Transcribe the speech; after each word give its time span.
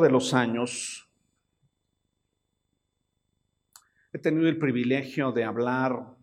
de 0.00 0.10
los 0.10 0.34
años 0.34 1.08
he 4.12 4.18
tenido 4.18 4.48
el 4.48 4.58
privilegio 4.58 5.32
de 5.32 5.44
hablar 5.44 6.14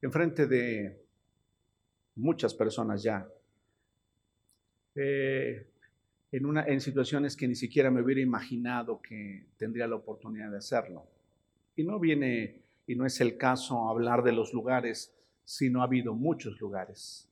en 0.00 0.12
frente 0.12 0.46
de 0.46 1.02
muchas 2.16 2.54
personas 2.54 3.02
ya, 3.02 3.28
eh, 4.94 5.66
en, 6.30 6.56
en 6.56 6.80
situaciones 6.80 7.36
que 7.36 7.48
ni 7.48 7.54
siquiera 7.54 7.90
me 7.90 8.02
hubiera 8.02 8.20
imaginado 8.20 9.00
que 9.00 9.46
tendría 9.56 9.88
la 9.88 9.96
oportunidad 9.96 10.50
de 10.50 10.58
hacerlo. 10.58 11.06
Y 11.74 11.82
no 11.82 11.98
viene, 11.98 12.62
y 12.86 12.94
no 12.94 13.06
es 13.06 13.20
el 13.20 13.36
caso 13.36 13.88
hablar 13.88 14.22
de 14.22 14.32
los 14.32 14.52
lugares, 14.52 15.12
sino 15.44 15.80
ha 15.80 15.84
habido 15.84 16.14
muchos 16.14 16.60
lugares, 16.60 17.28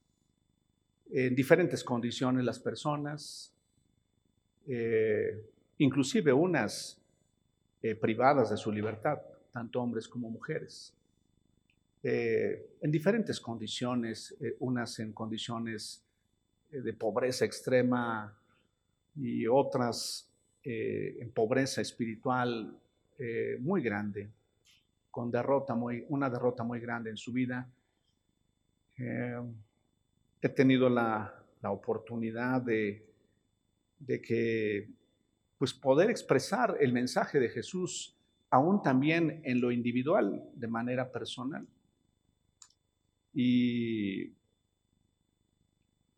en 1.11 1.35
diferentes 1.35 1.83
condiciones 1.83 2.43
las 2.43 2.59
personas, 2.59 3.52
eh, 4.65 5.49
inclusive 5.79 6.31
unas 6.31 6.97
eh, 7.81 7.95
privadas 7.95 8.49
de 8.49 8.57
su 8.57 8.71
libertad, 8.71 9.19
tanto 9.51 9.81
hombres 9.81 10.07
como 10.07 10.29
mujeres, 10.29 10.93
eh, 12.01 12.77
en 12.81 12.91
diferentes 12.91 13.39
condiciones, 13.39 14.35
unas 14.59 14.99
en 14.99 15.13
condiciones 15.13 16.03
de 16.71 16.93
pobreza 16.93 17.45
extrema 17.45 18.37
y 19.15 19.47
otras 19.47 20.29
en 20.65 21.29
pobreza 21.31 21.81
espiritual 21.81 22.77
muy 23.59 23.81
grande, 23.81 24.29
con 25.11 25.29
derrota 25.29 25.75
muy, 25.75 26.05
una 26.09 26.29
derrota 26.29 26.63
muy 26.63 26.79
grande 26.79 27.09
en 27.09 27.17
su 27.17 27.31
vida. 27.31 27.69
he 28.97 30.49
tenido 30.49 30.89
la, 30.89 31.33
la 31.61 31.71
oportunidad 31.71 32.61
de 32.61 33.12
de 34.05 34.21
que 34.21 34.89
pues 35.57 35.73
poder 35.73 36.09
expresar 36.09 36.77
el 36.79 36.91
mensaje 36.91 37.39
de 37.39 37.49
Jesús 37.49 38.17
aún 38.49 38.81
también 38.81 39.41
en 39.45 39.61
lo 39.61 39.71
individual, 39.71 40.43
de 40.53 40.67
manera 40.67 41.11
personal. 41.11 41.65
Y 43.33 44.33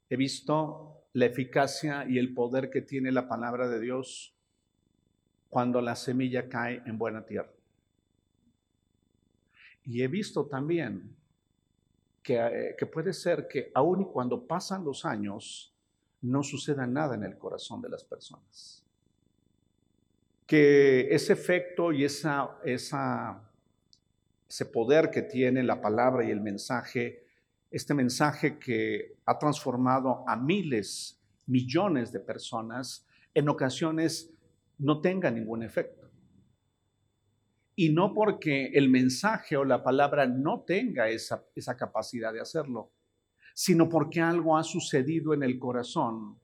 he 0.09 0.17
visto 0.17 1.05
la 1.13 1.27
eficacia 1.27 2.05
y 2.09 2.17
el 2.17 2.33
poder 2.33 2.69
que 2.69 2.81
tiene 2.81 3.11
la 3.11 3.27
palabra 3.29 3.69
de 3.69 3.79
Dios 3.79 4.35
cuando 5.49 5.79
la 5.79 5.95
semilla 5.95 6.49
cae 6.49 6.81
en 6.85 6.97
buena 6.97 7.25
tierra. 7.25 7.53
Y 9.85 10.01
he 10.01 10.07
visto 10.07 10.47
también 10.47 11.15
que, 12.21 12.35
eh, 12.35 12.75
que 12.77 12.85
puede 12.87 13.13
ser 13.13 13.47
que 13.47 13.71
aun 13.75 14.01
y 14.01 14.05
cuando 14.05 14.45
pasan 14.45 14.83
los 14.83 15.05
años, 15.05 15.74
no 16.25 16.43
suceda 16.43 16.87
nada 16.87 17.15
en 17.15 17.23
el 17.23 17.37
corazón 17.37 17.81
de 17.81 17.89
las 17.89 18.03
personas. 18.03 18.83
Que 20.45 21.07
ese 21.13 21.33
efecto 21.33 21.91
y 21.91 22.03
ese 22.03 22.29
poder 24.71 25.09
que 25.09 25.21
tiene 25.23 25.63
la 25.63 25.81
palabra 25.81 26.23
y 26.25 26.31
el 26.31 26.41
mensaje, 26.41 27.25
este 27.71 27.93
mensaje 27.93 28.57
que 28.59 29.17
ha 29.25 29.37
transformado 29.37 30.23
a 30.27 30.35
miles, 30.35 31.19
millones 31.47 32.11
de 32.11 32.19
personas, 32.19 33.05
en 33.33 33.49
ocasiones 33.49 34.31
no 34.77 35.01
tenga 35.01 35.31
ningún 35.31 35.63
efecto. 35.63 36.09
Y 37.75 37.89
no 37.89 38.13
porque 38.13 38.67
el 38.67 38.89
mensaje 38.89 39.57
o 39.57 39.65
la 39.65 39.83
palabra 39.83 40.25
no 40.25 40.61
tenga 40.61 41.09
esa, 41.09 41.45
esa 41.55 41.75
capacidad 41.75 42.31
de 42.31 42.39
hacerlo, 42.39 42.91
sino 43.55 43.87
porque 43.87 44.19
algo 44.19 44.57
ha 44.57 44.63
sucedido 44.63 45.33
en 45.33 45.41
el 45.41 45.57
corazón. 45.57 46.37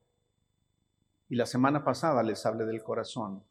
Y 1.28 1.36
la 1.36 1.46
semana 1.46 1.84
pasada 1.84 2.24
les 2.24 2.46
hablé 2.46 2.66
del 2.66 2.82
corazón 2.82 3.44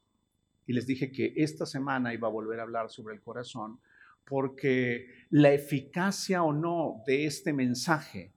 y 0.67 0.73
les 0.73 0.87
dije 0.87 1.13
que 1.13 1.35
esta 1.37 1.67
semana 1.67 2.15
iba 2.15 2.27
a 2.27 2.31
volver 2.31 2.59
a 2.59 2.63
hablar 2.63 2.89
sobre 2.89 3.15
el 3.15 3.21
corazón 3.21 3.79
porque 4.25 5.27
la 5.29 5.53
eficacia 5.53 6.43
o 6.43 6.55
no 6.55 7.03
de 7.07 7.27
este 7.27 7.53
mensaje 7.53 8.33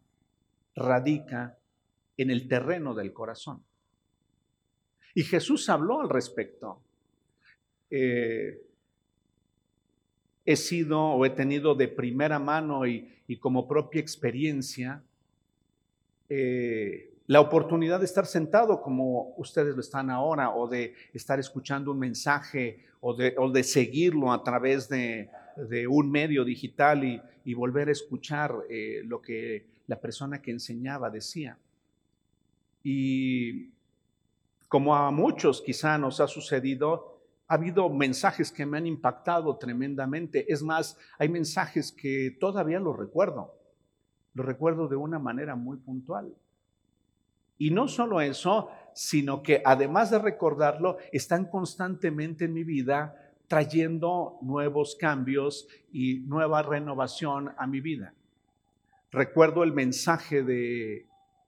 radica 0.75 1.57
en 2.17 2.29
el 2.29 2.49
terreno 2.49 2.93
del 2.93 3.13
corazón. 3.13 3.63
Y 5.15 5.23
Jesús 5.23 5.69
habló 5.69 6.01
al 6.01 6.09
respecto. 6.09 6.81
Eh, 7.89 8.59
he 10.43 10.55
sido 10.57 11.01
o 11.01 11.25
he 11.25 11.29
tenido 11.29 11.75
de 11.75 11.87
primera 11.87 12.39
mano 12.39 12.85
y, 12.85 13.23
y 13.25 13.37
como 13.37 13.67
propia 13.69 14.01
experiencia 14.01 15.01
eh, 16.29 17.13
la 17.27 17.39
oportunidad 17.39 17.99
de 17.99 18.05
estar 18.05 18.25
sentado 18.25 18.81
como 18.81 19.33
ustedes 19.37 19.75
lo 19.75 19.81
están 19.81 20.09
ahora, 20.09 20.51
o 20.51 20.67
de 20.67 20.93
estar 21.13 21.39
escuchando 21.39 21.91
un 21.91 21.99
mensaje, 21.99 22.85
o 22.99 23.13
de, 23.13 23.35
de 23.53 23.63
seguirlo 23.63 24.31
a 24.31 24.43
través 24.43 24.89
de, 24.89 25.29
un 25.87 26.11
medio 26.11 26.43
digital 26.43 27.03
y, 27.03 27.53
volver 27.53 27.89
a 27.89 27.91
escuchar 27.91 28.53
eh, 28.69 29.01
lo 29.05 29.21
que 29.21 29.67
la 29.87 29.99
persona 29.99 30.41
que 30.41 30.51
enseñaba 30.51 31.09
decía. 31.09 31.57
Y 32.83 33.69
como 34.67 34.95
a 34.95 35.11
muchos 35.11 35.61
quizá 35.61 35.97
nos 35.97 36.19
ha 36.19 36.27
sucedido, 36.27 37.21
ha 37.47 37.53
habido 37.55 37.89
mensajes 37.89 38.51
que 38.51 38.65
me 38.65 38.77
han 38.77 38.87
impactado 38.87 39.57
tremendamente. 39.57 40.51
Es 40.51 40.63
más, 40.63 40.97
hay 41.17 41.29
mensajes 41.29 41.91
que 41.91 42.35
todavía 42.39 42.79
los 42.79 42.97
recuerdo 42.97 43.62
lo 44.33 44.43
recuerdo 44.43 44.87
de 44.87 44.95
una 44.95 45.19
manera 45.19 45.55
muy 45.55 45.77
puntual. 45.77 46.33
Y 47.57 47.71
no 47.71 47.87
solo 47.87 48.19
eso, 48.19 48.69
sino 48.93 49.43
que 49.43 49.61
además 49.63 50.09
de 50.11 50.19
recordarlo, 50.19 50.97
están 51.11 51.45
constantemente 51.45 52.45
en 52.45 52.53
mi 52.53 52.63
vida 52.63 53.31
trayendo 53.47 54.39
nuevos 54.41 54.95
cambios 54.99 55.67
y 55.91 56.19
nueva 56.21 56.63
renovación 56.63 57.51
a 57.57 57.67
mi 57.67 57.79
vida. 57.79 58.13
Recuerdo 59.11 59.63
el 59.63 59.73
mensaje 59.73 60.41
de, 60.41 61.05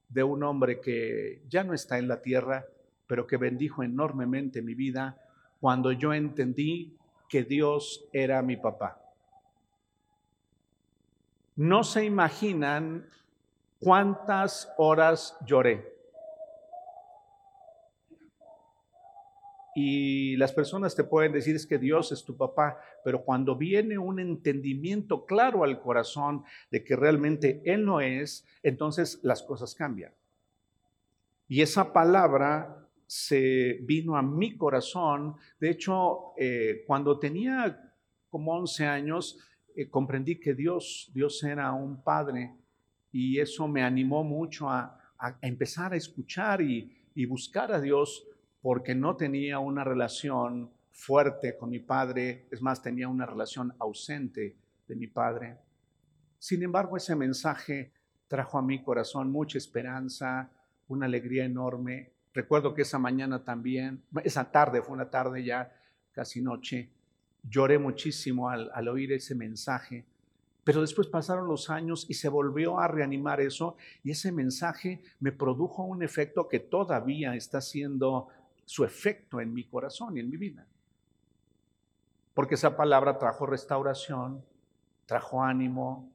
de 0.09 0.23
un 0.23 0.43
hombre 0.43 0.79
que 0.79 1.41
ya 1.49 1.63
no 1.63 1.73
está 1.73 1.97
en 1.97 2.07
la 2.07 2.21
tierra, 2.21 2.65
pero 3.07 3.25
que 3.25 3.37
bendijo 3.37 3.81
enormemente 3.81 4.61
mi 4.61 4.75
vida 4.75 5.17
cuando 5.59 5.91
yo 5.91 6.13
entendí 6.13 6.95
que 7.27 7.43
Dios 7.43 8.07
era 8.13 8.43
mi 8.43 8.57
papá 8.57 9.04
no 11.55 11.83
se 11.83 12.05
imaginan 12.05 13.09
cuántas 13.79 14.73
horas 14.77 15.37
lloré. 15.45 15.93
Y 19.77 20.37
las 20.37 20.53
personas 20.53 20.95
te 20.95 21.03
pueden 21.03 21.33
decir 21.33 21.55
es 21.55 21.67
que 21.67 21.77
Dios 21.77 22.13
es 22.13 22.23
tu 22.23 22.37
papá, 22.37 22.79
pero 23.03 23.23
cuando 23.25 23.57
viene 23.57 23.97
un 23.97 24.21
entendimiento 24.21 25.25
claro 25.25 25.65
al 25.65 25.81
corazón 25.81 26.45
de 26.71 26.83
que 26.85 26.95
realmente 26.95 27.61
Él 27.65 27.83
no 27.83 27.99
es, 27.99 28.45
entonces 28.63 29.19
las 29.21 29.43
cosas 29.43 29.75
cambian. 29.75 30.13
Y 31.49 31.61
esa 31.61 31.91
palabra 31.91 32.87
se 33.05 33.79
vino 33.83 34.15
a 34.17 34.21
mi 34.21 34.55
corazón. 34.55 35.35
De 35.59 35.71
hecho, 35.71 36.33
eh, 36.37 36.83
cuando 36.87 37.19
tenía 37.19 37.93
como 38.29 38.53
11 38.53 38.85
años, 38.85 39.39
eh, 39.75 39.89
comprendí 39.89 40.39
que 40.39 40.53
Dios, 40.53 41.11
Dios 41.13 41.43
era 41.43 41.71
un 41.73 42.01
padre 42.03 42.55
y 43.11 43.39
eso 43.39 43.67
me 43.67 43.83
animó 43.83 44.23
mucho 44.23 44.69
a, 44.69 45.01
empezar 45.41 45.93
a 45.93 45.95
escuchar 45.95 46.61
y, 46.61 46.91
y, 47.15 47.25
buscar 47.25 47.71
a 47.71 47.79
Dios 47.79 48.27
porque 48.61 48.93
no 48.93 49.15
tenía 49.15 49.59
una 49.59 49.83
relación 49.83 50.69
fuerte 50.91 51.57
con 51.57 51.69
mi 51.69 51.79
padre, 51.79 52.47
es 52.51 52.61
más, 52.61 52.81
tenía 52.81 53.07
una 53.07 53.25
relación 53.25 53.73
ausente 53.79 54.57
de 54.87 54.95
mi 54.95 55.07
padre. 55.07 55.57
Sin 56.37 56.61
embargo, 56.63 56.97
ese 56.97 57.15
mensaje 57.15 57.91
trajo 58.27 58.57
a 58.57 58.61
mi 58.61 58.83
corazón 58.83 59.31
mucha 59.31 59.57
esperanza, 59.57 60.51
una 60.87 61.05
alegría 61.05 61.45
enorme. 61.45 62.11
Recuerdo 62.33 62.73
que 62.73 62.83
esa 62.83 62.99
mañana 62.99 63.43
también, 63.43 64.03
esa 64.23 64.51
tarde, 64.51 64.81
fue 64.81 64.93
una 64.93 65.09
tarde 65.09 65.43
ya 65.43 65.71
casi 66.11 66.41
noche, 66.41 66.91
Lloré 67.49 67.77
muchísimo 67.77 68.49
al, 68.49 68.87
oír 68.87 69.13
ese 69.13 69.35
mensaje, 69.35 70.05
pero 70.63 70.81
después 70.81 71.07
pasaron 71.07 71.47
los 71.47 71.69
años 71.69 72.05
y 72.09 72.15
se 72.15 72.27
volvió 72.27 72.79
a 72.79 72.87
reanimar 72.87 73.39
eso 73.39 73.77
y 74.03 74.11
ese 74.11 74.31
mensaje 74.31 75.01
me 75.19 75.31
produjo 75.31 75.83
un 75.83 76.01
efecto 76.01 76.47
que 76.47 76.59
todavía 76.59 77.35
está 77.35 77.59
haciendo 77.59 78.29
su 78.65 78.83
efecto 78.83 79.39
en 79.39 79.53
mi 79.53 79.63
corazón 79.65 80.17
y 80.17 80.21
en 80.21 80.29
mi 80.29 80.37
vida. 80.37 80.65
Porque 82.33 82.55
esa 82.55 82.75
palabra 82.75 83.19
trajo 83.19 83.45
restauración, 83.45 84.43
trajo 85.05 85.43
ánimo, 85.43 86.11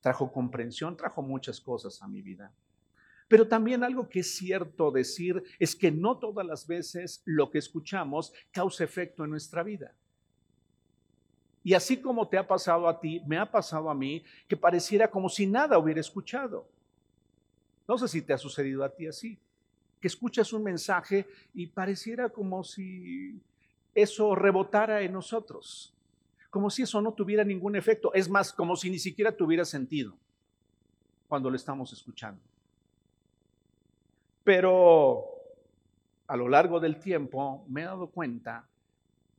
trajo 0.00 0.30
comprensión, 0.30 0.96
trajo 0.96 1.22
muchas 1.22 1.60
cosas 1.60 2.02
a 2.02 2.06
mi 2.06 2.20
vida. 2.20 2.52
Pero 3.28 3.48
también 3.48 3.82
algo 3.82 4.08
que 4.08 4.20
es 4.20 4.36
cierto 4.36 4.90
decir 4.90 5.42
es 5.58 5.74
que 5.74 5.90
no 5.90 6.18
todas 6.18 6.46
las 6.46 6.66
veces 6.66 7.22
lo 7.24 7.50
que 7.50 7.58
escuchamos 7.58 8.32
causa 8.52 8.84
efecto 8.84 9.24
en 9.24 9.30
nuestra 9.30 9.62
vida. 9.62 9.94
Y 11.66 11.74
así 11.74 11.96
como 11.96 12.28
te 12.28 12.38
ha 12.38 12.46
pasado 12.46 12.88
a 12.88 13.00
ti, 13.00 13.20
me 13.26 13.36
ha 13.36 13.50
pasado 13.50 13.90
a 13.90 13.94
mí, 13.94 14.22
que 14.46 14.56
pareciera 14.56 15.10
como 15.10 15.28
si 15.28 15.48
nada 15.48 15.76
hubiera 15.76 15.98
escuchado. 15.98 16.64
No 17.88 17.98
sé 17.98 18.06
si 18.06 18.22
te 18.22 18.32
ha 18.32 18.38
sucedido 18.38 18.84
a 18.84 18.88
ti 18.88 19.08
así. 19.08 19.36
que 20.00 20.06
escuchas 20.06 20.52
un 20.52 20.62
mensaje 20.62 21.26
y 21.54 21.66
pareciera 21.66 22.28
como 22.28 22.62
si 22.62 23.40
eso 23.96 24.36
rebotara 24.36 25.02
en 25.02 25.12
nosotros, 25.12 25.92
como 26.50 26.70
si 26.70 26.82
eso 26.82 27.00
no 27.00 27.12
tuviera 27.12 27.42
ningún 27.42 27.74
efecto, 27.74 28.14
es 28.14 28.28
más, 28.28 28.52
como 28.52 28.76
si 28.76 28.88
ni 28.88 29.00
siquiera 29.00 29.32
tuviera 29.32 29.64
sentido 29.64 30.14
cuando 31.26 31.50
lo 31.50 31.56
estamos 31.56 31.92
escuchando. 31.92 32.40
Pero 34.44 35.24
a 36.28 36.36
lo 36.36 36.48
largo 36.48 36.78
del 36.78 37.00
tiempo 37.00 37.64
me 37.66 37.82
he 37.82 37.86
dado 37.86 38.06
cuenta 38.06 38.64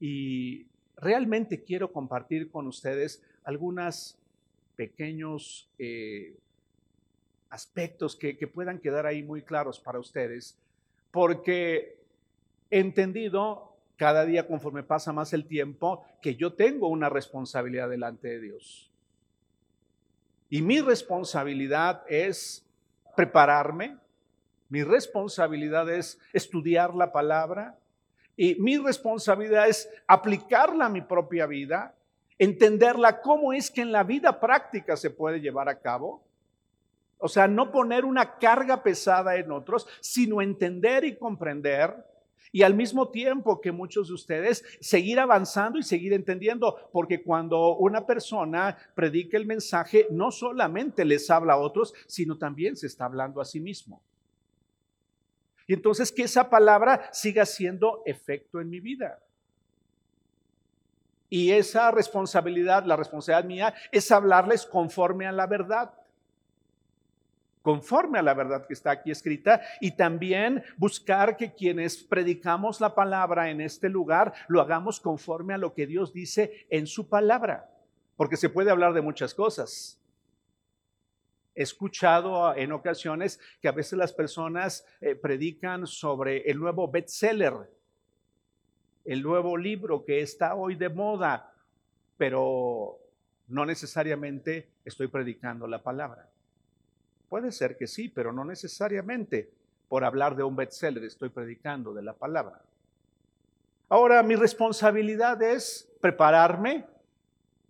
y 0.01 0.65
realmente 0.97 1.63
quiero 1.63 1.91
compartir 1.91 2.49
con 2.49 2.67
ustedes 2.67 3.23
algunos 3.43 4.17
pequeños 4.75 5.69
eh, 5.79 6.35
aspectos 7.49 8.15
que, 8.15 8.35
puedan 8.47 8.79
quedar 8.79 9.05
ahí 9.05 9.23
muy 9.23 9.41
claros 9.41 9.79
para 9.79 9.99
ustedes, 9.99 10.57
porque 11.11 11.97
he 12.69 12.79
entendido 12.79 13.73
cada 13.95 14.25
día 14.25 14.47
conforme 14.47 14.83
pasa 14.83 15.13
más 15.13 15.33
el 15.33 15.45
tiempo 15.45 16.05
que 16.21 16.35
yo 16.35 16.53
tengo 16.53 16.87
una 16.87 17.09
responsabilidad 17.09 17.89
delante 17.89 18.27
de 18.27 18.39
Dios. 18.39 18.91
Y 20.49 20.61
mi 20.61 20.81
responsabilidad 20.81 22.03
es 22.07 22.65
prepararme, 23.15 23.97
mi 24.69 24.83
responsabilidad 24.83 25.89
es 25.89 26.19
estudiar 26.33 26.93
la 26.93 27.11
palabra 27.11 27.77
y 28.37 28.55
mi 28.55 28.77
responsabilidad 28.77 29.67
es 29.67 29.89
aplicarla 30.07 30.85
a 30.85 30.89
mi 30.89 31.01
propia 31.01 31.45
vida, 31.45 31.93
entenderla 32.37 33.19
cómo 33.19 33.51
es 33.51 33.69
que 33.69 33.81
en 33.81 33.91
la 33.91 34.03
vida 34.03 34.39
práctica 34.39 34.95
se 34.95 35.09
puede 35.09 35.41
llevar 35.41 35.67
a 35.67 35.79
cabo 35.79 36.23
o 37.19 37.27
sea, 37.27 37.47
no 37.47 37.71
poner 37.71 38.05
una 38.05 38.37
carga 38.37 38.83
pesada 38.83 39.35
en 39.37 39.51
otros, 39.51 39.87
sino 40.01 40.41
entender 40.41 41.03
y 41.03 41.15
comprender 41.15 42.05
y 42.51 42.61
al 42.61 42.75
mismo 42.75 43.09
tiempo 43.09 43.59
que 43.59 43.71
muchos 43.71 44.07
de 44.07 44.13
ustedes 44.13 44.63
seguir 44.79 45.19
avanzando 45.19 45.79
y 45.79 45.83
seguir 45.83 46.13
entendiendo, 46.13 46.89
porque 46.93 47.21
cuando 47.21 47.75
una 47.75 48.05
persona 48.05 48.77
predica 48.95 49.37
el 49.37 49.45
mensaje, 49.45 50.07
no 50.11 50.31
solamente 50.31 51.03
les 51.03 51.29
habla 51.29 51.53
a 51.53 51.57
otros, 51.57 51.93
sino 52.05 52.37
también 52.37 52.77
se 52.77 52.87
está 52.87 53.05
hablando 53.05 53.41
a 53.41 53.45
sí 53.45 53.59
mismo. 53.59 54.01
Y 55.67 55.73
entonces 55.73 56.11
que 56.11 56.23
esa 56.23 56.49
palabra 56.49 57.09
siga 57.11 57.45
siendo 57.45 58.01
efecto 58.05 58.59
en 58.59 58.69
mi 58.69 58.79
vida. 58.79 59.19
Y 61.29 61.51
esa 61.51 61.91
responsabilidad, 61.91 62.85
la 62.85 62.95
responsabilidad 62.95 63.47
mía, 63.47 63.73
es 63.91 64.11
hablarles 64.11 64.65
conforme 64.65 65.27
a 65.27 65.31
la 65.31 65.45
verdad 65.45 65.93
conforme 67.67 68.17
a 68.17 68.21
la 68.21 68.33
verdad 68.33 68.65
que 68.65 68.71
está 68.71 68.91
aquí 68.91 69.11
escrita 69.11 69.59
y 69.81 69.91
también 69.91 70.63
buscar 70.77 71.35
que 71.35 71.53
quienes 71.53 71.97
predicamos 71.97 72.79
la 72.79 72.95
palabra 72.95 73.49
en 73.49 73.59
este 73.59 73.89
lugar 73.89 74.31
lo 74.47 74.61
hagamos 74.61 75.01
conforme 75.01 75.53
a 75.53 75.57
lo 75.57 75.73
que 75.73 75.85
Dios 75.85 76.13
dice 76.13 76.65
en 76.69 76.87
su 76.87 77.09
palabra, 77.09 77.69
porque 78.15 78.37
se 78.37 78.47
puede 78.47 78.71
hablar 78.71 78.93
de 78.93 79.01
muchas 79.01 79.33
cosas. 79.33 79.99
He 81.57 81.63
escuchado 81.63 82.55
en 82.55 82.71
ocasiones 82.71 83.39
que 83.59 83.67
a 83.67 83.71
veces 83.71 83.97
las 83.97 84.13
personas 84.13 84.85
eh, 85.01 85.15
predican 85.15 85.87
sobre 85.87 86.47
el 86.51 86.59
nuevo 86.59 86.87
bestseller, 86.87 87.67
el 89.03 89.23
nuevo 89.23 89.57
libro 89.57 90.05
que 90.05 90.21
está 90.21 90.53
hoy 90.53 90.75
de 90.75 90.89
moda, 90.89 91.51
pero 92.15 92.99
no 93.47 93.65
necesariamente 93.65 94.69
estoy 94.85 95.07
predicando 95.07 95.65
la 95.65 95.81
palabra. 95.81 96.29
Puede 97.27 97.51
ser 97.51 97.75
que 97.75 97.87
sí, 97.87 98.07
pero 98.07 98.31
no 98.31 98.45
necesariamente 98.45 99.49
por 99.89 100.03
hablar 100.03 100.35
de 100.35 100.43
un 100.43 100.55
bestseller 100.55 101.05
estoy 101.05 101.29
predicando 101.29 101.91
de 101.91 102.03
la 102.03 102.13
palabra. 102.13 102.61
Ahora, 103.89 104.21
mi 104.21 104.35
responsabilidad 104.35 105.41
es 105.41 105.91
prepararme, 106.01 106.85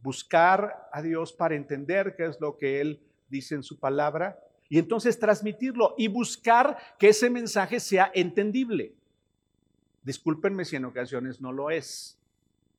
buscar 0.03 0.89
a 0.91 1.01
Dios 1.01 1.31
para 1.31 1.55
entender 1.55 2.17
qué 2.17 2.25
es 2.25 2.41
lo 2.41 2.57
que 2.57 2.81
Él 2.81 3.06
dice 3.29 3.55
en 3.55 3.63
su 3.63 3.79
palabra 3.79 4.39
y 4.69 4.79
entonces 4.79 5.19
transmitirlo 5.19 5.95
y 5.97 6.07
buscar 6.07 6.77
que 6.99 7.09
ese 7.09 7.29
mensaje 7.29 7.79
sea 7.79 8.11
entendible. 8.13 8.93
Discúlpenme 10.03 10.65
si 10.65 10.75
en 10.75 10.85
ocasiones 10.85 11.41
no 11.41 11.51
lo 11.51 11.69
es, 11.69 12.17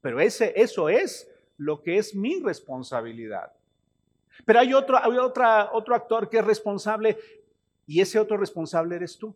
pero 0.01 0.21
ese, 0.21 0.53
eso 0.57 0.89
es 0.89 1.29
lo 1.57 1.83
que 1.83 1.99
es 1.99 2.15
mi 2.15 2.41
responsabilidad. 2.41 3.53
Pero 4.45 4.61
hay 4.61 4.73
otro, 4.73 4.99
hay 4.99 5.19
otro 5.19 5.95
actor 5.95 6.29
que 6.29 6.39
es 6.39 6.45
responsable 6.45 7.19
y 7.87 8.01
ese 8.01 8.19
otro 8.19 8.37
responsable 8.37 8.97
eres 8.97 9.19
tú. 9.19 9.35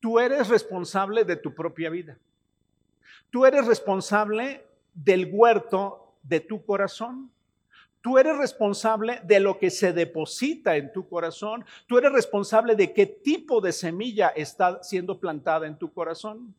Tú 0.00 0.18
eres 0.18 0.48
responsable 0.48 1.24
de 1.24 1.36
tu 1.36 1.54
propia 1.54 1.88
vida. 1.88 2.18
Tú 3.30 3.46
eres 3.46 3.66
responsable 3.66 4.66
del 4.92 5.30
huerto 5.32 6.16
de 6.22 6.40
tu 6.40 6.64
corazón. 6.64 7.30
Tú 8.02 8.18
eres 8.18 8.36
responsable 8.36 9.20
de 9.24 9.40
lo 9.40 9.58
que 9.58 9.70
se 9.70 9.92
deposita 9.92 10.76
en 10.76 10.92
tu 10.92 11.08
corazón. 11.08 11.64
Tú 11.86 11.96
eres 11.96 12.12
responsable 12.12 12.74
de 12.74 12.92
qué 12.92 13.06
tipo 13.06 13.60
de 13.60 13.72
semilla 13.72 14.28
está 14.28 14.82
siendo 14.82 15.18
plantada 15.18 15.66
en 15.66 15.78
tu 15.78 15.92
corazón 15.92 16.54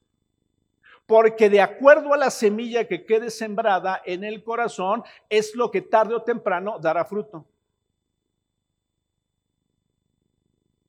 porque 1.05 1.49
de 1.49 1.61
acuerdo 1.61 2.13
a 2.13 2.17
la 2.17 2.29
semilla 2.29 2.87
que 2.87 3.05
quede 3.05 3.29
sembrada 3.29 4.01
en 4.05 4.23
el 4.23 4.41
corazón, 4.41 5.03
es 5.29 5.53
lo 5.53 5.69
que 5.69 5.81
tarde 5.81 6.15
o 6.15 6.21
temprano 6.21 6.79
dará 6.79 7.03
fruto. 7.05 7.45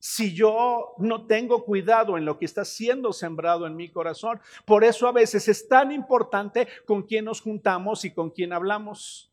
si 0.06 0.34
yo 0.34 0.92
no 0.98 1.26
tengo 1.26 1.64
cuidado 1.64 2.18
en 2.18 2.26
lo 2.26 2.38
que 2.38 2.44
está 2.44 2.62
siendo 2.66 3.10
sembrado 3.10 3.66
en 3.66 3.74
mi 3.74 3.88
corazón. 3.88 4.38
Por 4.66 4.84
eso 4.84 5.08
a 5.08 5.12
veces 5.12 5.48
es 5.48 5.66
tan 5.66 5.90
importante 5.92 6.68
con 6.84 7.04
quién 7.04 7.24
nos 7.24 7.40
juntamos 7.40 8.04
y 8.04 8.10
con 8.10 8.28
quién 8.28 8.52
hablamos. 8.52 9.32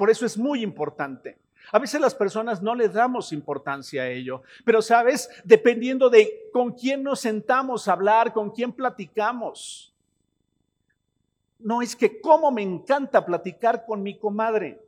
Por 0.00 0.08
eso 0.08 0.24
es 0.24 0.38
muy 0.38 0.62
importante. 0.62 1.36
A 1.70 1.78
veces 1.78 2.00
las 2.00 2.14
personas 2.14 2.62
no 2.62 2.74
le 2.74 2.88
damos 2.88 3.34
importancia 3.34 4.04
a 4.04 4.08
ello, 4.08 4.42
pero 4.64 4.80
sabes, 4.80 5.28
dependiendo 5.44 6.08
de 6.08 6.48
con 6.54 6.72
quién 6.72 7.02
nos 7.02 7.20
sentamos 7.20 7.86
a 7.86 7.92
hablar, 7.92 8.32
con 8.32 8.50
quién 8.50 8.72
platicamos. 8.72 9.92
No 11.58 11.82
es 11.82 11.94
que 11.94 12.18
como 12.18 12.50
me 12.50 12.62
encanta 12.62 13.26
platicar 13.26 13.84
con 13.84 14.02
mi 14.02 14.16
comadre, 14.16 14.80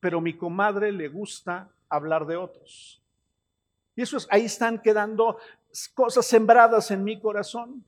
pero 0.00 0.20
mi 0.20 0.36
comadre 0.36 0.90
le 0.90 1.06
gusta 1.06 1.68
hablar 1.88 2.26
de 2.26 2.36
otros. 2.38 3.00
Y 3.94 4.02
eso 4.02 4.16
es, 4.16 4.26
ahí 4.28 4.46
están 4.46 4.82
quedando 4.82 5.38
cosas 5.94 6.26
sembradas 6.26 6.90
en 6.90 7.04
mi 7.04 7.20
corazón. 7.20 7.84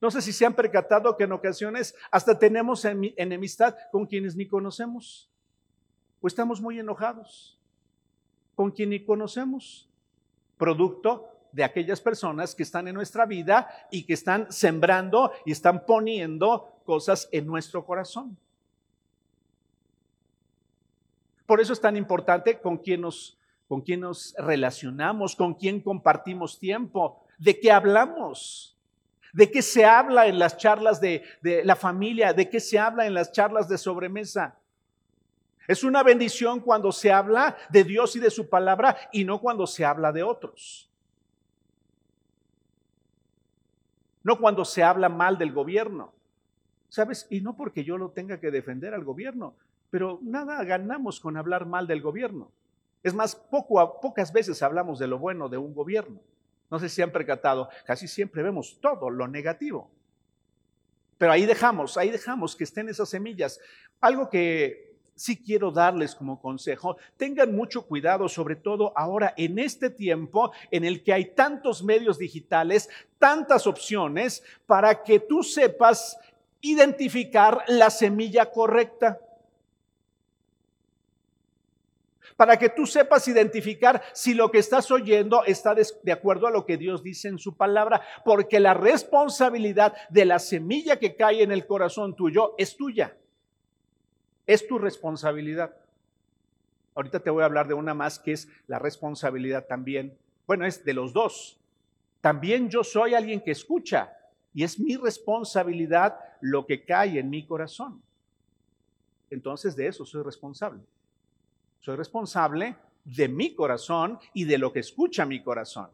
No 0.00 0.10
sé 0.10 0.22
si 0.22 0.32
se 0.32 0.46
han 0.46 0.54
percatado 0.54 1.16
que 1.16 1.24
en 1.24 1.32
ocasiones 1.32 1.94
hasta 2.10 2.38
tenemos 2.38 2.84
enemistad 2.84 3.76
con 3.92 4.06
quienes 4.06 4.34
ni 4.34 4.46
conocemos 4.46 5.30
o 6.20 6.26
estamos 6.26 6.60
muy 6.60 6.78
enojados 6.78 7.60
con 8.60 8.70
quien 8.70 8.90
ni 8.90 9.02
conocemos, 9.02 9.88
producto 10.58 11.30
de 11.50 11.64
aquellas 11.64 11.98
personas 11.98 12.54
que 12.54 12.62
están 12.62 12.88
en 12.88 12.94
nuestra 12.94 13.24
vida 13.24 13.68
y 13.90 14.02
que 14.02 14.12
están 14.12 14.52
sembrando 14.52 15.32
y 15.46 15.52
están 15.52 15.86
poniendo 15.86 16.70
cosas 16.84 17.26
en 17.32 17.46
nuestro 17.46 17.86
corazón. 17.86 18.36
Por 21.46 21.58
eso 21.58 21.72
es 21.72 21.80
tan 21.80 21.96
importante 21.96 22.60
con 22.60 22.76
quién 22.76 23.00
nos, 23.00 23.38
con 23.66 23.80
quién 23.80 24.00
nos 24.00 24.34
relacionamos, 24.36 25.34
con 25.34 25.54
quién 25.54 25.80
compartimos 25.80 26.58
tiempo, 26.58 27.24
de 27.38 27.58
qué 27.58 27.72
hablamos, 27.72 28.76
de 29.32 29.50
qué 29.50 29.62
se 29.62 29.84
habla 29.84 30.26
en 30.26 30.38
las 30.38 30.56
charlas 30.56 31.00
de, 31.00 31.22
la 31.64 31.76
familia, 31.76 32.32
de 32.32 32.48
qué 32.48 32.60
se 32.60 32.78
habla 32.78 33.06
en 33.06 33.14
las 33.14 33.32
charlas 33.32 33.68
de 33.68 33.78
sobremesa. 33.78 34.56
Es 35.66 35.84
una 35.84 36.02
bendición 36.02 36.60
cuando 36.60 36.90
se 36.90 37.12
habla 37.12 37.56
de 37.68 37.84
Dios 37.84 38.16
y 38.16 38.20
de 38.20 38.30
su 38.30 38.48
palabra 38.48 38.96
y 39.12 39.24
no 39.24 39.40
cuando 39.40 39.66
se 39.66 39.84
habla 39.84 40.10
de 40.10 40.22
otros. 40.22 40.90
No 44.22 44.38
cuando 44.38 44.64
se 44.64 44.82
habla 44.82 45.08
mal 45.08 45.38
del 45.38 45.52
gobierno. 45.52 46.12
¿Sabes? 46.88 47.26
Y 47.30 47.40
no 47.40 47.56
porque 47.56 47.84
yo 47.84 47.96
lo 47.96 48.10
tenga 48.10 48.40
que 48.40 48.50
defender 48.50 48.94
al 48.94 49.04
gobierno, 49.04 49.54
pero 49.90 50.18
nada 50.22 50.64
ganamos 50.64 51.20
con 51.20 51.36
hablar 51.36 51.64
mal 51.64 51.86
del 51.86 52.02
gobierno. 52.02 52.50
Es 53.04 53.14
más, 53.14 53.36
pocas 53.36 54.32
veces 54.32 54.60
hablamos 54.62 54.98
de 54.98 55.06
lo 55.06 55.18
bueno 55.18 55.48
de 55.48 55.56
un 55.56 55.72
gobierno. 55.72 56.20
No 56.70 56.78
sé 56.78 56.88
si 56.88 57.02
han 57.02 57.10
percatado, 57.10 57.68
casi 57.84 58.06
siempre 58.06 58.42
vemos 58.42 58.78
todo 58.80 59.10
lo 59.10 59.26
negativo. 59.26 59.90
Pero 61.18 61.32
ahí 61.32 61.44
dejamos, 61.44 61.96
ahí 61.96 62.10
dejamos 62.10 62.56
que 62.56 62.64
estén 62.64 62.88
esas 62.88 63.08
semillas. 63.08 63.60
Algo 64.00 64.30
que 64.30 64.90
sí 65.20 65.36
quiero 65.36 65.70
darles 65.70 66.14
como 66.14 66.40
consejo, 66.40 66.96
tengan 67.18 67.54
mucho 67.54 67.82
cuidado, 67.82 68.26
sobre 68.26 68.56
todo 68.56 68.94
ahora 68.96 69.34
en 69.36 69.58
este 69.58 69.90
tiempo 69.90 70.50
en 70.70 70.82
el 70.82 71.02
que 71.02 71.12
hay 71.12 71.34
tantos 71.34 71.84
medios 71.84 72.18
digitales, 72.18 72.88
tantas 73.18 73.66
opciones, 73.66 74.42
para 74.64 75.02
que 75.02 75.20
tú 75.20 75.42
sepas 75.42 76.16
identificar 76.62 77.64
la 77.68 77.90
semilla 77.90 78.50
correcta. 78.50 79.20
Para 82.40 82.58
que 82.58 82.70
tú 82.70 82.86
sepas 82.86 83.28
identificar 83.28 84.02
si 84.14 84.32
lo 84.32 84.50
que 84.50 84.56
estás 84.56 84.90
oyendo 84.90 85.44
está 85.44 85.74
de, 85.74 86.10
acuerdo 86.10 86.46
a 86.46 86.50
lo 86.50 86.64
que 86.64 86.78
Dios 86.78 87.02
dice 87.02 87.28
en 87.28 87.38
su 87.38 87.54
palabra, 87.54 88.00
porque 88.24 88.58
la 88.58 88.72
responsabilidad 88.72 89.94
de 90.08 90.24
la 90.24 90.38
semilla 90.38 90.98
que 90.98 91.16
cae 91.16 91.42
en 91.42 91.52
el 91.52 91.66
corazón 91.66 92.16
tuyo 92.16 92.54
es 92.56 92.78
tuya. 92.78 93.14
Es 94.46 94.66
tu 94.66 94.78
responsabilidad. 94.78 95.76
Ahorita 96.94 97.20
te 97.20 97.28
voy 97.28 97.42
a 97.42 97.44
hablar 97.44 97.68
de 97.68 97.74
una 97.74 97.92
más 97.92 98.18
que 98.18 98.32
es 98.32 98.48
la 98.68 98.78
responsabilidad 98.78 99.66
también. 99.66 100.16
Bueno, 100.46 100.64
es 100.64 100.82
de 100.82 100.94
los 100.94 101.12
dos. 101.12 101.60
También 102.22 102.70
yo 102.70 102.82
soy 102.82 103.12
alguien 103.12 103.42
que 103.42 103.50
escucha 103.50 104.16
y 104.54 104.64
es 104.64 104.80
mi 104.80 104.96
responsabilidad 104.96 106.18
lo 106.40 106.64
que 106.64 106.86
cae 106.86 107.18
en 107.18 107.28
mi 107.28 107.44
corazón. 107.44 108.00
Entonces 109.28 109.76
de 109.76 109.88
eso 109.88 110.06
soy 110.06 110.22
responsable. 110.22 110.80
Soy 111.80 111.96
responsable 111.96 112.76
de 113.04 113.28
mi 113.28 113.54
corazón 113.54 114.18
y 114.34 114.44
de 114.44 114.58
lo 114.58 114.72
que 114.72 114.80
escucha 114.80 115.24
mi 115.24 115.42
corazón, 115.42 115.90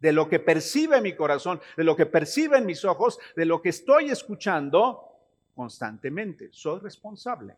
de 0.00 0.12
lo 0.12 0.28
que 0.28 0.38
percibe 0.38 1.00
mi 1.00 1.14
corazón, 1.14 1.60
de 1.76 1.84
lo 1.84 1.96
que 1.96 2.06
perciben 2.06 2.64
mis 2.64 2.84
ojos, 2.84 3.18
de 3.36 3.44
lo 3.44 3.60
que 3.60 3.70
estoy 3.70 4.10
escuchando 4.10 5.08
constantemente. 5.54 6.48
Soy 6.52 6.80
responsable. 6.80 7.56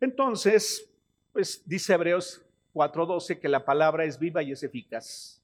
Entonces, 0.00 0.88
pues 1.32 1.62
dice 1.64 1.94
Hebreos 1.94 2.42
4:12 2.74 3.38
que 3.38 3.48
la 3.48 3.64
palabra 3.64 4.04
es 4.04 4.18
viva 4.18 4.42
y 4.42 4.52
es 4.52 4.62
eficaz. 4.62 5.41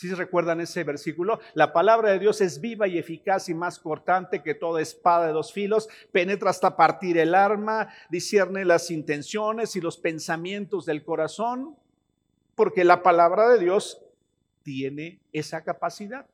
Si 0.00 0.08
recuerdan 0.14 0.62
ese 0.62 0.82
versículo, 0.82 1.40
la 1.52 1.74
palabra 1.74 2.10
de 2.10 2.18
Dios 2.18 2.40
es 2.40 2.62
viva 2.62 2.88
y 2.88 2.96
eficaz 2.96 3.50
y 3.50 3.54
más 3.54 3.78
cortante 3.78 4.42
que 4.42 4.54
toda 4.54 4.80
espada 4.80 5.26
de 5.26 5.34
dos 5.34 5.52
filos, 5.52 5.90
penetra 6.10 6.48
hasta 6.48 6.74
partir 6.74 7.18
el 7.18 7.34
arma, 7.34 7.90
discierne 8.08 8.64
las 8.64 8.90
intenciones 8.90 9.76
y 9.76 9.82
los 9.82 9.98
pensamientos 9.98 10.86
del 10.86 11.04
corazón, 11.04 11.76
porque 12.54 12.82
la 12.82 13.02
palabra 13.02 13.50
de 13.50 13.58
Dios 13.58 14.00
tiene 14.62 15.20
esa 15.34 15.64
capacidad. 15.64 16.24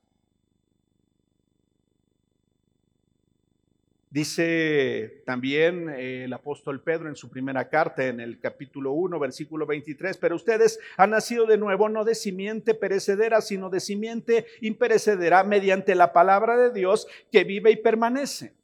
Dice 4.16 5.20
también 5.26 5.90
eh, 5.90 6.24
el 6.24 6.32
apóstol 6.32 6.80
Pedro 6.80 7.10
en 7.10 7.16
su 7.16 7.28
primera 7.28 7.68
carta, 7.68 8.06
en 8.06 8.18
el 8.18 8.40
capítulo 8.40 8.92
1, 8.92 9.18
versículo 9.18 9.66
23, 9.66 10.16
pero 10.16 10.36
ustedes 10.36 10.80
han 10.96 11.10
nacido 11.10 11.44
de 11.44 11.58
nuevo 11.58 11.90
no 11.90 12.02
de 12.02 12.14
simiente 12.14 12.72
perecedera, 12.72 13.42
sino 13.42 13.68
de 13.68 13.78
simiente 13.78 14.46
imperecedera 14.62 15.44
mediante 15.44 15.94
la 15.94 16.14
palabra 16.14 16.56
de 16.56 16.70
Dios 16.70 17.06
que 17.30 17.44
vive 17.44 17.70
y 17.72 17.76
permanece. 17.76 18.54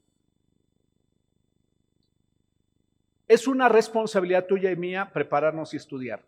Es 3.27 3.47
una 3.47 3.69
responsabilidad 3.69 4.47
tuya 4.47 4.71
y 4.71 4.75
mía 4.75 5.11
prepararnos 5.13 5.71
y 5.75 5.77
estudiar. 5.77 6.23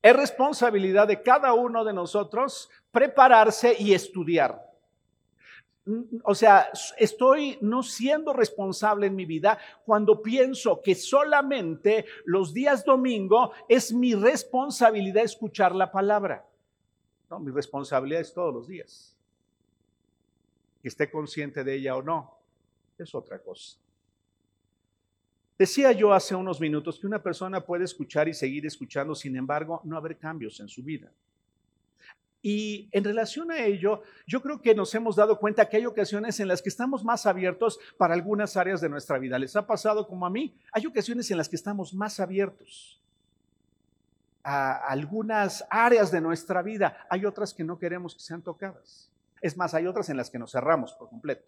Es 0.00 0.14
responsabilidad 0.14 1.08
de 1.08 1.22
cada 1.22 1.54
uno 1.54 1.84
de 1.84 1.92
nosotros 1.92 2.70
prepararse 2.92 3.74
y 3.76 3.94
estudiar. 3.94 4.71
O 6.22 6.34
sea, 6.34 6.68
estoy 6.96 7.58
no 7.60 7.82
siendo 7.82 8.32
responsable 8.32 9.08
en 9.08 9.16
mi 9.16 9.24
vida 9.24 9.58
cuando 9.84 10.22
pienso 10.22 10.80
que 10.80 10.94
solamente 10.94 12.04
los 12.24 12.54
días 12.54 12.84
domingo 12.84 13.52
es 13.68 13.92
mi 13.92 14.14
responsabilidad 14.14 15.24
escuchar 15.24 15.74
la 15.74 15.90
palabra. 15.90 16.46
No, 17.28 17.40
mi 17.40 17.50
responsabilidad 17.50 18.20
es 18.20 18.32
todos 18.32 18.54
los 18.54 18.68
días. 18.68 19.16
Que 20.80 20.88
esté 20.88 21.10
consciente 21.10 21.64
de 21.64 21.74
ella 21.74 21.96
o 21.96 22.02
no, 22.02 22.32
es 22.98 23.12
otra 23.14 23.40
cosa. 23.40 23.76
Decía 25.58 25.92
yo 25.92 26.12
hace 26.12 26.34
unos 26.34 26.60
minutos 26.60 26.98
que 26.98 27.06
una 27.06 27.22
persona 27.22 27.64
puede 27.64 27.84
escuchar 27.84 28.28
y 28.28 28.34
seguir 28.34 28.66
escuchando, 28.66 29.14
sin 29.14 29.36
embargo, 29.36 29.80
no 29.84 29.96
haber 29.96 30.16
cambios 30.16 30.60
en 30.60 30.68
su 30.68 30.82
vida. 30.82 31.10
Y 32.42 32.88
en 32.90 33.04
relación 33.04 33.52
a 33.52 33.60
ello, 33.60 34.02
yo 34.26 34.42
creo 34.42 34.60
que 34.60 34.74
nos 34.74 34.92
hemos 34.96 35.14
dado 35.14 35.38
cuenta 35.38 35.68
que 35.68 35.76
hay 35.76 35.86
ocasiones 35.86 36.40
en 36.40 36.48
las 36.48 36.60
que 36.60 36.68
estamos 36.68 37.04
más 37.04 37.24
abiertos 37.24 37.78
para 37.96 38.14
algunas 38.14 38.56
áreas 38.56 38.80
de 38.80 38.88
nuestra 38.88 39.18
vida. 39.18 39.38
¿Les 39.38 39.54
ha 39.54 39.64
pasado 39.64 40.08
como 40.08 40.26
a 40.26 40.30
mí? 40.30 40.52
Hay 40.72 40.86
ocasiones 40.86 41.30
en 41.30 41.36
las 41.36 41.48
que 41.48 41.54
estamos 41.54 41.94
más 41.94 42.18
abiertos 42.18 43.00
a 44.42 44.72
algunas 44.88 45.64
áreas 45.70 46.10
de 46.10 46.20
nuestra 46.20 46.62
vida. 46.62 47.06
Hay 47.08 47.24
otras 47.24 47.54
que 47.54 47.62
no 47.62 47.78
queremos 47.78 48.14
que 48.14 48.20
sean 48.20 48.42
tocadas. 48.42 49.08
Es 49.40 49.56
más, 49.56 49.72
hay 49.74 49.86
otras 49.86 50.08
en 50.08 50.16
las 50.16 50.28
que 50.28 50.38
nos 50.38 50.50
cerramos 50.50 50.92
por 50.94 51.08
completo. 51.08 51.44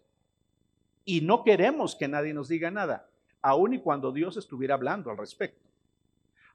Y 1.03 1.21
no 1.21 1.43
queremos 1.43 1.95
que 1.95 2.07
nadie 2.07 2.33
nos 2.33 2.47
diga 2.47 2.71
nada, 2.71 3.07
aun 3.41 3.73
y 3.73 3.79
cuando 3.79 4.11
Dios 4.11 4.37
estuviera 4.37 4.73
hablando 4.75 5.11
al 5.11 5.17
respecto. 5.17 5.61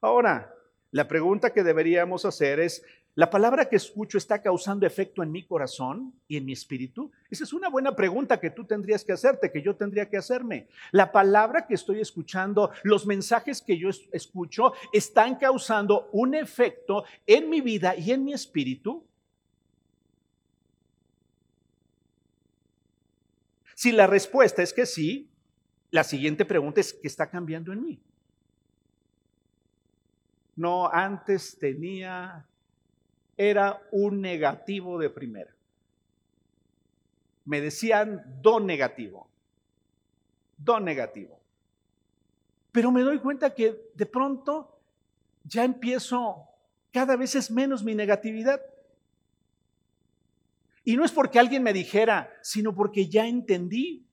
Ahora, 0.01 0.55
la 0.91 1.07
pregunta 1.07 1.53
que 1.53 1.63
deberíamos 1.63 2.25
hacer 2.25 2.59
es, 2.59 2.85
¿La 3.17 3.29
palabra 3.29 3.69
que 3.69 3.77
escucho 3.77 4.19
está 4.19 4.41
causando 4.41 4.87
efecto 4.87 5.23
en 5.23 5.33
mi 5.33 5.45
corazón 5.45 6.15
y 6.29 6.37
en 6.37 6.45
mi 6.45 6.53
espíritu? 6.53 7.11
Esa 7.29 7.43
es 7.43 7.53
una 7.53 7.69
buena 7.69 7.95
pregunta 7.97 8.39
que 8.39 8.51
tú 8.51 8.65
tendrías 8.65 9.05
que 9.05 9.13
hacerte, 9.13 9.51
que 9.51 9.63
yo 9.63 9.75
tendría 9.75 10.09
que 10.09 10.17
hacerme. 10.17 10.69
La 10.93 11.11
palabra 11.11 11.67
que 11.67 11.75
estoy 11.75 12.01
escuchando, 12.01 12.71
los 12.85 13.07
mensajes 13.07 13.63
que 13.63 13.77
yo 13.77 13.91
escucho, 14.13 14.75
¿están 14.93 15.37
causando 15.37 16.09
un 16.13 16.35
efecto 16.35 17.05
en 17.27 17.51
mi 17.51 17.61
vida 17.61 17.97
y 17.97 18.13
en 18.13 18.25
mi 18.25 18.33
espíritu? 18.33 19.05
Si 23.75 23.91
la 23.91 24.07
respuesta 24.07 24.63
es 24.63 24.73
que 24.73 24.87
sí, 24.87 25.29
la 25.91 26.05
siguiente 26.05 26.45
pregunta 26.45 26.81
es, 26.81 26.93
¿qué 26.93 27.09
está 27.09 27.29
cambiando 27.29 27.73
en 27.73 27.83
mí? 27.83 28.01
No, 30.55 30.89
antes 30.89 31.59
tenía 31.59 32.47
era 33.41 33.81
un 33.91 34.21
negativo 34.21 34.99
de 34.99 35.09
primera. 35.09 35.51
Me 37.47 37.63
decían 37.63 38.23
do 38.43 38.61
negativo, 38.61 39.29
do 40.59 40.79
negativo. 40.79 41.41
Pero 42.71 42.93
me 42.93 43.01
doy 43.01 43.19
cuenta 43.19 43.55
que 43.55 43.91
de 43.95 44.05
pronto 44.05 44.79
ya 45.45 45.65
empiezo, 45.65 46.45
cada 46.93 47.17
vez 47.17 47.35
es 47.35 47.51
menos 47.51 47.83
mi 47.83 47.95
negatividad. 47.95 48.61
Y 50.85 50.97
no 50.97 51.05
es 51.07 51.11
porque 51.11 51.39
alguien 51.39 51.63
me 51.63 51.73
dijera, 51.73 52.31
sino 52.43 52.75
porque 52.75 53.09
ya 53.09 53.27
entendí, 53.27 54.05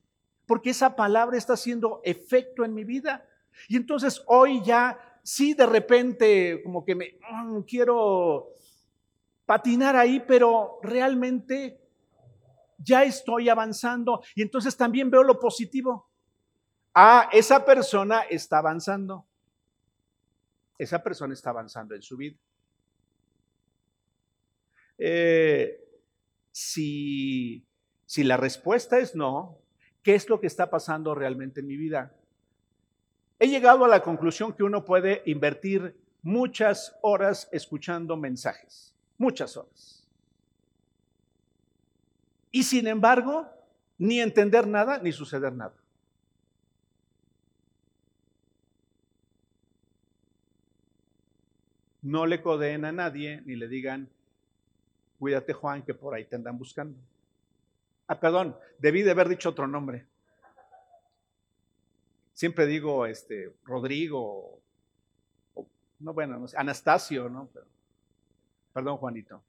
porque 0.46 0.70
esa 0.70 0.96
palabra 0.96 1.38
está 1.38 1.54
haciendo 1.54 2.00
efecto 2.06 2.64
en 2.64 2.74
mi 2.74 2.86
vida. 2.86 3.28
Y 3.68 3.76
entonces 3.76 4.24
hoy 4.28 4.64
ya, 4.64 4.98
sí, 5.22 5.54
de 5.54 5.66
repente, 5.66 6.62
como 6.64 6.86
que 6.86 6.96
me 6.96 7.20
mm, 7.30 7.60
quiero 7.64 8.54
patinar 9.48 9.96
ahí, 9.96 10.20
pero 10.20 10.78
realmente 10.84 11.80
ya 12.78 13.04
estoy 13.04 13.50
avanzando. 13.50 14.22
Y 14.36 14.44
entonces 14.44 14.76
también 14.76 15.10
veo 15.10 15.24
lo 15.24 15.40
positivo. 15.40 16.12
Ah, 16.94 17.30
esa 17.32 17.66
persona 17.66 18.22
está 18.30 18.60
avanzando. 18.60 19.26
Esa 20.78 21.02
persona 21.02 21.34
está 21.34 21.50
avanzando 21.50 21.96
en 21.96 22.02
su 22.02 22.18
vida. 22.18 22.38
Eh, 24.98 25.80
si, 26.52 27.66
si 28.06 28.24
la 28.24 28.36
respuesta 28.36 29.00
es 29.00 29.16
no, 29.16 29.60
¿qué 30.04 30.14
es 30.16 30.28
lo 30.28 30.42
que 30.42 30.48
está 30.48 30.70
pasando 30.70 31.16
realmente 31.16 31.62
en 31.62 31.68
mi 31.68 31.78
vida? 31.78 32.14
He 33.40 33.48
llegado 33.48 33.86
a 33.86 33.88
la 33.88 34.04
conclusión 34.04 34.54
que 34.54 34.64
uno 34.64 34.84
puede 34.84 35.24
invertir 35.26 35.96
muchas 36.22 36.98
horas 37.02 37.48
escuchando 37.54 38.18
mensajes 38.18 38.97
muchas 39.18 39.58
horas. 39.58 40.08
Y 42.52 42.64
sin 42.64 42.88
embargo, 42.88 43.48
ni 43.98 44.20
entender 44.20 44.68
nada, 44.68 45.00
ni 45.00 45.12
suceder 45.12 45.54
nada. 45.54 45.76
No 52.02 52.26
le 52.26 52.42
codeen 52.42 52.86
a 52.86 52.92
nadie, 52.92 53.42
ni 53.46 53.56
le 53.56 53.68
digan, 53.68 54.10
cuídate 55.20 55.54
Juan, 55.54 55.84
que 55.84 55.94
por 55.94 56.14
ahí 56.14 56.26
te 56.26 56.36
andan 56.36 56.58
buscando. 56.58 56.98
Ah, 58.08 58.20
perdón, 58.20 58.56
debí 58.80 59.02
de 59.02 59.12
haber 59.12 59.28
dicho 59.28 59.50
otro 59.50 59.68
nombre. 59.68 60.06
Siempre 62.34 62.66
digo, 62.66 63.06
este, 63.06 63.52
Rodrigo, 63.66 64.62
no, 66.00 66.14
bueno, 66.14 66.38
no 66.38 66.48
sé, 66.48 66.56
Anastasio, 66.58 67.30
¿no? 67.30 67.50
Pero, 67.52 67.66
Perdón, 68.78 68.98
Juanito. 68.98 69.42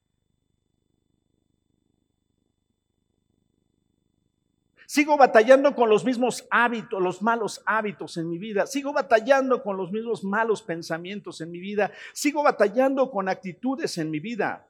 Sigo 4.86 5.18
batallando 5.18 5.74
con 5.74 5.90
los 5.90 6.02
mismos 6.02 6.48
hábitos, 6.50 7.02
los 7.02 7.20
malos 7.20 7.60
hábitos 7.66 8.16
en 8.16 8.26
mi 8.26 8.38
vida. 8.38 8.66
Sigo 8.66 8.94
batallando 8.94 9.62
con 9.62 9.76
los 9.76 9.92
mismos 9.92 10.24
malos 10.24 10.62
pensamientos 10.62 11.42
en 11.42 11.50
mi 11.50 11.58
vida. 11.60 11.92
Sigo 12.14 12.42
batallando 12.42 13.10
con 13.10 13.28
actitudes 13.28 13.98
en 13.98 14.10
mi 14.10 14.18
vida. 14.18 14.66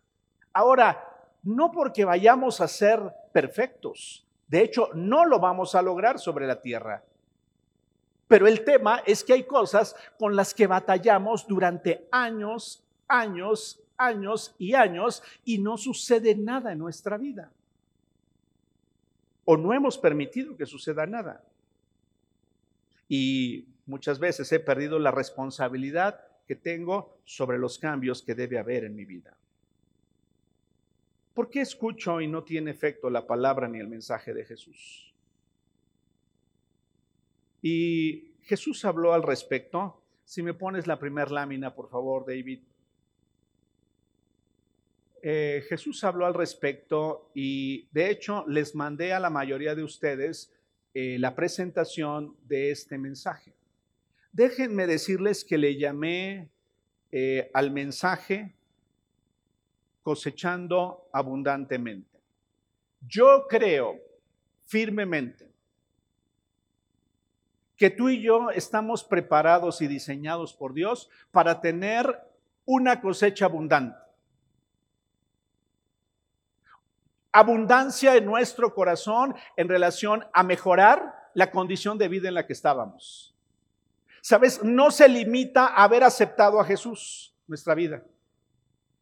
Ahora, 0.53 1.07
no 1.45 1.71
porque 1.71 2.05
vayamos 2.05 2.61
a 2.61 2.67
ser 2.67 3.01
perfectos. 3.33 4.27
De 4.49 4.61
hecho, 4.61 4.89
no 4.93 5.25
lo 5.25 5.39
vamos 5.39 5.77
a 5.77 5.83
lograr 5.83 6.19
sobre 6.19 6.49
la 6.49 6.61
tierra. 6.61 7.05
Pero 8.27 8.49
el 8.49 8.65
tema 8.65 9.05
es 9.07 9.23
que 9.23 9.35
hay 9.35 9.45
cosas 9.45 9.95
con 10.19 10.35
las 10.35 10.53
que 10.53 10.67
batallamos 10.67 11.47
durante 11.47 12.09
años, 12.11 12.83
años, 13.07 13.85
años 13.99 14.55
y 14.59 14.75
años 14.75 15.23
y 15.45 15.59
no 15.59 15.77
sucede 15.77 16.35
nada 16.35 16.73
en 16.73 16.79
nuestra 16.79 17.19
vida. 17.19 17.51
O 19.45 19.57
no 19.57 19.75
hemos 19.75 19.99
permitido 19.99 20.57
que 20.57 20.67
suceda 20.67 21.05
nada. 21.07 21.45
Y 23.09 23.67
muchas 23.87 24.19
veces 24.19 24.51
he 24.53 24.61
perdido 24.61 24.99
la 24.99 25.11
responsabilidad 25.11 26.21
que 26.47 26.57
tengo 26.57 27.19
sobre 27.25 27.59
los 27.59 27.79
cambios 27.79 28.23
que 28.23 28.35
debe 28.35 28.59
haber 28.59 28.85
en 28.85 28.97
mi 28.97 29.05
vida. 29.05 29.37
¿Por 31.35 31.51
qué 31.51 31.61
escucho 31.61 32.21
y 32.21 32.27
no 32.27 32.43
tiene 32.43 32.71
efecto 32.71 33.11
la 33.11 33.27
palabra 33.27 33.69
ni 33.69 33.79
el 33.79 33.87
mensaje 33.87 34.35
de 34.35 34.45
Jesús? 34.45 35.15
Y 37.63 38.33
Jesús 38.43 38.85
habló 38.85 39.13
al 39.13 39.23
respecto. 39.23 40.03
Si 40.25 40.43
me 40.43 40.55
pones 40.55 40.87
la 40.87 40.99
primera 40.99 41.31
lámina, 41.31 41.75
por 41.75 41.89
favor, 41.89 42.27
David. 42.27 42.61
Eh, 45.23 45.65
Jesús 45.69 46.05
habló 46.05 46.27
al 46.27 46.35
respecto 46.35 47.31
y 47.35 47.89
de 47.93 48.11
hecho 48.11 48.45
les 48.47 48.75
mandé 48.75 49.13
a 49.13 49.21
la 49.21 49.31
mayoría 49.31 49.75
de 49.75 49.83
ustedes 49.83 50.53
eh, 50.95 51.19
la 51.19 51.35
presentación 51.35 52.37
de 52.47 52.71
este 52.71 52.99
mensaje. 52.99 53.53
Déjenme 54.33 54.87
decirles 54.87 55.45
que 55.45 55.59
le 55.59 55.77
llamé 55.77 56.49
eh, 57.11 57.51
al 57.55 57.71
mensaje 57.71 58.55
cosechando 60.03 61.09
abundantemente. 61.13 62.19
Yo 63.07 63.47
creo 63.49 63.97
firmemente 64.67 65.49
que 67.77 67.91
tú 67.91 68.09
y 68.09 68.21
yo 68.21 68.51
estamos 68.51 69.05
preparados 69.05 69.81
y 69.83 69.87
diseñados 69.87 70.53
por 70.53 70.75
Dios 70.75 71.09
para 71.31 71.61
tener 71.61 72.19
una 72.65 73.01
cosecha 73.01 73.47
abundante. 73.47 74.08
Abundancia 77.39 78.17
en 78.17 78.27
nuestro 78.27 78.75
corazón 78.75 79.33
en 79.57 79.69
relación 79.69 80.27
a 80.33 80.43
mejorar 80.43 81.31
la 81.35 81.53
condición 81.53 81.97
de 81.97 82.09
vida 82.09 82.27
en 82.27 82.35
la 82.35 82.49
que 82.49 82.53
estábamos. 82.53 83.33
Sabes, 84.21 84.65
no 84.65 84.91
se 84.91 85.09
limita 85.09 85.69
a 85.69 85.85
haber 85.85 86.03
aceptado 86.03 86.59
a 86.59 86.65
Jesús 86.65 87.33
nuestra 87.47 87.77
vida 87.77 88.03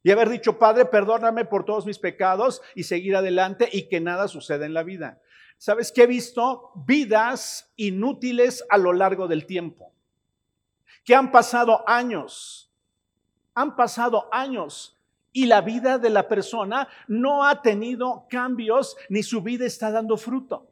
y 0.03 0.11
haber 0.11 0.29
dicho, 0.29 0.59
Padre, 0.59 0.85
perdóname 0.85 1.45
por 1.45 1.65
todos 1.65 1.87
mis 1.87 1.97
pecados 1.97 2.61
y 2.75 2.83
seguir 2.83 3.15
adelante 3.15 3.67
y 3.71 3.89
que 3.89 3.99
nada 3.99 4.27
suceda 4.27 4.67
en 4.67 4.75
la 4.75 4.83
vida. 4.83 5.19
¿Sabes 5.57 5.91
que 5.91 6.03
he 6.03 6.07
visto? 6.07 6.69
Vidas 6.75 7.73
inútiles 7.75 8.63
a 8.69 8.77
lo 8.77 8.93
largo 8.93 9.27
del 9.27 9.47
tiempo, 9.47 9.91
que 11.03 11.15
han 11.15 11.31
pasado 11.31 11.83
años, 11.89 12.71
han 13.55 13.75
pasado 13.75 14.29
años 14.31 14.96
y 15.37 15.45
la 15.45 15.61
vida 15.61 15.99
de 15.99 16.09
la 16.09 16.27
persona 16.27 16.87
no 17.07 17.45
ha 17.45 17.61
tenido 17.61 18.25
cambios 18.27 18.97
ni 19.07 19.21
su 19.21 19.43
vida 19.43 19.67
está 19.67 19.91
dando 19.91 20.17
fruto 20.17 20.65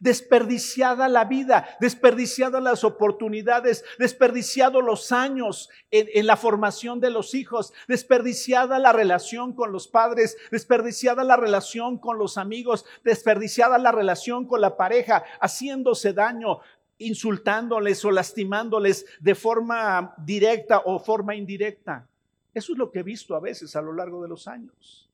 desperdiciada 0.00 1.08
la 1.08 1.26
vida, 1.26 1.76
desperdiciadas 1.78 2.62
las 2.62 2.84
oportunidades, 2.84 3.84
desperdiciados 3.98 4.82
los 4.82 5.12
años 5.12 5.68
en, 5.90 6.08
en, 6.14 6.26
la 6.26 6.38
formación 6.38 7.00
de 7.00 7.10
los 7.10 7.34
hijos, 7.34 7.74
desperdiciada 7.86 8.78
la 8.78 8.94
relación 8.94 9.52
con 9.52 9.72
los 9.72 9.88
padres, 9.88 10.38
desperdiciada 10.50 11.22
la 11.22 11.36
relación 11.36 11.98
con 11.98 12.16
los 12.18 12.38
amigos, 12.38 12.86
desperdiciada 13.04 13.76
la 13.76 13.92
relación 13.92 14.46
con 14.46 14.62
la 14.62 14.78
pareja, 14.78 15.22
haciéndose 15.38 16.14
daño, 16.14 16.60
insultándoles 16.96 18.02
o 18.04 18.10
lastimándoles 18.10 19.04
de 19.20 19.34
forma 19.34 20.14
directa 20.18 20.78
o 20.86 20.98
forma 20.98 21.34
indirecta. 21.34 22.09
Eso 22.54 22.72
es 22.72 22.78
lo 22.78 22.90
que 22.90 23.00
he 23.00 23.02
visto 23.02 23.34
a 23.34 23.40
veces 23.40 23.76
a 23.76 23.82
lo 23.82 23.92
largo 23.92 24.22
de 24.22 24.28
los 24.28 24.48
años. 24.48 25.08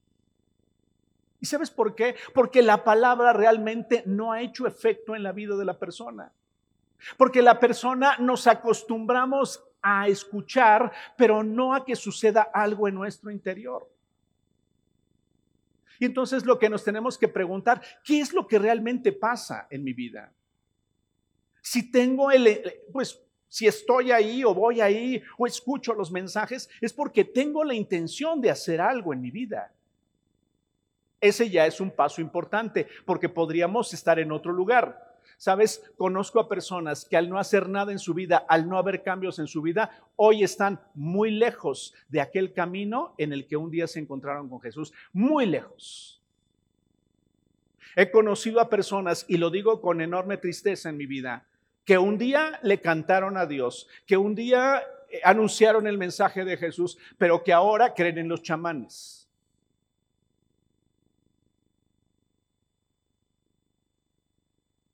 ¿Y 1.40 1.46
sabes 1.46 1.70
por 1.70 1.94
qué? 1.94 2.16
Porque 2.34 2.62
la 2.62 2.82
palabra 2.82 3.32
realmente 3.32 4.02
no 4.06 4.32
ha 4.32 4.40
hecho 4.40 4.66
efecto 4.66 5.14
en 5.14 5.22
la 5.22 5.32
vida 5.32 5.56
de 5.56 5.64
la 5.64 5.78
persona. 5.78 6.32
Porque 7.16 7.42
la 7.42 7.60
persona 7.60 8.16
nos 8.18 8.46
acostumbramos 8.46 9.62
a 9.82 10.08
escuchar, 10.08 10.90
pero 11.16 11.42
no 11.42 11.74
a 11.74 11.84
que 11.84 11.94
suceda 11.94 12.42
algo 12.52 12.88
en 12.88 12.94
nuestro 12.94 13.30
interior. 13.30 13.88
Y 15.98 16.06
entonces 16.06 16.44
lo 16.44 16.58
que 16.58 16.68
nos 16.68 16.84
tenemos 16.84 17.16
que 17.16 17.28
preguntar, 17.28 17.82
¿qué 18.04 18.20
es 18.20 18.32
lo 18.32 18.46
que 18.46 18.58
realmente 18.58 19.12
pasa 19.12 19.66
en 19.70 19.84
mi 19.84 19.92
vida? 19.92 20.32
Si 21.62 21.90
tengo 21.90 22.30
el, 22.30 22.62
pues 22.92 23.22
si 23.48 23.66
estoy 23.66 24.12
ahí 24.12 24.44
o 24.44 24.54
voy 24.54 24.80
ahí 24.80 25.22
o 25.38 25.46
escucho 25.46 25.94
los 25.94 26.10
mensajes, 26.10 26.68
es 26.80 26.92
porque 26.92 27.24
tengo 27.24 27.64
la 27.64 27.74
intención 27.74 28.40
de 28.40 28.50
hacer 28.50 28.80
algo 28.80 29.12
en 29.12 29.20
mi 29.20 29.30
vida. 29.30 29.72
Ese 31.20 31.48
ya 31.48 31.66
es 31.66 31.80
un 31.80 31.90
paso 31.90 32.20
importante 32.20 32.86
porque 33.04 33.28
podríamos 33.28 33.92
estar 33.94 34.18
en 34.18 34.32
otro 34.32 34.52
lugar. 34.52 35.16
Sabes, 35.38 35.82
conozco 35.96 36.40
a 36.40 36.48
personas 36.48 37.04
que 37.04 37.16
al 37.16 37.28
no 37.28 37.38
hacer 37.38 37.68
nada 37.68 37.92
en 37.92 37.98
su 37.98 38.14
vida, 38.14 38.44
al 38.48 38.68
no 38.68 38.78
haber 38.78 39.02
cambios 39.02 39.38
en 39.38 39.46
su 39.46 39.60
vida, 39.60 39.90
hoy 40.16 40.42
están 40.42 40.80
muy 40.94 41.30
lejos 41.30 41.94
de 42.08 42.20
aquel 42.20 42.52
camino 42.52 43.14
en 43.18 43.32
el 43.32 43.46
que 43.46 43.56
un 43.56 43.70
día 43.70 43.86
se 43.86 44.00
encontraron 44.00 44.48
con 44.48 44.60
Jesús, 44.60 44.92
muy 45.12 45.44
lejos. 45.44 46.22
He 47.96 48.10
conocido 48.10 48.60
a 48.60 48.68
personas, 48.68 49.24
y 49.28 49.36
lo 49.36 49.50
digo 49.50 49.80
con 49.80 50.00
enorme 50.00 50.36
tristeza 50.36 50.88
en 50.88 50.96
mi 50.96 51.06
vida, 51.06 51.46
que 51.86 51.96
un 51.96 52.18
día 52.18 52.58
le 52.62 52.80
cantaron 52.80 53.38
a 53.38 53.46
Dios, 53.46 53.88
que 54.06 54.16
un 54.16 54.34
día 54.34 54.82
eh, 55.08 55.20
anunciaron 55.24 55.86
el 55.86 55.96
mensaje 55.96 56.44
de 56.44 56.58
Jesús, 56.58 56.98
pero 57.16 57.42
que 57.42 57.52
ahora 57.52 57.94
creen 57.94 58.18
en 58.18 58.28
los 58.28 58.42
chamanes 58.42 59.26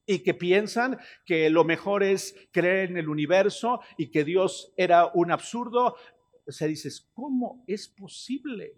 y 0.04 0.18
que 0.18 0.34
piensan 0.34 0.98
que 1.24 1.48
lo 1.48 1.64
mejor 1.64 2.02
es 2.02 2.36
creer 2.50 2.90
en 2.90 2.98
el 2.98 3.08
universo 3.08 3.80
y 3.96 4.08
que 4.08 4.24
Dios 4.24 4.72
era 4.76 5.06
un 5.14 5.30
absurdo. 5.30 5.96
O 6.46 6.52
sea, 6.52 6.68
dices, 6.68 7.08
¿cómo 7.14 7.64
es 7.66 7.88
posible? 7.88 8.74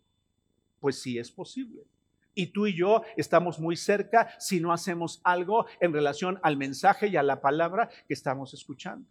Pues 0.79 1.01
sí 1.01 1.19
es 1.19 1.33
posible. 1.33 1.83
Y 2.35 2.49
tú 2.49 2.67
y 2.67 2.77
yo 2.77 3.03
estamos 3.17 3.59
muy 3.59 3.77
cerca 3.77 4.29
si 4.39 4.61
no 4.61 4.73
hacemos 4.73 5.21
algo 5.25 5.67
en 5.81 5.93
relación 5.93 6.41
al 6.43 6.57
mensaje 6.57 7.09
y 7.09 7.17
a 7.17 7.23
la 7.23 7.41
palabra 7.41 7.89
que 8.09 8.15
estamos 8.15 8.55
escuchando. 8.55 9.09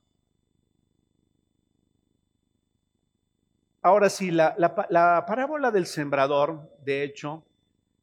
Ahora 3.82 4.10
sí, 4.10 4.32
la, 4.32 4.56
la 4.90 5.26
parábola 5.26 5.72
del 5.72 5.86
sembrador, 5.86 6.70
de 6.86 7.04
hecho, 7.04 7.44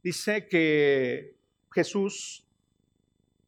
dice 0.03 0.47
que 0.47 1.37
Jesús 1.73 2.47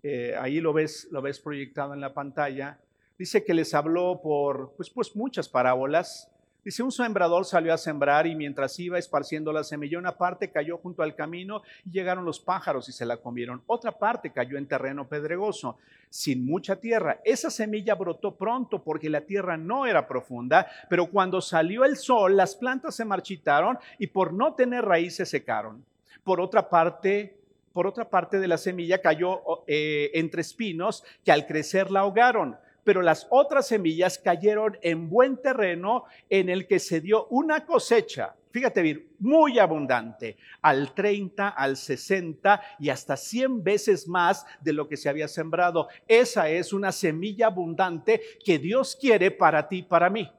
eh, 0.03 0.35
ahí 0.37 0.61
lo 0.61 0.73
ves, 0.73 1.07
lo 1.13 1.23
ves 1.23 1.39
proyectado 1.39 1.95
en 1.95 2.01
la 2.01 2.13
pantalla, 2.13 2.81
dice 3.19 3.45
que 3.45 3.55
les 3.55 3.73
habló 3.73 4.21
por 4.21 4.75
pues, 4.77 4.91
pues 4.91 5.15
muchas 5.15 5.49
parábolas. 5.49 6.29
Dice, 6.65 6.85
un 6.85 6.93
sembrador 6.93 7.45
salió 7.45 7.75
a 7.75 7.79
sembrar 7.79 8.29
y 8.29 8.37
mientras 8.37 8.79
iba 8.79 8.97
esparciendo 8.97 9.53
la 9.53 9.65
semilla, 9.65 9.99
una 9.99 10.17
parte 10.17 10.53
cayó 10.53 10.79
junto 10.79 11.03
al 11.03 11.17
camino 11.17 11.63
y 11.85 11.91
llegaron 11.91 12.25
los 12.25 12.39
pájaros 12.39 12.89
y 12.89 12.93
se 12.93 13.05
la 13.05 13.17
comieron. 13.17 13.63
Otra 13.67 13.99
parte 13.99 14.31
cayó 14.31 14.57
en 14.57 14.69
terreno 14.69 15.09
pedregoso, 15.09 15.79
sin 16.09 16.47
mucha 16.47 16.77
tierra. 16.77 17.21
Esa 17.25 17.51
semilla 17.51 17.97
brotó 17.97 18.37
pronto 18.37 18.85
porque 18.85 19.11
la 19.11 19.23
tierra 19.23 19.57
no 19.57 19.87
era 19.87 20.07
profunda, 20.07 20.69
pero 20.89 21.11
cuando 21.11 21.41
salió 21.41 21.85
el 21.85 21.97
sol, 21.97 22.37
las 22.37 22.55
plantas 22.55 22.95
se 22.95 23.05
marchitaron 23.05 23.77
y 23.99 24.07
por 24.07 24.33
no 24.33 24.55
tener 24.55 24.85
raíz 24.85 25.17
se 25.17 25.27
secaron. 25.27 25.85
Por 26.23 26.41
otra 26.41 26.71
parte, 26.71 27.41
por 27.73 27.89
otra 27.89 28.09
parte 28.09 28.39
de 28.39 28.47
la 28.47 28.57
semilla 28.57 29.01
cayó 29.01 29.41
eh, 29.67 30.13
entre 30.15 30.43
espinos 30.43 31.03
que 31.25 31.33
al 31.33 31.45
crecer 31.45 31.91
la 31.91 32.01
ahogaron. 32.01 32.57
Pero 32.85 33.03
las 33.03 33.27
otras 33.31 33.69
semillas 33.69 34.19
cayeron 34.19 34.77
en 34.83 35.09
buen 35.09 35.41
terreno 35.41 36.05
en 36.29 36.49
el 36.49 36.67
que 36.67 36.79
se 36.79 37.01
dio 37.01 37.27
una 37.29 37.65
cosecha, 37.65 38.35
fíjate 38.51 38.83
bien, 38.83 39.09
muy 39.19 39.59
abundante, 39.59 40.37
al 40.61 40.93
30, 40.93 41.49
al 41.49 41.77
60 41.77 42.61
y 42.81 42.91
hasta 42.91 43.17
100 43.17 43.63
veces 43.63 44.09
más 44.09 44.45
de 44.61 44.73
lo 44.73 44.89
que 44.89 44.97
se 44.97 45.09
había 45.09 45.29
sembrado. 45.29 45.89
Esa 46.09 46.49
es 46.49 46.73
una 46.73 46.91
semilla 46.91 47.47
abundante 47.47 48.21
que 48.45 48.59
Dios 48.59 48.97
quiere 49.01 49.31
para 49.31 49.69
ti 49.69 49.79
y 49.79 49.83
para 49.83 50.11
mí. 50.11 50.31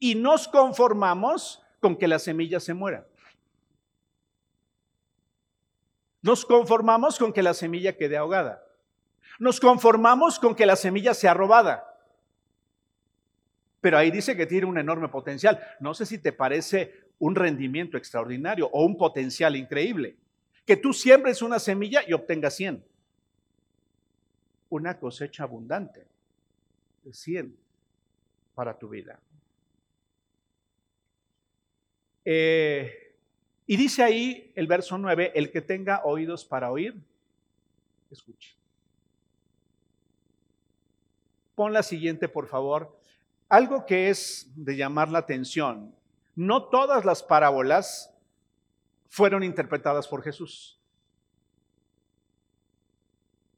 Y 0.00 0.16
nos 0.16 0.48
conformamos 0.48 1.62
con 1.80 1.96
que 1.96 2.08
la 2.08 2.18
semilla 2.18 2.58
se 2.60 2.74
muera. 2.74 3.06
Nos 6.22 6.44
conformamos 6.44 7.18
con 7.18 7.32
que 7.32 7.42
la 7.42 7.52
semilla 7.52 7.96
quede 7.96 8.16
ahogada. 8.16 8.63
Nos 9.38 9.60
conformamos 9.60 10.38
con 10.38 10.54
que 10.54 10.66
la 10.66 10.76
semilla 10.76 11.14
sea 11.14 11.34
robada. 11.34 11.90
Pero 13.80 13.98
ahí 13.98 14.10
dice 14.10 14.36
que 14.36 14.46
tiene 14.46 14.66
un 14.66 14.78
enorme 14.78 15.08
potencial. 15.08 15.60
No 15.80 15.92
sé 15.94 16.06
si 16.06 16.18
te 16.18 16.32
parece 16.32 17.04
un 17.18 17.34
rendimiento 17.34 17.96
extraordinario 17.96 18.68
o 18.72 18.84
un 18.84 18.96
potencial 18.96 19.56
increíble. 19.56 20.16
Que 20.64 20.76
tú 20.76 20.92
siembres 20.92 21.42
una 21.42 21.58
semilla 21.58 22.02
y 22.06 22.12
obtengas 22.12 22.54
100. 22.56 22.84
Una 24.70 24.98
cosecha 24.98 25.42
abundante. 25.42 26.06
100 27.10 27.54
para 28.54 28.78
tu 28.78 28.88
vida. 28.88 29.20
Eh, 32.24 33.14
y 33.66 33.76
dice 33.76 34.02
ahí 34.02 34.52
el 34.54 34.66
verso 34.66 34.96
9, 34.96 35.32
el 35.34 35.50
que 35.50 35.60
tenga 35.60 36.02
oídos 36.04 36.44
para 36.44 36.70
oír, 36.70 36.94
escuche. 38.10 38.54
Pon 41.54 41.72
la 41.72 41.82
siguiente, 41.82 42.28
por 42.28 42.46
favor. 42.46 42.98
Algo 43.48 43.86
que 43.86 44.10
es 44.10 44.50
de 44.56 44.76
llamar 44.76 45.10
la 45.10 45.20
atención. 45.20 45.94
No 46.34 46.64
todas 46.64 47.04
las 47.04 47.22
parábolas 47.22 48.12
fueron 49.08 49.42
interpretadas 49.42 50.08
por 50.08 50.22
Jesús. 50.22 50.80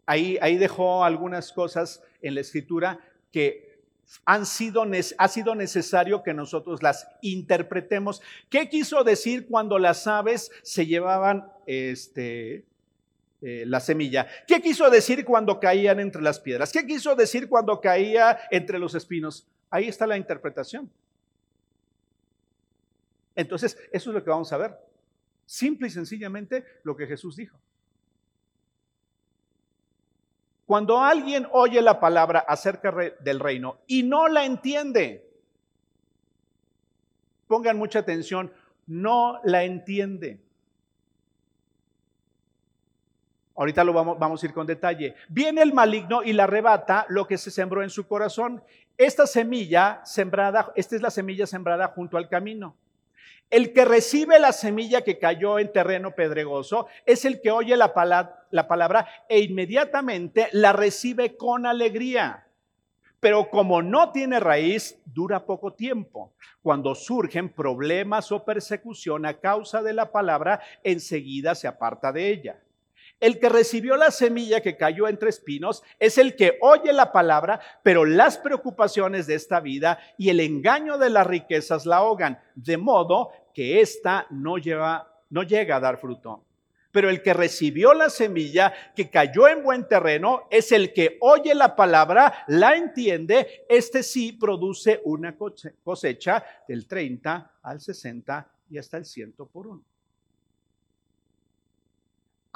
Ahí, 0.05 0.39
ahí 0.41 0.57
dejó 0.57 1.03
algunas 1.05 1.53
cosas 1.53 2.03
en 2.21 2.35
la 2.35 2.43
escritura 2.43 3.01
que 3.33 3.81
han 4.25 4.47
sido, 4.47 4.85
ha 5.19 5.29
sido 5.29 5.55
necesario 5.55 6.23
que 6.23 6.35
nosotros 6.35 6.83
las 6.83 7.09
interpretemos. 7.23 8.23
¿Qué 8.49 8.69
quiso 8.69 9.03
decir 9.03 9.47
cuando 9.49 9.79
las 9.79 10.07
aves 10.07 10.51
se 10.63 10.87
llevaban 10.87 11.51
este, 11.67 12.65
eh, 13.43 13.65
la 13.67 13.81
semilla? 13.81 14.27
¿Qué 14.47 14.61
quiso 14.61 14.89
decir 14.91 15.25
cuando 15.25 15.61
caían 15.61 16.01
entre 16.01 16.23
las 16.23 16.41
piedras? 16.41 16.73
¿Qué 16.73 16.87
quiso 16.87 17.15
decir 17.15 17.49
cuando 17.49 17.81
caía 17.81 18.39
entre 18.51 18.79
los 18.79 18.95
espinos? 18.95 19.47
Ahí 19.71 19.89
está 19.89 20.07
la 20.07 20.17
interpretación. 20.17 20.91
Entonces, 23.35 23.77
eso 23.93 24.11
es 24.11 24.15
lo 24.15 24.25
que 24.25 24.31
vamos 24.31 24.53
a 24.53 24.57
ver. 24.57 24.75
Simple 25.45 25.89
y 25.89 25.91
sencillamente 25.91 26.65
lo 26.83 26.97
que 26.97 27.07
Jesús 27.07 27.37
dijo. 27.37 27.59
Cuando 30.65 30.99
alguien 30.99 31.47
oye 31.53 31.81
la 31.81 32.01
palabra 32.01 32.41
acerca 32.41 32.93
del 33.21 33.39
reino 33.39 33.79
y 33.87 34.03
no 34.03 34.27
la 34.27 34.45
entiende, 34.45 35.25
pongan 37.47 37.77
mucha 37.79 38.01
atención, 38.01 38.53
no 38.89 39.41
la 39.45 39.63
entiende. 39.63 40.41
Ahorita 43.57 43.85
lo 43.85 43.93
vamos, 43.93 44.19
vamos, 44.19 44.43
a 44.43 44.47
ir 44.47 44.53
con 44.53 44.67
detalle. 44.67 45.15
Viene 45.29 45.63
el 45.63 45.73
maligno 45.73 46.23
y 46.23 46.33
le 46.33 46.43
arrebata 46.43 47.07
lo 47.09 47.27
que 47.27 47.39
se 47.39 47.51
sembró 47.51 47.83
en 47.83 47.91
su 47.91 48.07
corazón. 48.07 48.63
Esta 48.99 49.27
semilla 49.27 50.03
sembrada, 50.05 50.73
esta 50.77 50.97
es 50.97 51.03
la 51.03 51.11
semilla 51.11 51.47
sembrada 51.47 51.89
junto 51.89 52.17
al 52.17 52.29
camino. 52.29 52.77
El 53.49 53.73
que 53.73 53.85
recibe 53.85 54.39
la 54.41 54.53
semilla 54.53 55.03
que 55.03 55.19
cayó 55.19 55.59
en 55.59 55.73
terreno 55.73 56.11
pedregoso 56.13 56.89
es 57.05 57.25
el 57.25 57.41
que 57.41 57.53
oye 57.53 57.77
la, 57.77 57.95
palabra, 57.95 59.09
e 59.29 59.41
inmediatamente 59.41 60.49
la 60.53 60.73
recibe 60.73 61.37
con 61.37 61.65
alegría. 61.65 62.49
Pero 63.21 63.49
como 63.49 63.83
no 63.83 64.11
tiene 64.11 64.41
raíz, 64.41 65.01
dura 65.05 65.47
poco 65.47 65.73
tiempo. 65.73 66.35
Cuando 66.61 66.95
surgen 66.95 67.49
problemas 67.49 68.33
o 68.33 68.45
persecución 68.45 69.25
a 69.25 69.35
causa 69.35 69.81
de 69.81 69.93
la 69.93 70.11
palabra, 70.11 70.61
enseguida 70.83 71.55
se 71.55 71.69
aparta 71.69 72.13
de 72.13 72.29
ella. 72.29 72.59
El 73.19 73.39
que 73.39 73.49
recibió 73.49 73.97
la 73.97 74.11
semilla 74.11 74.61
que 74.61 74.77
cayó 74.77 75.09
entre 75.09 75.31
espinos 75.31 75.83
es 75.99 76.19
el 76.19 76.37
que 76.37 76.59
oye 76.61 76.93
la 76.93 77.13
palabra, 77.13 77.61
pero 77.83 78.05
las 78.05 78.37
preocupaciones 78.37 79.27
de 79.27 79.37
esta 79.37 79.61
vida 79.61 79.99
y 80.19 80.29
el 80.29 80.41
engaño 80.41 80.99
de 80.99 81.09
las 81.09 81.27
riquezas 81.27 81.87
la 81.87 81.97
ahogan, 81.97 82.39
de 82.55 82.77
modo 82.77 83.31
que 83.55 83.81
ésta 83.81 84.27
no, 84.29 84.57
no 85.31 85.43
llega 85.45 85.77
a 85.77 85.81
dar 85.81 85.99
fruto. 85.99 86.45
Pero 86.93 87.09
el 87.09 87.23
que 87.23 87.33
recibió 87.33 87.95
la 87.95 88.11
semilla 88.11 88.73
que 88.95 89.11
cayó 89.11 89.49
en 89.49 89.63
buen 89.63 89.89
terreno 89.89 90.47
es 90.51 90.71
el 90.73 90.93
que 90.93 91.17
oye 91.21 91.55
la 91.55 91.75
palabra, 91.75 92.45
la 92.49 92.77
entiende, 92.77 93.65
este 93.69 94.03
sí 94.03 94.33
produce 94.33 95.01
una 95.05 95.37
cosecha 95.83 96.45
del 96.69 96.87
30 96.87 97.53
al 97.63 97.81
60 97.81 98.51
y 98.71 98.79
hasta 98.79 98.99
el 98.99 99.07
100 99.07 99.33
por 99.33 99.67
uno. 99.67 99.83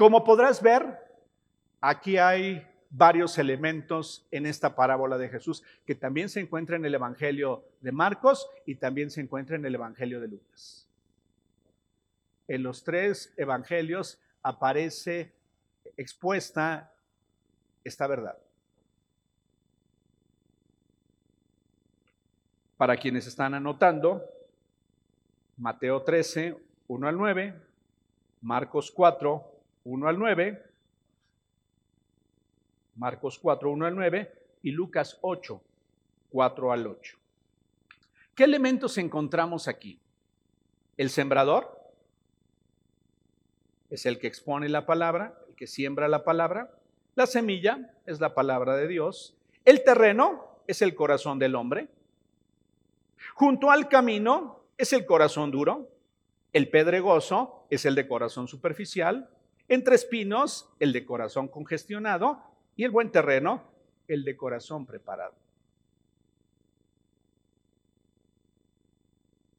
Como 0.00 0.24
podrás 0.24 0.62
ver, 0.62 0.98
aquí 1.78 2.16
hay 2.16 2.66
varios 2.88 3.36
elementos 3.36 4.26
en 4.30 4.46
esta 4.46 4.74
parábola 4.74 5.18
de 5.18 5.28
Jesús 5.28 5.62
que 5.84 5.94
también 5.94 6.30
se 6.30 6.40
encuentra 6.40 6.76
en 6.76 6.86
el 6.86 6.94
Evangelio 6.94 7.66
de 7.82 7.92
Marcos 7.92 8.48
y 8.64 8.76
también 8.76 9.10
se 9.10 9.20
encuentra 9.20 9.56
en 9.56 9.66
el 9.66 9.74
Evangelio 9.74 10.18
de 10.18 10.28
Lucas. 10.28 10.88
En 12.48 12.62
los 12.62 12.82
tres 12.82 13.34
evangelios 13.36 14.18
aparece 14.42 15.34
expuesta 15.98 16.94
esta 17.84 18.06
verdad. 18.06 18.38
Para 22.78 22.96
quienes 22.96 23.26
están 23.26 23.52
anotando, 23.52 24.24
Mateo 25.58 26.02
13, 26.02 26.56
1 26.88 27.06
al 27.06 27.18
9, 27.18 27.54
Marcos 28.40 28.90
4, 28.90 29.59
1 29.90 30.06
al 30.06 30.18
9, 30.20 30.62
Marcos 32.94 33.40
4, 33.40 33.70
1 33.72 33.86
al 33.86 33.96
9 33.96 34.32
y 34.62 34.70
Lucas 34.70 35.18
8, 35.20 35.60
4 36.30 36.72
al 36.72 36.86
8. 36.86 37.18
¿Qué 38.36 38.44
elementos 38.44 38.98
encontramos 38.98 39.66
aquí? 39.66 39.98
El 40.96 41.10
sembrador 41.10 41.76
es 43.90 44.06
el 44.06 44.20
que 44.20 44.28
expone 44.28 44.68
la 44.68 44.86
palabra, 44.86 45.34
el 45.48 45.56
que 45.56 45.66
siembra 45.66 46.06
la 46.06 46.22
palabra. 46.22 46.70
La 47.16 47.26
semilla 47.26 47.92
es 48.06 48.20
la 48.20 48.32
palabra 48.32 48.76
de 48.76 48.86
Dios. 48.86 49.34
El 49.64 49.82
terreno 49.82 50.60
es 50.68 50.82
el 50.82 50.94
corazón 50.94 51.40
del 51.40 51.56
hombre. 51.56 51.88
Junto 53.34 53.72
al 53.72 53.88
camino 53.88 54.60
es 54.78 54.92
el 54.92 55.04
corazón 55.04 55.50
duro. 55.50 55.88
El 56.52 56.70
pedregoso 56.70 57.66
es 57.70 57.84
el 57.86 57.96
de 57.96 58.06
corazón 58.06 58.46
superficial. 58.46 59.28
Entre 59.70 59.94
espinos, 59.94 60.68
el 60.80 60.92
de 60.92 61.06
corazón 61.06 61.46
congestionado 61.46 62.42
y 62.74 62.82
el 62.82 62.90
buen 62.90 63.12
terreno, 63.12 63.62
el 64.08 64.24
de 64.24 64.36
corazón 64.36 64.84
preparado. 64.84 65.32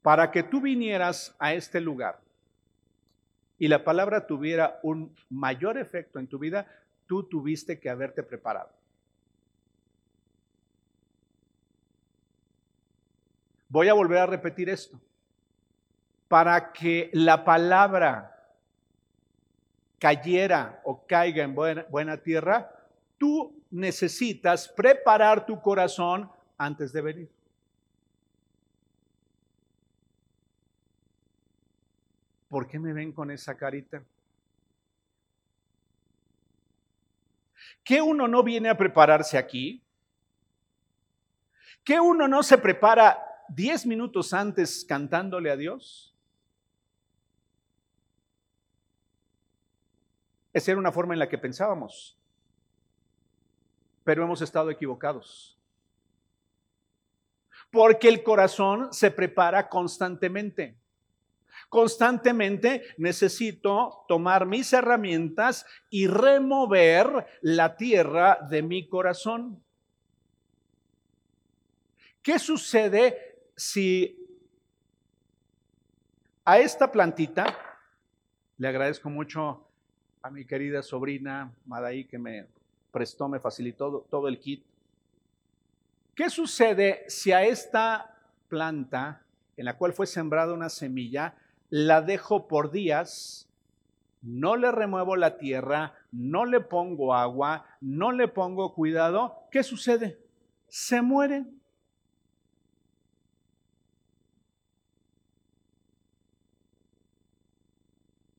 Para 0.02 0.30
que 0.30 0.42
tú 0.42 0.60
vinieras 0.60 1.34
a 1.38 1.54
este 1.54 1.80
lugar 1.80 2.20
y 3.58 3.68
la 3.68 3.84
palabra 3.84 4.26
tuviera 4.26 4.80
un 4.82 5.16
mayor 5.30 5.78
efecto 5.78 6.18
en 6.18 6.26
tu 6.26 6.38
vida, 6.38 6.66
tú 7.06 7.22
tuviste 7.22 7.80
que 7.80 7.88
haberte 7.88 8.22
preparado. 8.22 8.68
Voy 13.70 13.88
a 13.88 13.94
volver 13.94 14.18
a 14.18 14.26
repetir 14.26 14.68
esto. 14.68 15.00
Para 16.28 16.70
que 16.70 17.08
la 17.14 17.46
palabra 17.46 18.31
cayera 20.02 20.80
o 20.82 21.06
caiga 21.06 21.44
en 21.44 21.54
buena, 21.54 22.16
tierra, 22.16 22.68
tú 23.18 23.54
necesitas 23.70 24.66
preparar 24.66 25.46
tu 25.46 25.62
corazón 25.62 26.28
antes 26.58 26.92
de 26.92 27.00
venir. 27.00 27.30
¿Por 32.48 32.66
qué 32.66 32.80
me 32.80 32.92
ven 32.92 33.12
con 33.12 33.30
esa 33.30 33.56
carita? 33.56 34.02
¿Que 37.84 38.02
uno 38.02 38.26
no 38.26 38.42
viene 38.42 38.70
a 38.70 38.76
prepararse 38.76 39.38
aquí? 39.38 39.84
¿Que 41.84 42.00
uno 42.00 42.26
no 42.26 42.42
se 42.42 42.58
prepara 42.58 43.24
diez 43.48 43.86
minutos 43.86 44.34
antes 44.34 44.84
cantándole 44.84 45.48
a 45.48 45.56
Dios? 45.56 46.11
Esa 50.52 50.72
era 50.72 50.80
una 50.80 50.92
forma 50.92 51.14
en 51.14 51.18
la 51.18 51.28
que 51.28 51.38
pensábamos, 51.38 52.18
pero 54.04 54.24
hemos 54.24 54.42
estado 54.42 54.70
equivocados. 54.70 55.58
Porque 57.70 58.08
el 58.08 58.22
corazón 58.22 58.92
se 58.92 59.10
prepara 59.10 59.68
constantemente. 59.68 60.76
Constantemente 61.68 62.82
necesito 62.98 64.04
tomar 64.06 64.44
mis 64.44 64.72
herramientas 64.74 65.64
y 65.88 66.06
remover 66.06 67.26
la 67.40 67.76
tierra 67.76 68.38
de 68.50 68.62
mi 68.62 68.88
corazón. 68.88 69.62
¿Qué 72.22 72.38
sucede 72.38 73.38
si 73.56 74.18
a 76.44 76.58
esta 76.58 76.90
plantita, 76.90 77.56
le 78.58 78.68
agradezco 78.68 79.08
mucho 79.08 79.64
a 80.22 80.30
mi 80.30 80.44
querida 80.44 80.82
sobrina 80.82 81.52
Madaí 81.66 82.04
que 82.04 82.18
me 82.18 82.46
prestó, 82.90 83.28
me 83.28 83.40
facilitó 83.40 84.06
todo 84.10 84.28
el 84.28 84.38
kit. 84.38 84.62
¿Qué 86.14 86.30
sucede 86.30 87.04
si 87.08 87.32
a 87.32 87.44
esta 87.44 88.14
planta 88.48 89.22
en 89.56 89.64
la 89.64 89.76
cual 89.76 89.92
fue 89.92 90.06
sembrada 90.06 90.52
una 90.52 90.68
semilla, 90.68 91.34
la 91.70 92.02
dejo 92.02 92.48
por 92.48 92.70
días, 92.70 93.48
no 94.20 94.56
le 94.56 94.70
remuevo 94.70 95.16
la 95.16 95.38
tierra, 95.38 95.94
no 96.10 96.44
le 96.44 96.60
pongo 96.60 97.14
agua, 97.14 97.66
no 97.80 98.12
le 98.12 98.28
pongo 98.28 98.74
cuidado? 98.74 99.44
¿Qué 99.50 99.62
sucede? 99.62 100.22
se 100.72 101.02
mueren. 101.02 101.60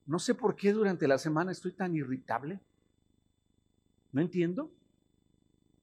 No 0.05 0.19
sé 0.19 0.35
por 0.35 0.55
qué 0.55 0.73
durante 0.73 1.07
la 1.07 1.17
semana 1.17 1.51
estoy 1.51 1.71
tan 1.71 1.95
irritable. 1.95 2.59
No 4.11 4.21
entiendo. 4.21 4.69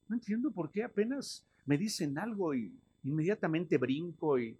No 0.08 0.16
entiendo 0.16 0.50
por 0.50 0.70
qué 0.70 0.84
apenas 0.84 1.44
me 1.66 1.78
dicen 1.78 2.18
algo 2.18 2.54
y 2.54 2.72
inmediatamente 3.04 3.78
brinco 3.78 4.38
y... 4.38 4.56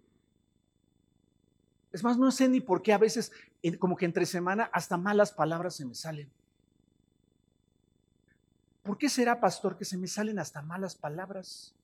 Es 1.91 2.03
más, 2.03 2.17
no 2.17 2.31
sé 2.31 2.47
ni 2.47 2.61
por 2.61 2.81
qué 2.81 2.93
a 2.93 2.97
veces, 2.97 3.33
como 3.77 3.97
que 3.97 4.05
entre 4.05 4.25
semana, 4.25 4.69
hasta 4.71 4.97
malas 4.97 5.33
palabras 5.33 5.75
se 5.75 5.85
me 5.85 5.93
salen. 5.93 6.29
¿Por 8.83 8.97
qué 8.97 9.09
será, 9.09 9.39
pastor, 9.39 9.77
que 9.77 9.85
se 9.85 9.97
me 9.97 10.07
salen 10.07 10.39
hasta 10.39 10.61
malas 10.61 10.95
palabras? 10.95 11.75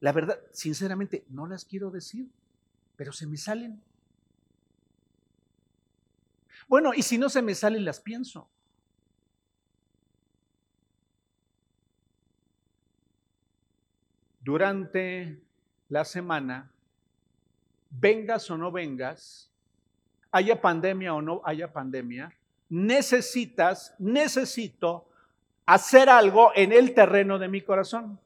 La 0.00 0.12
verdad, 0.12 0.38
sinceramente, 0.52 1.24
no 1.28 1.46
las 1.46 1.64
quiero 1.64 1.90
decir, 1.90 2.28
pero 2.96 3.12
se 3.12 3.26
me 3.26 3.36
salen. 3.36 3.82
Bueno, 6.68 6.92
y 6.94 7.02
si 7.02 7.18
no 7.18 7.28
se 7.28 7.42
me 7.42 7.54
salen, 7.54 7.84
las 7.84 8.00
pienso. 8.00 8.48
Durante 14.40 15.40
la 15.88 16.04
semana, 16.04 16.70
vengas 17.90 18.50
o 18.50 18.58
no 18.58 18.70
vengas, 18.70 19.50
haya 20.30 20.60
pandemia 20.60 21.14
o 21.14 21.22
no 21.22 21.40
haya 21.44 21.72
pandemia, 21.72 22.34
necesitas, 22.68 23.94
necesito 23.98 25.08
hacer 25.64 26.08
algo 26.08 26.50
en 26.54 26.72
el 26.72 26.92
terreno 26.94 27.38
de 27.38 27.48
mi 27.48 27.62
corazón. 27.62 28.18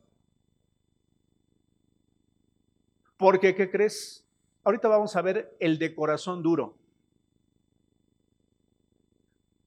Porque, 3.17 3.55
¿qué 3.55 3.71
crees? 3.71 4.25
Ahorita 4.65 4.89
vamos 4.89 5.15
a 5.17 5.23
ver 5.23 5.57
el 5.61 5.79
de 5.79 5.95
corazón 5.95 6.43
duro. 6.43 6.77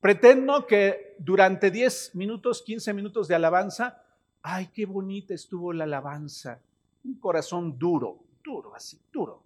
Pretendo 0.01 0.65
que 0.65 1.15
durante 1.19 1.69
10 1.69 2.15
minutos, 2.15 2.63
15 2.63 2.91
minutos 2.93 3.27
de 3.27 3.35
alabanza, 3.35 4.03
ay, 4.41 4.67
qué 4.73 4.87
bonita 4.87 5.35
estuvo 5.35 5.71
la 5.71 5.83
alabanza. 5.83 6.59
Un 7.03 7.13
corazón 7.15 7.77
duro, 7.77 8.17
duro, 8.43 8.75
así, 8.75 8.99
duro. 9.13 9.43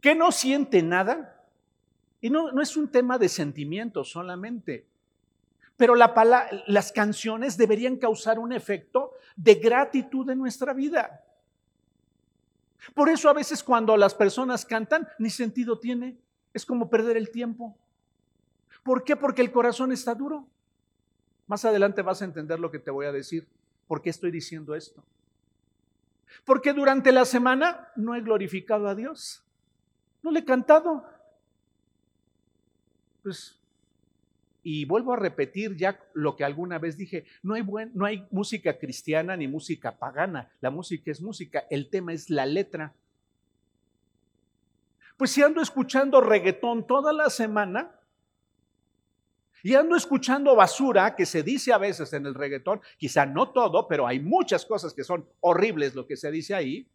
Que 0.00 0.14
no 0.14 0.32
siente 0.32 0.82
nada. 0.82 1.38
Y 2.22 2.30
no, 2.30 2.50
no 2.50 2.62
es 2.62 2.76
un 2.78 2.88
tema 2.88 3.18
de 3.18 3.28
sentimiento 3.28 4.04
solamente. 4.04 4.86
Pero 5.76 5.94
la, 5.94 6.48
las 6.68 6.92
canciones 6.92 7.58
deberían 7.58 7.96
causar 7.96 8.38
un 8.38 8.54
efecto 8.54 9.12
de 9.36 9.56
gratitud 9.56 10.30
en 10.30 10.38
nuestra 10.38 10.72
vida. 10.72 11.24
Por 12.94 13.10
eso 13.10 13.28
a 13.28 13.34
veces 13.34 13.62
cuando 13.62 13.96
las 13.96 14.14
personas 14.14 14.64
cantan, 14.64 15.08
ni 15.18 15.28
sentido 15.28 15.78
tiene. 15.78 16.16
Es 16.54 16.66
como 16.66 16.90
perder 16.90 17.16
el 17.16 17.30
tiempo. 17.30 17.76
¿Por 18.82 19.04
qué? 19.04 19.16
Porque 19.16 19.42
el 19.42 19.52
corazón 19.52 19.92
está 19.92 20.14
duro. 20.14 20.46
Más 21.46 21.64
adelante 21.64 22.02
vas 22.02 22.22
a 22.22 22.24
entender 22.24 22.58
lo 22.60 22.70
que 22.70 22.78
te 22.78 22.90
voy 22.90 23.06
a 23.06 23.12
decir. 23.12 23.46
¿Por 23.86 24.02
qué 24.02 24.10
estoy 24.10 24.30
diciendo 24.30 24.74
esto? 24.74 25.04
Porque 26.44 26.72
durante 26.72 27.12
la 27.12 27.24
semana 27.24 27.88
no 27.96 28.14
he 28.14 28.20
glorificado 28.20 28.88
a 28.88 28.94
Dios. 28.94 29.44
No 30.22 30.30
le 30.30 30.40
he 30.40 30.44
cantado. 30.44 31.04
Pues, 33.22 33.58
y 34.62 34.84
vuelvo 34.84 35.12
a 35.12 35.16
repetir 35.16 35.76
ya 35.76 36.00
lo 36.14 36.36
que 36.36 36.44
alguna 36.44 36.78
vez 36.78 36.96
dije, 36.96 37.24
no 37.42 37.54
hay, 37.54 37.64
no 37.94 38.04
hay 38.04 38.26
música 38.30 38.78
cristiana 38.78 39.36
ni 39.36 39.48
música 39.48 39.98
pagana. 39.98 40.50
La 40.60 40.70
música 40.70 41.10
es 41.10 41.20
música, 41.20 41.64
el 41.70 41.90
tema 41.90 42.12
es 42.12 42.30
la 42.30 42.46
letra. 42.46 42.94
Pues 45.22 45.30
si 45.30 45.40
ando 45.40 45.62
escuchando 45.62 46.20
reggaetón 46.20 46.84
toda 46.84 47.12
la 47.12 47.30
semana, 47.30 47.94
y 49.62 49.72
ando 49.76 49.94
escuchando 49.94 50.56
basura 50.56 51.14
que 51.14 51.26
se 51.26 51.44
dice 51.44 51.72
a 51.72 51.78
veces 51.78 52.12
en 52.12 52.26
el 52.26 52.34
reggaetón, 52.34 52.80
quizá 52.98 53.24
no 53.24 53.52
todo, 53.52 53.86
pero 53.86 54.04
hay 54.04 54.18
muchas 54.18 54.66
cosas 54.66 54.92
que 54.92 55.04
son 55.04 55.24
horribles 55.38 55.94
lo 55.94 56.08
que 56.08 56.16
se 56.16 56.28
dice 56.32 56.56
ahí. 56.56 56.88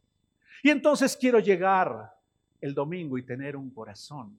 Y 0.62 0.72
entonces 0.72 1.16
quiero 1.16 1.40
llegar 1.40 2.18
el 2.60 2.74
domingo 2.74 3.18
y 3.18 3.24
tener 3.24 3.56
un 3.56 3.70
corazón 3.70 4.38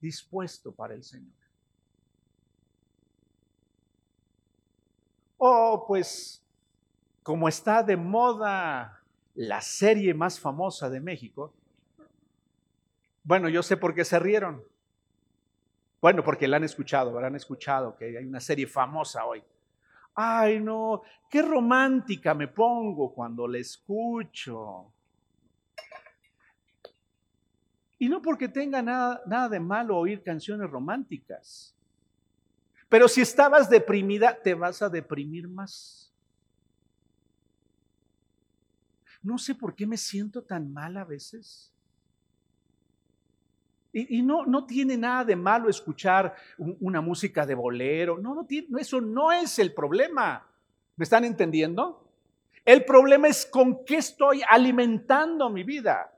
dispuesto 0.00 0.72
para 0.72 0.94
el 0.94 1.04
Señor. 1.04 1.30
Oh, 5.38 5.84
pues 5.86 6.42
como 7.22 7.48
está 7.48 7.84
de 7.84 7.96
moda 7.96 9.00
la 9.36 9.60
serie 9.60 10.14
más 10.14 10.40
famosa 10.40 10.90
de 10.90 10.98
México, 10.98 11.54
bueno, 13.22 13.48
yo 13.48 13.62
sé 13.62 13.76
por 13.76 13.94
qué 13.94 14.04
se 14.04 14.18
rieron. 14.18 14.62
Bueno, 16.00 16.24
porque 16.24 16.48
la 16.48 16.56
han 16.56 16.64
escuchado, 16.64 17.10
habrán 17.10 17.36
escuchado 17.36 17.96
que 17.96 18.16
hay 18.18 18.24
una 18.24 18.40
serie 18.40 18.66
famosa 18.66 19.24
hoy. 19.26 19.42
Ay, 20.14 20.60
no, 20.60 21.02
qué 21.28 21.42
romántica 21.42 22.34
me 22.34 22.48
pongo 22.48 23.12
cuando 23.12 23.46
la 23.46 23.58
escucho. 23.58 24.92
Y 27.98 28.08
no 28.08 28.22
porque 28.22 28.48
tenga 28.48 28.80
nada, 28.80 29.22
nada 29.26 29.48
de 29.50 29.60
malo 29.60 29.98
oír 29.98 30.22
canciones 30.22 30.70
románticas. 30.70 31.74
Pero 32.88 33.06
si 33.06 33.20
estabas 33.20 33.68
deprimida, 33.68 34.36
te 34.42 34.54
vas 34.54 34.80
a 34.80 34.88
deprimir 34.88 35.46
más. 35.46 36.12
No 39.22 39.36
sé 39.36 39.54
por 39.54 39.74
qué 39.74 39.86
me 39.86 39.98
siento 39.98 40.42
tan 40.42 40.72
mal 40.72 40.96
a 40.96 41.04
veces. 41.04 41.72
Y, 43.92 44.22
no, 44.22 44.46
no, 44.46 44.66
tiene 44.66 44.96
nada 44.96 45.24
de 45.24 45.34
malo 45.34 45.68
escuchar 45.68 46.34
una 46.58 47.00
música 47.00 47.44
de 47.44 47.56
bolero. 47.56 48.18
No, 48.18 48.34
no 48.34 48.46
tiene, 48.46 48.80
eso 48.80 49.00
no 49.00 49.32
es 49.32 49.58
el 49.58 49.74
problema. 49.74 50.46
¿Me 50.94 51.02
están 51.02 51.24
entendiendo? 51.24 52.06
El 52.64 52.84
problema 52.84 53.26
es 53.26 53.44
con 53.46 53.84
qué 53.84 53.96
estoy 53.96 54.42
alimentando 54.48 55.50
mi 55.50 55.64
vida. 55.64 56.12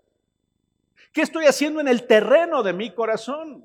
¿Qué 1.13 1.23
estoy 1.23 1.47
haciendo 1.47 1.81
en 1.81 1.89
el 1.89 2.07
terreno 2.07 2.63
de 2.63 2.73
mi 2.73 2.95
corazón 2.95 3.65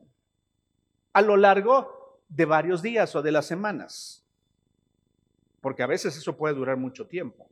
a 1.12 1.22
lo 1.22 1.36
largo 1.36 2.22
de 2.30 2.46
varios 2.46 2.82
días 2.82 3.14
o 3.16 3.22
de 3.22 3.32
las 3.32 3.46
semanas? 3.46 4.24
Porque 5.60 5.84
a 5.84 5.88
veces 5.88 6.16
eso 6.16 6.38
puede 6.38 6.56
durar 6.56 6.78
mucho 6.78 7.08
tiempo. 7.08 7.50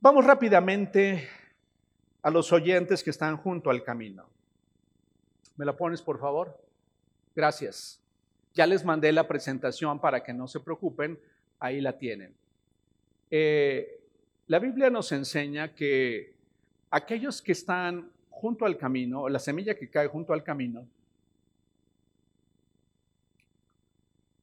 Vamos 0.00 0.26
rápidamente 0.26 1.26
a 2.24 2.30
los 2.30 2.52
oyentes 2.54 3.04
que 3.04 3.10
están 3.10 3.36
junto 3.36 3.68
al 3.68 3.84
camino. 3.84 4.24
¿Me 5.56 5.66
la 5.66 5.76
pones, 5.76 6.00
por 6.00 6.18
favor? 6.18 6.58
Gracias. 7.36 8.00
Ya 8.54 8.66
les 8.66 8.82
mandé 8.82 9.12
la 9.12 9.28
presentación 9.28 10.00
para 10.00 10.24
que 10.24 10.32
no 10.32 10.48
se 10.48 10.58
preocupen, 10.60 11.18
ahí 11.60 11.82
la 11.82 11.98
tienen. 11.98 12.34
Eh, 13.30 14.00
la 14.46 14.58
Biblia 14.58 14.88
nos 14.88 15.12
enseña 15.12 15.74
que 15.74 16.32
aquellos 16.90 17.42
que 17.42 17.52
están 17.52 18.10
junto 18.30 18.64
al 18.64 18.78
camino, 18.78 19.28
la 19.28 19.38
semilla 19.38 19.74
que 19.74 19.90
cae 19.90 20.06
junto 20.06 20.32
al 20.32 20.42
camino, 20.42 20.86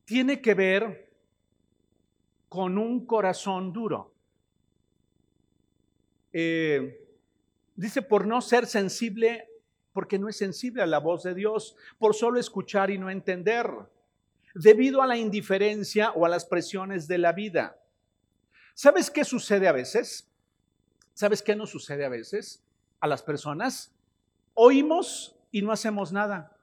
tiene 0.06 0.40
que 0.40 0.54
ver 0.54 1.10
con 2.48 2.78
un 2.78 3.08
corazón 3.08 3.74
duro. 3.74 4.14
Eh, 6.32 7.01
Dice, 7.76 8.02
por 8.02 8.28
no 8.28 8.42
ser 8.42 8.66
sensible, 8.68 9.50
porque 9.94 10.20
no 10.20 10.30
es 10.30 10.38
sensible 10.38 10.82
a 10.82 10.88
la 10.88 11.00
voz 11.00 11.24
de 11.24 11.34
Dios, 11.34 11.76
por 11.98 12.16
solo 12.16 12.40
escuchar 12.40 12.90
y 12.92 12.98
no 12.98 13.10
entender, 13.10 13.70
debido 14.54 15.02
a 15.02 15.08
la 15.08 15.18
indiferencia 15.18 16.12
o 16.12 16.26
a 16.26 16.30
las 16.30 16.46
presiones 16.46 17.08
de 17.08 17.18
la 17.18 17.32
vida. 17.32 17.78
¿Sabes 18.74 19.10
qué 19.10 19.24
sucede 19.24 19.68
a 19.68 19.72
veces? 19.72 20.28
¿Sabes 21.14 21.42
qué 21.42 21.56
nos 21.56 21.70
sucede 21.70 22.06
a 22.06 22.10
veces 22.10 22.64
a 23.00 23.08
las 23.08 23.22
personas? 23.22 23.94
Oímos 24.54 25.36
y 25.52 25.62
no 25.62 25.72
hacemos 25.72 26.12
nada. 26.12 26.58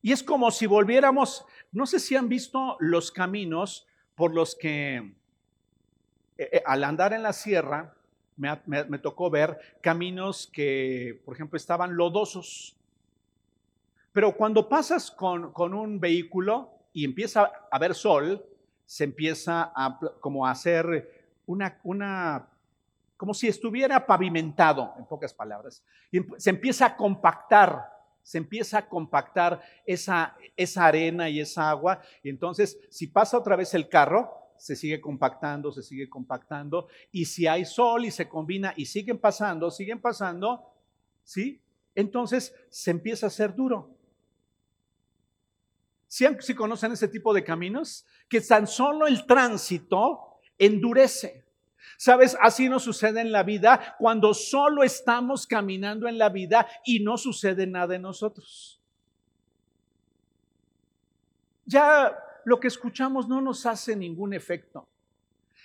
Y 0.00 0.12
es 0.12 0.22
como 0.22 0.50
si 0.50 0.66
volviéramos, 0.66 1.44
no 1.72 1.86
sé 1.86 1.98
si 1.98 2.16
han 2.16 2.28
visto 2.28 2.76
los 2.78 3.10
caminos 3.10 3.86
por 4.14 4.34
los 4.34 4.54
que 4.54 4.96
eh, 6.38 6.48
eh, 6.52 6.62
al 6.64 6.84
andar 6.84 7.12
en 7.12 7.22
la 7.22 7.32
sierra, 7.32 7.94
me, 8.38 8.98
tocó 8.98 9.30
ver 9.30 9.58
caminos 9.80 10.48
que, 10.52 11.20
por 11.24 11.34
ejemplo, 11.34 11.56
estaban 11.56 11.96
lodosos. 11.96 12.76
Pero 14.12 14.34
cuando 14.36 14.68
pasas 14.68 15.10
con, 15.10 15.52
un 15.74 16.00
vehículo 16.00 16.70
y 16.92 17.04
empieza 17.04 17.42
a 17.42 17.52
haber 17.70 17.94
sol, 17.94 18.44
se 18.86 19.04
empieza 19.04 19.72
a 19.74 19.98
como 20.20 20.46
a 20.46 20.52
hacer 20.52 21.36
una, 21.46 21.78
una, 21.82 22.48
como 23.16 23.34
si 23.34 23.48
estuviera 23.48 24.06
pavimentado, 24.06 24.94
en 24.98 25.04
pocas 25.04 25.34
palabras. 25.34 25.82
Se 26.38 26.50
empieza 26.50 26.86
a 26.86 26.96
compactar, 26.96 27.92
se 28.22 28.38
empieza 28.38 28.78
a 28.78 28.88
compactar 28.88 29.60
esa, 29.84 30.36
esa 30.56 30.86
arena 30.86 31.28
y 31.28 31.40
esa 31.40 31.68
agua. 31.68 32.00
Y 32.22 32.30
entonces, 32.30 32.78
si 32.88 33.08
pasa 33.08 33.36
otra 33.36 33.56
vez 33.56 33.74
el 33.74 33.88
carro, 33.88 34.47
se 34.58 34.76
sigue 34.76 35.00
compactando, 35.00 35.72
se 35.72 35.82
sigue 35.82 36.08
compactando. 36.08 36.88
Y 37.12 37.24
si 37.24 37.46
hay 37.46 37.64
sol 37.64 38.04
y 38.04 38.10
se 38.10 38.28
combina 38.28 38.74
y 38.76 38.86
siguen 38.86 39.18
pasando, 39.18 39.70
siguen 39.70 40.00
pasando, 40.00 40.72
¿sí? 41.24 41.60
Entonces 41.94 42.54
se 42.68 42.90
empieza 42.90 43.26
a 43.26 43.28
hacer 43.28 43.54
duro. 43.54 43.96
Si 46.06 46.26
¿Sí, 46.40 46.54
conocen 46.54 46.92
ese 46.92 47.08
tipo 47.08 47.34
de 47.34 47.44
caminos? 47.44 48.06
Que 48.28 48.40
tan 48.40 48.66
solo 48.66 49.06
el 49.06 49.26
tránsito 49.26 50.40
endurece. 50.56 51.44
Sabes, 51.96 52.36
así 52.40 52.68
nos 52.68 52.82
sucede 52.82 53.20
en 53.20 53.32
la 53.32 53.42
vida 53.42 53.96
cuando 53.98 54.32
solo 54.32 54.82
estamos 54.82 55.46
caminando 55.46 56.08
en 56.08 56.18
la 56.18 56.28
vida 56.28 56.66
y 56.84 57.00
no 57.00 57.16
sucede 57.18 57.66
nada 57.66 57.96
en 57.96 58.02
nosotros. 58.02 58.80
Ya 61.66 62.16
lo 62.44 62.60
que 62.60 62.68
escuchamos 62.68 63.28
no 63.28 63.40
nos 63.40 63.66
hace 63.66 63.94
ningún 63.96 64.34
efecto. 64.34 64.86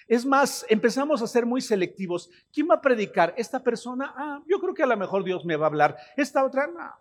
Es 0.08 0.26
más, 0.26 0.66
empezamos 0.70 1.22
a 1.22 1.28
ser 1.28 1.46
muy 1.46 1.62
selectivos. 1.62 2.30
¿Quién 2.52 2.68
va 2.70 2.76
a 2.76 2.82
predicar? 2.82 3.34
¿Esta 3.38 3.64
persona? 3.64 4.14
Ah, 4.16 4.42
yo 4.48 4.60
creo 4.60 4.74
que 4.74 4.84
a 4.84 4.88
lo 4.88 4.98
mejor 4.98 5.24
Dios 5.24 5.46
me 5.46 5.56
va 5.56 5.66
a 5.66 5.70
hablar. 5.70 5.98
Esta 6.18 6.44
otra, 6.44 6.68
no. 6.68 6.92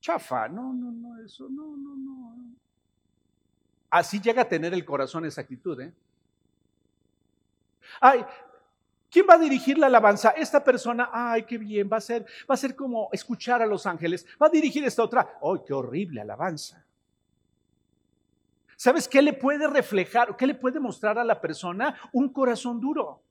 Chafa, 0.00 0.48
no, 0.48 0.72
no, 0.72 0.90
no, 0.90 1.24
eso, 1.24 1.48
no, 1.48 1.76
no, 1.76 1.96
no. 1.96 2.36
Así 3.90 4.20
llega 4.20 4.42
a 4.42 4.48
tener 4.48 4.74
el 4.74 4.84
corazón 4.84 5.24
esa 5.24 5.40
actitud, 5.40 5.80
¿eh? 5.80 5.92
Ay, 8.00 8.24
¿quién 9.10 9.26
va 9.28 9.34
a 9.34 9.38
dirigir 9.38 9.78
la 9.78 9.86
alabanza? 9.86 10.30
Esta 10.30 10.62
persona, 10.62 11.10
ay, 11.12 11.44
qué 11.44 11.56
bien, 11.56 11.88
va 11.90 11.96
a 11.96 12.00
ser, 12.00 12.26
va 12.50 12.54
a 12.54 12.58
ser 12.58 12.74
como 12.74 13.08
escuchar 13.12 13.62
a 13.62 13.66
los 13.66 13.86
ángeles. 13.86 14.26
Va 14.40 14.48
a 14.48 14.50
dirigir 14.50 14.84
esta 14.84 15.02
otra, 15.02 15.38
ay, 15.42 15.60
qué 15.66 15.72
horrible 15.72 16.20
alabanza. 16.20 16.85
¿Sabes 18.76 19.08
qué 19.08 19.22
le 19.22 19.32
puede 19.32 19.66
reflejar, 19.66 20.36
qué 20.36 20.46
le 20.46 20.54
puede 20.54 20.78
mostrar 20.78 21.18
a 21.18 21.24
la 21.24 21.40
persona? 21.40 21.98
Un 22.12 22.28
corazón 22.28 22.80
duro. 22.80 23.22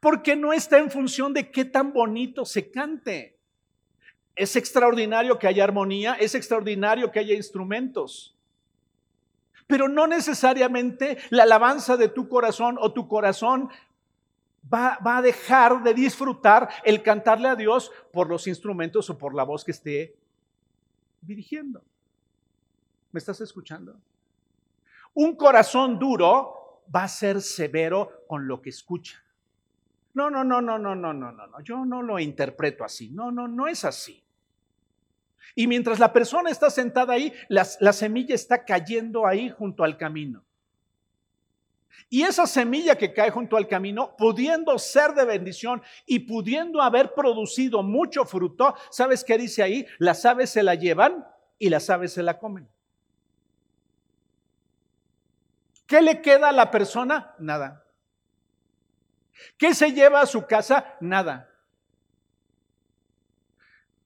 Porque 0.00 0.36
no 0.36 0.52
está 0.52 0.78
en 0.78 0.90
función 0.90 1.32
de 1.32 1.50
qué 1.50 1.64
tan 1.64 1.92
bonito 1.92 2.44
se 2.44 2.70
cante. 2.70 3.38
Es 4.34 4.56
extraordinario 4.56 5.38
que 5.38 5.46
haya 5.46 5.64
armonía, 5.64 6.14
es 6.14 6.34
extraordinario 6.34 7.10
que 7.10 7.20
haya 7.20 7.34
instrumentos. 7.34 8.36
Pero 9.66 9.88
no 9.88 10.06
necesariamente 10.06 11.18
la 11.30 11.44
alabanza 11.44 11.96
de 11.96 12.08
tu 12.08 12.28
corazón 12.28 12.76
o 12.80 12.92
tu 12.92 13.06
corazón 13.06 13.70
va, 14.72 14.98
a 15.04 15.22
dejar 15.22 15.82
de 15.82 15.94
disfrutar 15.94 16.68
el 16.84 17.02
cantarle 17.02 17.48
a 17.48 17.56
Dios 17.56 17.92
por 18.12 18.28
los 18.28 18.46
instrumentos 18.46 19.08
o 19.10 19.18
por 19.18 19.34
la 19.34 19.44
voz 19.44 19.64
que 19.64 19.70
esté 19.70 20.16
dirigiendo. 21.22 21.82
¿Me 23.12 23.18
estás 23.18 23.40
escuchando? 23.40 24.00
Un 25.14 25.36
corazón 25.36 25.98
duro 25.98 26.82
va 26.94 27.04
a 27.04 27.08
ser 27.08 27.40
severo 27.40 28.24
con 28.26 28.46
lo 28.46 28.60
que 28.62 28.70
escucha. 28.70 29.22
No, 30.14 30.30
no, 30.30 30.44
no, 30.44 30.60
no, 30.60 30.78
no, 30.78 30.94
no, 30.94 31.12
no, 31.12 31.32
no. 31.32 31.60
Yo 31.62 31.84
no 31.84 32.02
lo 32.02 32.18
interpreto 32.18 32.84
así. 32.84 33.10
No, 33.10 33.30
no, 33.30 33.46
no 33.48 33.68
es 33.68 33.84
así. 33.84 34.22
Y 35.54 35.66
mientras 35.66 35.98
la 35.98 36.12
persona 36.12 36.50
está 36.50 36.70
sentada 36.70 37.14
ahí, 37.14 37.32
la 37.48 37.92
semilla 37.92 38.34
está 38.34 38.64
cayendo 38.64 39.26
ahí 39.26 39.50
junto 39.50 39.82
al 39.82 39.96
camino. 39.96 40.44
Y 42.08 42.22
esa 42.22 42.46
semilla 42.46 42.96
que 42.96 43.12
cae 43.12 43.30
junto 43.30 43.56
al 43.56 43.68
camino, 43.68 44.16
pudiendo 44.16 44.76
ser 44.78 45.14
de 45.14 45.24
bendición 45.24 45.80
y 46.06 46.20
pudiendo 46.20 46.82
haber 46.82 47.14
producido 47.14 47.84
mucho 47.84 48.24
fruto, 48.24 48.74
¿sabes 48.90 49.22
qué 49.22 49.38
dice 49.38 49.62
ahí? 49.62 49.86
Las 49.98 50.24
aves 50.24 50.50
se 50.50 50.64
la 50.64 50.74
llevan 50.74 51.24
y 51.58 51.68
las 51.68 51.88
aves 51.88 52.12
se 52.12 52.24
la 52.24 52.38
comen. 52.38 52.68
¿Qué 55.90 56.00
le 56.00 56.22
queda 56.22 56.50
a 56.50 56.52
la 56.52 56.70
persona? 56.70 57.34
Nada. 57.40 57.84
¿Qué 59.58 59.74
se 59.74 59.90
lleva 59.90 60.20
a 60.20 60.26
su 60.26 60.46
casa? 60.46 60.94
Nada. 61.00 61.50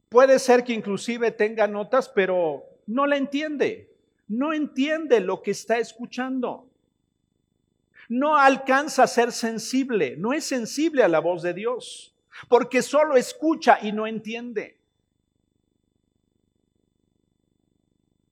Puede 0.08 0.38
ser 0.38 0.64
que 0.64 0.72
inclusive 0.72 1.30
tenga 1.30 1.66
notas, 1.66 2.08
pero 2.08 2.64
no 2.86 3.06
la 3.06 3.18
entiende. 3.18 3.94
No 4.28 4.54
entiende 4.54 5.20
lo 5.20 5.42
que 5.42 5.50
está 5.50 5.76
escuchando. 5.76 6.70
No 8.08 8.38
alcanza 8.38 9.02
a 9.02 9.06
ser 9.06 9.30
sensible. 9.30 10.16
No 10.16 10.32
es 10.32 10.46
sensible 10.46 11.02
a 11.02 11.08
la 11.08 11.18
voz 11.18 11.42
de 11.42 11.52
Dios. 11.52 12.14
Porque 12.48 12.80
solo 12.80 13.18
escucha 13.18 13.78
y 13.82 13.92
no 13.92 14.06
entiende. 14.06 14.78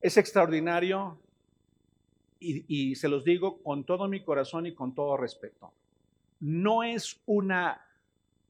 Es 0.01 0.17
extraordinario 0.17 1.19
y, 2.43 2.95
se 2.95 3.07
los 3.07 3.23
digo 3.23 3.61
con 3.61 3.83
todo 3.83 4.07
mi 4.07 4.23
corazón 4.23 4.65
y 4.65 4.73
con 4.73 4.93
todo 4.93 5.17
respeto, 5.17 5.71
no 6.39 6.83
es 6.83 7.19
una 7.25 7.81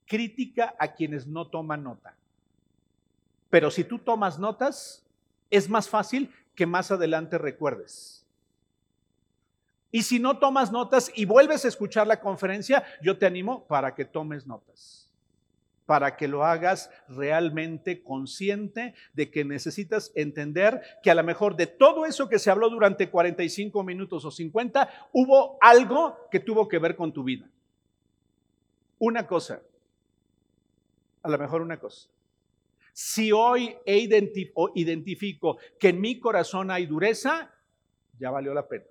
crítica 0.05 0.75
a 0.79 0.93
quienes 0.93 1.27
no 1.27 1.47
toman 1.47 1.83
nota. 1.83 2.15
Pero 3.49 3.69
si 3.69 3.83
tú 3.83 3.99
tomas 3.99 4.39
notas, 4.39 5.05
es 5.49 5.69
más 5.69 5.87
fácil 5.87 6.31
que 6.55 6.65
más 6.65 6.91
adelante 6.91 7.37
recuerdes. 7.37 8.25
Y 9.91 10.01
si 10.01 10.17
no 10.17 10.39
tomas 10.39 10.71
notas 10.71 11.11
y 11.13 11.25
vuelves 11.25 11.65
a 11.65 11.67
escuchar 11.67 12.07
la 12.07 12.19
conferencia, 12.19 12.83
yo 13.01 13.17
te 13.17 13.27
animo 13.27 13.65
para 13.65 13.93
que 13.93 14.05
tomes 14.05 14.47
notas 14.47 15.02
para 15.85 16.15
que 16.15 16.27
lo 16.27 16.43
hagas 16.45 16.89
realmente 17.07 18.03
consciente 18.03 18.93
de 19.13 19.29
que 19.29 19.43
necesitas 19.43 20.11
entender 20.15 20.81
que 21.01 21.11
a 21.11 21.15
lo 21.15 21.23
mejor 21.23 21.55
de 21.55 21.67
todo 21.67 22.05
eso 22.05 22.29
que 22.29 22.39
se 22.39 22.49
habló 22.49 22.69
durante 22.69 23.09
45 23.09 23.83
minutos 23.83 24.23
o 24.25 24.31
50, 24.31 25.09
hubo 25.11 25.57
algo 25.61 26.17
que 26.31 26.39
tuvo 26.39 26.67
que 26.67 26.79
ver 26.79 26.95
con 26.95 27.11
tu 27.11 27.23
vida. 27.23 27.49
Una 28.99 29.27
cosa, 29.27 29.61
a 31.21 31.29
lo 31.29 31.37
mejor 31.37 31.61
una 31.61 31.79
cosa. 31.79 32.07
Si 32.93 33.31
hoy 33.31 33.75
identifico 33.85 35.57
que 35.79 35.89
en 35.89 35.99
mi 35.99 36.19
corazón 36.19 36.71
hay 36.71 36.85
dureza, 36.85 37.51
ya 38.19 38.29
valió 38.29 38.53
la 38.53 38.67
pena. 38.67 38.85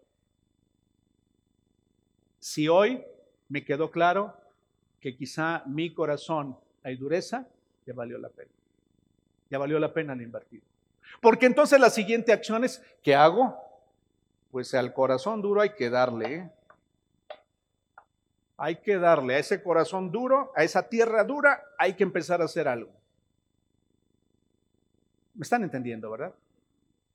Si 2.41 2.69
hoy 2.69 3.03
me 3.49 3.65
quedó 3.65 3.91
claro 3.91 4.37
que 5.01 5.17
quizá 5.17 5.63
mi 5.67 5.95
corazón 5.95 6.59
hay 6.83 6.97
dureza, 6.97 7.47
ya 7.87 7.95
valió 7.95 8.19
la 8.19 8.29
pena. 8.29 8.51
Ya 9.51 9.59
valió 9.59 9.79
la 9.79 9.93
pena 9.93 10.13
el 10.13 10.23
invertir. 10.23 10.63
Porque 11.21 11.47
entonces 11.47 11.79
la 11.79 11.91
siguiente 11.91 12.33
acción 12.33 12.65
es, 12.65 12.83
¿qué 13.03 13.15
hago? 13.15 13.57
Pues 14.51 14.75
al 14.75 14.93
corazón 14.93 15.43
duro 15.43 15.61
hay 15.61 15.71
que 15.71 15.91
darle. 15.91 16.35
¿eh? 16.35 16.51
Hay 18.57 18.77
que 18.77 18.97
darle 18.97 19.35
a 19.35 19.39
ese 19.39 19.63
corazón 19.63 20.11
duro, 20.11 20.53
a 20.57 20.65
esa 20.65 20.89
tierra 20.89 21.25
dura, 21.25 21.63
hay 21.79 21.95
que 21.95 22.03
empezar 22.03 22.41
a 22.43 22.45
hacer 22.45 22.69
algo. 22.69 22.93
¿Me 25.35 25.43
están 25.43 25.63
entendiendo, 25.63 26.11
verdad? 26.11 26.35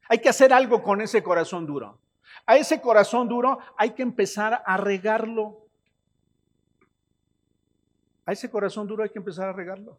Hay 0.10 0.19
que 0.19 0.30
hacer 0.30 0.53
algo 0.53 0.82
con 0.82 1.01
ese 1.01 1.21
corazón 1.21 1.65
duro. 1.65 1.99
A 2.45 2.58
ese 2.58 2.82
corazón 2.82 3.27
duro 3.27 3.60
hay 3.77 3.91
que 3.91 4.03
empezar 4.03 4.62
a 4.65 4.77
regarlo. 4.77 5.66
A 8.27 8.33
ese 8.33 8.51
corazón 8.51 8.85
duro 8.85 9.03
hay 9.03 9.09
que 9.09 9.19
empezar 9.19 9.47
a 9.47 9.53
regarlo. 9.53 9.97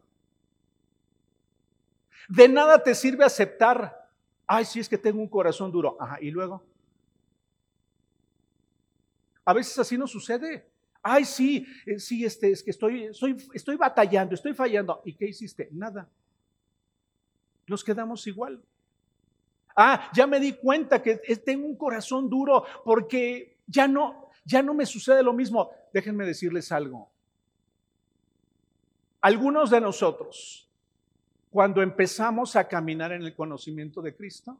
De 2.28 2.46
nada 2.46 2.82
te 2.82 2.94
sirve 2.94 3.24
aceptar, 3.24 4.06
ay, 4.46 4.66
si 4.66 4.80
es 4.80 4.88
que 4.88 4.98
tengo 4.98 5.18
un 5.18 5.28
corazón 5.28 5.72
duro. 5.72 5.96
Ajá, 5.98 6.18
y 6.20 6.30
luego. 6.30 6.62
A 9.46 9.54
veces 9.54 9.78
así 9.78 9.96
no 9.96 10.06
sucede. 10.06 10.68
Ay, 11.02 11.24
sí, 11.24 11.66
eh, 11.86 11.98
sí, 11.98 12.22
este, 12.22 12.50
es 12.50 12.62
que 12.62 12.70
estoy, 12.70 13.04
estoy, 13.04 13.34
estoy 13.54 13.76
batallando, 13.76 14.34
estoy 14.34 14.52
fallando. 14.52 15.00
¿Y 15.06 15.14
qué 15.14 15.28
hiciste? 15.28 15.70
Nada. 15.72 16.06
Nos 17.66 17.82
quedamos 17.82 18.26
igual. 18.26 18.62
Ah, 19.74 20.11
ya 20.12 20.26
me 20.26 20.38
di 20.38 20.53
cuenta 20.53 21.03
que 21.03 21.16
tengo 21.16 21.66
un 21.66 21.76
corazón 21.76 22.28
duro 22.28 22.62
porque 22.84 23.57
ya 23.66 23.88
no, 23.88 24.28
ya 24.44 24.62
no 24.62 24.74
me 24.74 24.84
sucede 24.84 25.22
lo 25.22 25.32
mismo. 25.32 25.70
Déjenme 25.94 26.26
decirles 26.26 26.70
algo. 26.72 27.11
Algunos 29.20 29.70
de 29.70 29.80
nosotros, 29.80 30.68
cuando 31.50 31.82
empezamos 31.82 32.54
a 32.56 32.68
caminar 32.68 33.12
en 33.12 33.22
el 33.22 33.34
conocimiento 33.34 34.00
de 34.00 34.14
Cristo, 34.14 34.56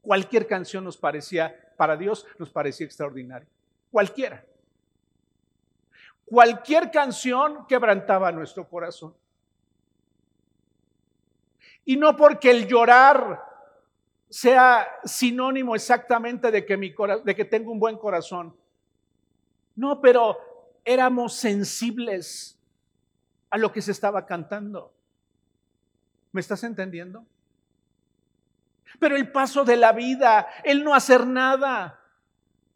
cualquier 0.00 0.46
canción 0.46 0.84
nos 0.84 0.96
parecía, 0.96 1.72
para 1.76 1.96
Dios 1.96 2.26
nos 2.38 2.50
parecía 2.50 2.86
extraordinaria. 2.86 3.48
Cualquiera. 3.90 4.44
Cualquier 6.24 6.90
canción 6.90 7.66
quebrantaba 7.66 8.32
nuestro 8.32 8.68
corazón. 8.68 9.14
Y 11.84 11.96
no 11.96 12.16
porque 12.16 12.50
el 12.50 12.66
llorar 12.66 13.42
sea 14.28 14.88
sinónimo 15.04 15.74
exactamente 15.74 16.50
de 16.50 16.64
que, 16.64 16.76
de 17.24 17.34
que 17.34 17.44
tengo 17.44 17.70
un 17.70 17.78
buen 17.78 17.98
corazón. 17.98 18.56
No, 19.76 20.00
pero 20.00 20.38
éramos 20.84 21.34
sensibles 21.34 22.58
a 23.52 23.58
lo 23.58 23.70
que 23.70 23.82
se 23.82 23.92
estaba 23.92 24.24
cantando. 24.24 24.94
¿Me 26.32 26.40
estás 26.40 26.64
entendiendo? 26.64 27.22
Pero 28.98 29.14
el 29.14 29.30
paso 29.30 29.62
de 29.62 29.76
la 29.76 29.92
vida, 29.92 30.48
el 30.64 30.82
no 30.82 30.94
hacer 30.94 31.26
nada, 31.26 32.00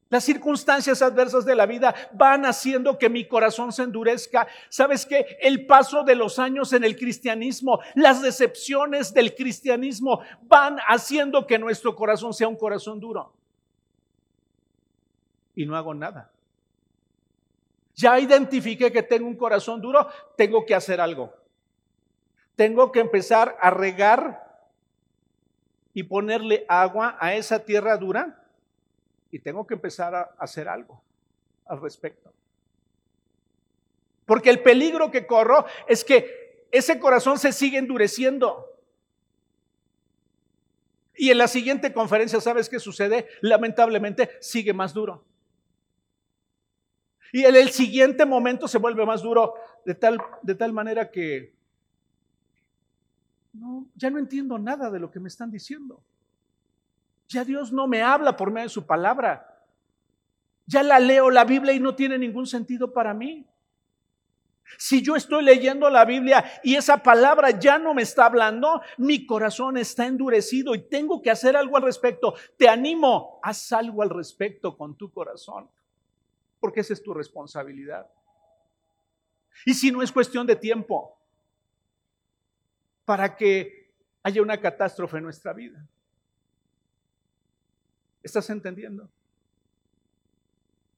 Las 0.09 0.23
circunstancias 0.23 1.03
adversas 1.03 1.45
de 1.45 1.57
la 1.57 1.67
vida 1.67 1.93
van 2.13 2.47
haciendo 2.47 2.97
que 2.97 3.09
mi 3.09 3.27
corazón 3.27 3.73
se 3.73 3.83
endurezca. 3.83 4.47
¿Sabes 4.69 5.05
qué? 5.05 5.37
El 5.41 5.67
paso 5.67 6.05
de 6.05 6.15
los 6.15 6.39
años 6.39 6.73
en 6.73 6.85
el 6.85 6.97
cristianismo, 6.97 7.81
las 7.95 8.23
decepciones 8.23 9.13
del 9.13 9.35
cristianismo 9.35 10.21
van 10.43 10.79
haciendo 10.87 11.45
que 11.45 11.59
nuestro 11.59 11.97
corazón 11.97 12.33
sea 12.33 12.47
un 12.47 12.57
corazón 12.57 13.01
duro. 13.01 13.33
Y 15.57 15.67
no 15.67 15.75
hago 15.75 15.93
nada. 15.93 16.31
Ya 17.97 18.21
identifiqué 18.21 18.93
que 18.93 19.03
tengo 19.03 19.27
un 19.27 19.37
corazón 19.37 19.81
duro, 19.81 20.07
tengo 20.37 20.65
que 20.67 20.75
hacer 20.75 21.01
algo. 21.01 21.33
Tengo 22.55 22.93
que 22.93 23.01
empezar 23.01 23.57
a 23.61 23.71
regar 23.71 24.71
y 25.95 26.03
ponerle 26.03 26.67
agua 26.69 27.17
a 27.19 27.35
esa 27.35 27.65
tierra 27.65 27.97
dura 27.97 28.45
y 29.31 29.39
tengo 29.39 29.67
que 29.67 29.75
empezar 29.75 30.15
a 30.15 30.35
hacer 30.39 30.69
algo 30.69 31.03
al 31.65 31.81
respecto. 31.81 32.31
Porque 34.27 34.51
el 34.51 34.63
peligro 34.63 35.11
que 35.11 35.27
corro 35.27 35.65
es 35.89 36.05
que 36.05 36.67
ese 36.71 37.01
corazón 37.01 37.39
se 37.39 37.53
sigue 37.53 37.79
endureciendo. 37.79 38.73
Y 41.17 41.31
en 41.31 41.39
la 41.39 41.49
siguiente 41.49 41.95
conferencia, 41.95 42.43
¿sabes 42.43 42.69
qué 42.69 42.79
sucede? 42.79 43.27
Lamentablemente 43.41 44.31
sigue 44.41 44.75
más 44.75 44.93
duro. 44.93 45.25
Y 47.33 47.45
en 47.45 47.57
el 47.57 47.71
siguiente 47.71 48.25
momento 48.25 48.69
se 48.69 48.79
vuelve 48.79 49.05
más 49.05 49.23
duro 49.23 49.55
de 49.85 49.95
tal, 49.95 50.21
de 50.43 50.55
tal 50.55 50.73
manera 50.73 51.11
que 51.11 51.55
no, 53.53 53.87
ya 53.95 54.11
no 54.11 54.19
entiendo 54.19 54.59
nada 54.59 54.91
de 54.91 55.01
lo 55.01 55.11
que 55.11 55.21
me 55.21 55.29
están 55.29 55.51
diciendo. 55.51 56.03
Ya 57.29 57.45
Dios 57.45 57.73
no 57.73 57.87
me 57.87 58.03
habla 58.03 58.37
por 58.37 58.51
medio 58.51 58.67
de 58.67 58.75
su 58.75 58.87
palabra. 58.87 59.65
Ya 60.67 60.83
la 60.83 60.99
leo 60.99 61.31
la 61.31 61.45
Biblia 61.45 61.73
y 61.73 61.81
no 61.81 61.95
tiene 61.95 62.19
ningún 62.19 62.47
sentido 62.47 62.93
para 62.93 63.15
mí. 63.15 63.47
Si 64.79 65.01
yo 65.01 65.15
estoy 65.17 65.45
leyendo 65.45 65.89
la 65.91 66.05
Biblia 66.05 66.45
y 66.63 66.75
esa 66.75 66.99
palabra 66.99 67.51
ya 67.51 67.79
no 67.79 67.95
me 67.95 68.03
está 68.03 68.27
hablando, 68.27 68.83
mi 68.99 69.25
corazón 69.25 69.77
está 69.77 70.07
endurecido 70.07 70.75
y 70.75 70.89
tengo 70.89 71.23
que 71.23 71.31
hacer 71.31 71.57
algo 71.57 71.77
al 71.77 71.85
respecto. 71.85 72.35
Te 72.57 72.69
animo, 72.69 73.39
haz 73.43 73.73
algo 73.73 74.03
al 74.03 74.11
respecto 74.11 74.77
con 74.77 74.97
tu 74.97 75.13
corazón, 75.13 75.71
porque 76.61 76.81
esa 76.81 76.93
es 76.93 77.03
tu 77.03 77.15
responsabilidad. 77.15 78.11
Y 79.65 79.75
si 79.75 79.91
no 79.91 80.03
es 80.03 80.13
cuestión 80.13 80.47
de 80.47 80.57
tiempo, 80.57 81.17
para 83.05 83.37
que 83.37 83.93
haya 84.23 84.43
una 84.43 84.61
catástrofe 84.61 85.19
en 85.19 85.25
nuestra 85.25 85.53
vida. 85.53 85.87
¿Estás 88.23 88.51
entendiendo? 88.51 89.09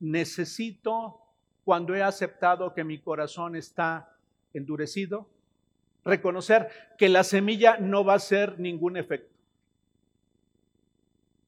Necesito, 0.01 1.21
cuando 1.65 1.95
he 1.95 2.03
aceptado 2.03 2.73
que 2.73 2.85
mi 2.85 2.99
corazón 3.01 3.55
está 3.55 4.17
endurecido, 4.55 5.29
reconocer 6.05 6.71
que 6.97 7.11
la 7.11 7.23
semilla 7.23 7.77
no 7.77 8.03
va 8.03 8.15
a 8.15 8.17
hacer 8.17 8.59
ningún 8.59 8.97
efecto. 8.97 9.35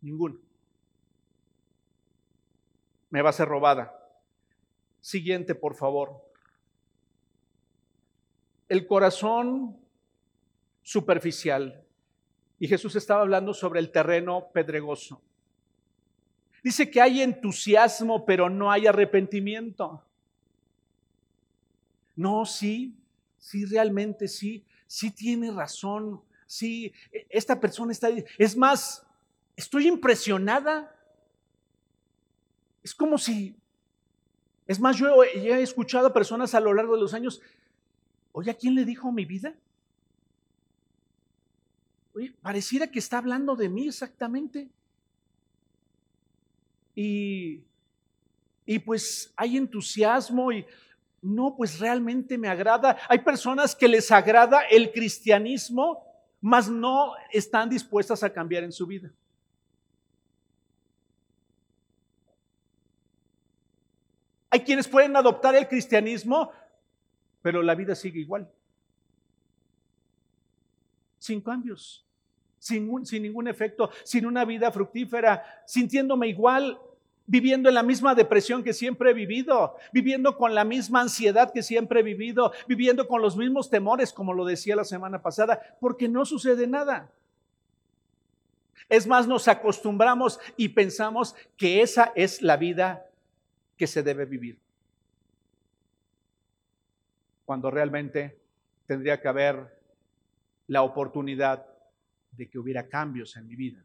Ninguno. 0.02 0.38
Me 3.08 3.22
va 3.22 3.30
a 3.30 3.32
ser 3.32 3.48
robada. 3.48 3.99
Siguiente, 5.00 5.54
por 5.54 5.74
favor. 5.74 6.24
El 8.68 8.86
corazón 8.86 9.76
superficial. 10.82 11.84
Y 12.58 12.68
Jesús 12.68 12.94
estaba 12.96 13.22
hablando 13.22 13.54
sobre 13.54 13.80
el 13.80 13.90
terreno 13.90 14.48
pedregoso. 14.52 15.22
Dice 16.62 16.90
que 16.90 17.00
hay 17.00 17.22
entusiasmo, 17.22 18.24
pero 18.26 18.50
no 18.50 18.70
hay 18.70 18.86
arrepentimiento. 18.86 20.04
No, 22.16 22.44
sí, 22.44 22.94
sí, 23.38 23.64
realmente 23.64 24.28
sí, 24.28 24.64
sí 24.86 25.10
tiene 25.10 25.50
razón. 25.50 26.20
Sí, 26.46 26.92
esta 27.30 27.58
persona 27.58 27.92
está... 27.92 28.10
Es 28.36 28.56
más, 28.56 29.06
estoy 29.56 29.88
impresionada. 29.88 30.94
Es 32.82 32.94
como 32.94 33.16
si... 33.16 33.56
Es 34.70 34.78
más, 34.78 34.96
yo 34.96 35.24
he 35.24 35.62
escuchado 35.62 36.06
a 36.06 36.12
personas 36.12 36.54
a 36.54 36.60
lo 36.60 36.72
largo 36.72 36.94
de 36.94 37.00
los 37.00 37.12
años, 37.12 37.42
oye, 38.30 38.52
¿a 38.52 38.54
quién 38.54 38.76
le 38.76 38.84
dijo 38.84 39.10
mi 39.10 39.24
vida? 39.24 39.52
Oye, 42.14 42.32
pareciera 42.40 42.86
que 42.86 43.00
está 43.00 43.18
hablando 43.18 43.56
de 43.56 43.68
mí 43.68 43.88
exactamente. 43.88 44.68
Y, 46.94 47.62
y 48.64 48.78
pues 48.78 49.32
hay 49.34 49.56
entusiasmo 49.56 50.52
y 50.52 50.64
no, 51.20 51.56
pues 51.56 51.80
realmente 51.80 52.38
me 52.38 52.46
agrada. 52.46 52.96
Hay 53.08 53.18
personas 53.18 53.74
que 53.74 53.88
les 53.88 54.12
agrada 54.12 54.60
el 54.70 54.92
cristianismo, 54.92 56.00
mas 56.40 56.70
no 56.70 57.14
están 57.32 57.68
dispuestas 57.68 58.22
a 58.22 58.32
cambiar 58.32 58.62
en 58.62 58.70
su 58.70 58.86
vida. 58.86 59.10
Hay 64.50 64.60
quienes 64.60 64.88
pueden 64.88 65.16
adoptar 65.16 65.54
el 65.54 65.68
cristianismo, 65.68 66.52
pero 67.40 67.62
la 67.62 67.74
vida 67.74 67.94
sigue 67.94 68.20
igual 68.20 68.48
sin 71.20 71.40
cambios, 71.40 72.04
sin, 72.58 72.90
ningún 73.22 73.46
efecto, 73.46 73.90
sin 74.02 74.26
una 74.26 74.44
vida 74.44 74.72
fructífera, 74.72 75.44
sintiéndome 75.66 76.26
igual, 76.28 76.80
viviendo 77.26 77.68
en 77.68 77.76
la 77.76 77.84
misma 77.84 78.14
depresión 78.14 78.64
que 78.64 78.72
siempre 78.72 79.10
he 79.10 79.14
vivido, 79.14 79.76
viviendo 79.92 80.36
con 80.36 80.54
la 80.54 80.64
misma 80.64 81.02
ansiedad 81.02 81.52
que 81.52 81.62
siempre 81.62 82.00
he 82.00 82.02
vivido, 82.02 82.52
viviendo 82.66 83.06
con 83.06 83.22
los 83.22 83.36
mismos 83.36 83.70
temores, 83.70 84.12
como 84.12 84.32
lo 84.32 84.44
decía 84.44 84.74
la 84.74 84.84
semana 84.84 85.22
pasada, 85.22 85.76
porque 85.78 86.08
no 86.08 86.24
sucede 86.24 86.66
nada. 86.66 87.10
Es 88.88 89.06
más, 89.06 89.28
nos 89.28 89.46
acostumbramos 89.46 90.40
y 90.56 90.70
pensamos 90.70 91.36
que 91.56 91.82
esa 91.82 92.12
es 92.16 92.42
la 92.42 92.56
vida 92.56 93.06
que 93.80 93.86
se 93.86 94.02
debe 94.02 94.26
vivir. 94.26 94.58
Cuando 97.46 97.70
realmente 97.70 98.38
tendría 98.84 99.18
que 99.22 99.26
haber 99.26 99.80
la 100.66 100.82
oportunidad 100.82 101.66
de 102.32 102.50
que 102.50 102.58
hubiera 102.58 102.90
cambios 102.90 103.38
en 103.38 103.46
mi 103.46 103.56
vida. 103.56 103.82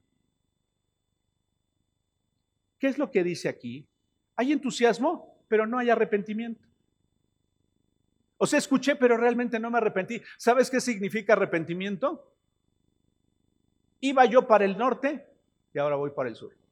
¿Qué 2.77 2.87
es 2.87 2.97
lo 2.97 3.09
que 3.09 3.23
dice 3.23 3.47
aquí? 3.47 3.87
Hay 4.35 4.51
entusiasmo, 4.51 5.33
pero 5.47 5.65
no 5.65 5.77
hay 5.77 5.89
arrepentimiento. 5.89 6.67
O 8.37 8.45
sea, 8.45 8.59
escuché, 8.59 8.97
pero 8.97 9.15
realmente 9.15 9.59
no 9.61 9.71
me 9.71 9.77
arrepentí. 9.77 10.21
¿Sabes 10.37 10.69
qué 10.69 10.81
significa 10.81 11.31
arrepentimiento? 11.31 12.33
Iba 14.01 14.25
yo 14.25 14.45
para 14.45 14.65
el 14.65 14.77
norte 14.77 15.25
y 15.73 15.79
ahora 15.79 15.95
voy 15.95 16.09
para 16.09 16.27
el 16.27 16.35
sur. 16.35 16.64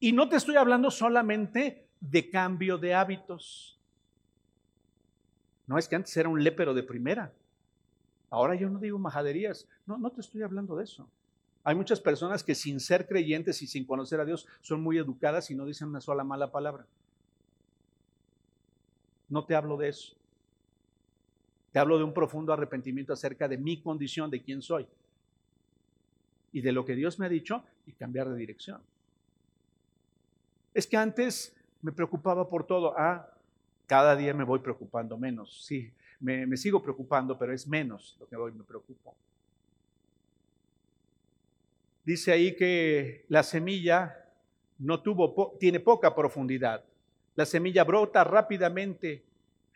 Y 0.00 0.12
no 0.12 0.28
te 0.28 0.36
estoy 0.36 0.56
hablando 0.56 0.90
solamente 0.90 1.86
de 2.00 2.30
cambio 2.30 2.78
de 2.78 2.94
hábitos. 2.94 3.78
No 5.66 5.78
es 5.78 5.86
que 5.86 5.96
antes 5.96 6.16
era 6.16 6.28
un 6.28 6.42
lépero 6.42 6.72
de 6.72 6.82
primera. 6.82 7.32
Ahora 8.30 8.54
yo 8.54 8.70
no 8.70 8.78
digo 8.78 8.98
majaderías. 8.98 9.68
No, 9.86 9.98
no 9.98 10.10
te 10.10 10.22
estoy 10.22 10.42
hablando 10.42 10.74
de 10.74 10.84
eso. 10.84 11.06
Hay 11.62 11.74
muchas 11.74 12.00
personas 12.00 12.42
que 12.42 12.54
sin 12.54 12.80
ser 12.80 13.06
creyentes 13.06 13.60
y 13.60 13.66
sin 13.66 13.84
conocer 13.84 14.18
a 14.20 14.24
Dios 14.24 14.46
son 14.62 14.80
muy 14.80 14.96
educadas 14.96 15.50
y 15.50 15.54
no 15.54 15.66
dicen 15.66 15.88
una 15.88 16.00
sola 16.00 16.24
mala 16.24 16.50
palabra. 16.50 16.86
No 19.28 19.44
te 19.44 19.54
hablo 19.54 19.76
de 19.76 19.88
eso. 19.90 20.16
Te 21.72 21.78
hablo 21.78 21.98
de 21.98 22.04
un 22.04 22.14
profundo 22.14 22.52
arrepentimiento 22.52 23.12
acerca 23.12 23.46
de 23.46 23.58
mi 23.58 23.80
condición, 23.80 24.30
de 24.30 24.42
quién 24.42 24.62
soy. 24.62 24.86
Y 26.52 26.62
de 26.62 26.72
lo 26.72 26.84
que 26.84 26.96
Dios 26.96 27.18
me 27.18 27.26
ha 27.26 27.28
dicho 27.28 27.62
y 27.86 27.92
cambiar 27.92 28.28
de 28.30 28.36
dirección. 28.36 28.80
Es 30.74 30.86
que 30.86 30.96
antes 30.96 31.54
me 31.82 31.92
preocupaba 31.92 32.48
por 32.48 32.66
todo. 32.66 32.94
Ah, 32.96 33.28
cada 33.86 34.14
día 34.14 34.32
me 34.34 34.44
voy 34.44 34.60
preocupando 34.60 35.16
menos. 35.16 35.64
Sí, 35.64 35.92
me, 36.20 36.56
sigo 36.56 36.82
preocupando, 36.82 37.38
pero 37.38 37.52
es 37.52 37.66
menos 37.66 38.16
lo 38.20 38.28
que 38.28 38.36
hoy 38.36 38.52
me 38.52 38.62
preocupo. 38.62 39.14
Dice 42.04 42.32
ahí 42.32 42.54
que 42.54 43.24
la 43.28 43.42
semilla 43.42 44.16
no 44.78 45.00
tuvo, 45.00 45.56
tiene 45.58 45.80
poca 45.80 46.14
profundidad. 46.14 46.84
La 47.34 47.46
semilla 47.46 47.84
brota 47.84 48.24
rápidamente. 48.24 49.24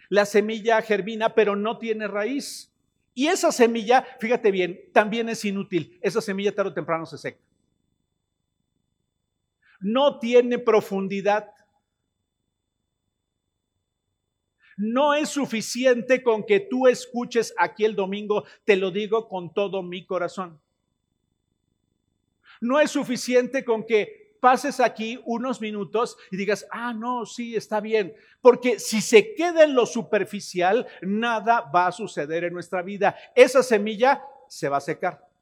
La 0.08 0.26
semilla 0.26 0.80
germina, 0.82 1.34
pero 1.34 1.56
no 1.56 1.78
tiene 1.78 2.06
raíz. 2.06 2.70
Y 3.14 3.28
esa 3.28 3.52
semilla, 3.52 4.06
fíjate 4.20 4.50
bien, 4.50 4.80
también 4.92 5.28
es 5.28 5.44
inútil. 5.44 5.98
Esa 6.02 6.20
semilla 6.20 6.54
tarde 6.54 6.70
o 6.70 6.74
temprano 6.74 7.06
se 7.06 7.16
seca. 7.16 7.38
No 9.84 10.18
tiene 10.18 10.58
profundidad. 10.58 11.52
No 14.78 15.12
es 15.12 15.28
suficiente 15.28 16.22
con 16.22 16.42
que 16.42 16.58
tú 16.58 16.88
escuches 16.88 17.54
aquí 17.58 17.84
el 17.84 17.94
domingo, 17.94 18.44
te 18.64 18.76
lo 18.76 18.90
digo 18.90 19.28
con 19.28 19.52
todo 19.52 19.82
mi 19.82 20.06
corazón. 20.06 20.58
No 22.62 22.80
es 22.80 22.92
suficiente 22.92 23.62
con 23.62 23.84
que 23.84 24.38
pases 24.40 24.80
aquí 24.80 25.20
unos 25.26 25.60
minutos 25.60 26.16
y 26.30 26.38
digas, 26.38 26.66
ah, 26.70 26.94
no, 26.94 27.26
sí, 27.26 27.54
está 27.54 27.80
bien. 27.80 28.14
Porque 28.40 28.78
si 28.78 29.02
se 29.02 29.34
queda 29.34 29.64
en 29.64 29.74
lo 29.74 29.84
superficial, 29.84 30.86
nada 31.02 31.60
va 31.60 31.88
a 31.88 31.92
suceder 31.92 32.44
en 32.44 32.54
nuestra 32.54 32.80
vida. 32.80 33.14
Esa 33.34 33.62
semilla 33.62 34.24
se 34.48 34.70
va 34.70 34.78
a 34.78 34.80
secar. 34.80 35.33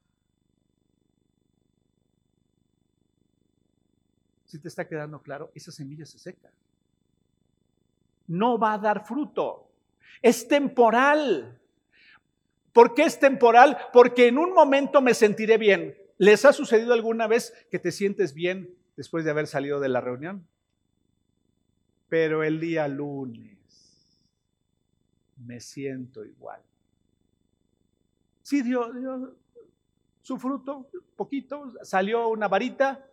Si 4.53 4.59
te 4.59 4.69
está 4.69 4.87
quedando 4.87 5.23
claro, 5.23 5.51
esa 5.55 5.73
semilla 5.73 6.05
se 6.05 6.19
seca. 6.19 6.51
No 8.27 8.59
va 8.59 8.75
a 8.75 8.79
dar 8.79 9.07
fruto. 9.07 9.71
Es 10.21 10.47
temporal. 10.47 11.59
¿Por 12.75 12.93
qué 12.93 13.05
es 13.05 13.19
temporal? 13.19 13.79
Porque 13.95 14.29
en 14.29 14.37
un 14.37 14.53
momento 14.53 15.01
me 15.01 15.15
sentiré 15.15 15.57
bien. 15.57 15.97
¿Les 16.19 16.45
ha 16.45 16.53
sucedido 16.53 16.93
alguna 16.93 17.27
vez 17.27 17.55
que 17.71 17.79
te 17.79 17.91
sientes 17.91 18.35
bien 18.35 18.69
después 18.95 19.25
de 19.25 19.31
haber 19.31 19.47
salido 19.47 19.81
de 19.81 19.89
la 19.89 20.03
reunión? 20.03 20.47
Pero 22.11 22.43
el 22.43 22.61
día 22.61 22.87
lunes 22.89 23.57
me 25.47 25.61
siento 25.61 26.27
igual. 26.27 26.61
Sí, 28.43 28.61
dio, 28.61 29.35
su 30.21 30.37
fruto, 30.37 30.91
poquito, 31.17 31.73
salió 31.83 32.29
una 32.29 32.49
varita, 32.49 33.09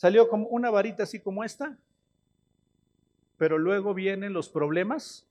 salió 0.00 0.30
como 0.30 0.46
una 0.46 0.70
varita 0.70 1.02
así 1.02 1.20
como 1.20 1.44
esta, 1.44 1.76
pero 3.36 3.58
luego 3.58 3.92
vienen 3.92 4.32
los 4.32 4.48
problemas 4.48 5.26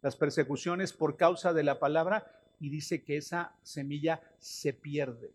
las 0.00 0.16
persecuciones 0.16 0.94
por 0.94 1.18
causa 1.18 1.52
de 1.52 1.62
la 1.62 1.78
palabra 1.78 2.40
y 2.60 2.70
dice 2.70 3.04
que 3.04 3.18
esa 3.18 3.52
semilla 3.62 4.22
se 4.38 4.72
pierde. 4.72 5.30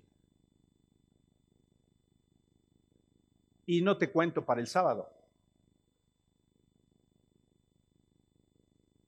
Y 3.67 3.83
no 3.83 3.99
te 3.99 4.09
cuento 4.09 4.43
para 4.43 4.61
el 4.61 4.67
sábado. 4.67 5.07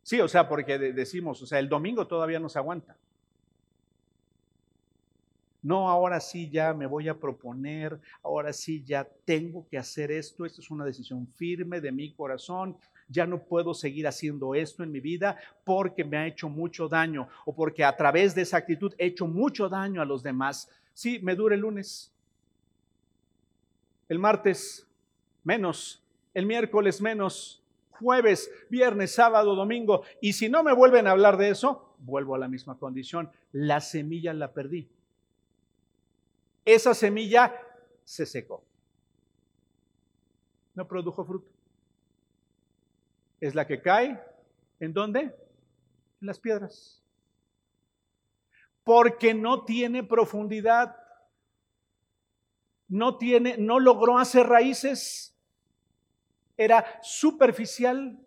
Sí, 0.04 0.22
o 0.22 0.28
sea, 0.28 0.48
porque 0.48 0.78
decimos, 0.78 1.42
o 1.42 1.48
sea, 1.48 1.58
el 1.58 1.68
domingo 1.68 2.06
todavía 2.06 2.40
no 2.40 2.48
se 2.48 2.60
aguanta. 2.60 2.96
No, 5.64 5.90
ahora 5.90 6.20
sí 6.20 6.50
ya 6.50 6.74
me 6.74 6.86
voy 6.86 7.10
a 7.10 7.18
proponer, 7.18 8.00
ahora 8.24 8.54
sí 8.54 8.84
ya 8.86 9.08
tengo 9.26 9.68
que 9.68 9.78
hacer 9.78 10.12
esto, 10.12 10.46
esto 10.46 10.62
es 10.62 10.70
una 10.70 10.86
decisión 10.86 11.28
firme 11.36 11.82
de 11.82 11.92
mi 11.92 12.14
corazón, 12.14 12.78
ya 13.10 13.26
no 13.26 13.40
puedo 13.40 13.74
seguir 13.74 14.08
haciendo 14.08 14.54
esto 14.54 14.84
en 14.84 14.92
mi 14.92 15.00
vida 15.00 15.38
porque 15.64 16.04
me 16.04 16.18
ha 16.18 16.28
hecho 16.28 16.50
mucho 16.50 16.88
daño 16.88 17.28
o 17.46 17.56
porque 17.56 17.84
a 17.84 17.96
través 17.96 18.36
de 18.36 18.42
esa 18.42 18.58
actitud 18.58 18.94
he 18.98 19.08
hecho 19.08 19.28
mucho 19.28 19.70
daño 19.70 20.02
a 20.02 20.06
los 20.06 20.24
demás. 20.24 20.70
Sí, 20.94 21.20
me 21.20 21.36
dura 21.36 21.56
el 21.56 21.62
lunes, 21.62 22.12
el 24.10 24.20
martes 24.20 24.88
menos, 25.44 26.04
el 26.34 26.46
miércoles 26.46 27.02
menos, 27.02 27.64
jueves, 27.92 28.52
viernes, 28.70 29.14
sábado, 29.16 29.56
domingo. 29.56 30.04
Y 30.22 30.34
si 30.34 30.50
no 30.50 30.64
me 30.64 30.74
vuelven 30.74 31.08
a 31.08 31.12
hablar 31.12 31.38
de 31.38 31.50
eso, 31.50 31.94
vuelvo 32.00 32.36
a 32.36 32.40
la 32.40 32.48
misma 32.48 32.78
condición. 32.78 33.30
La 33.52 33.80
semilla 33.80 34.34
la 34.34 34.52
perdí. 34.52 34.88
Esa 36.68 36.94
semilla 36.94 37.60
se 38.04 38.28
secó. 38.28 38.64
No 40.76 40.88
produjo 40.88 41.26
fruto 41.26 41.58
es 43.40 43.56
la 43.56 43.68
que 43.68 43.82
cae, 43.82 44.22
¿en 44.80 44.94
dónde? 44.94 45.20
En 45.20 46.28
las 46.28 46.40
piedras. 46.40 47.02
Porque 48.84 49.34
no 49.34 49.66
tiene 49.66 50.04
profundidad, 50.04 50.96
no 52.88 53.18
tiene, 53.18 53.58
no 53.58 53.80
logró 53.80 54.18
hacer 54.18 54.48
raíces, 54.48 55.36
era 56.56 57.00
superficial. 57.02 58.18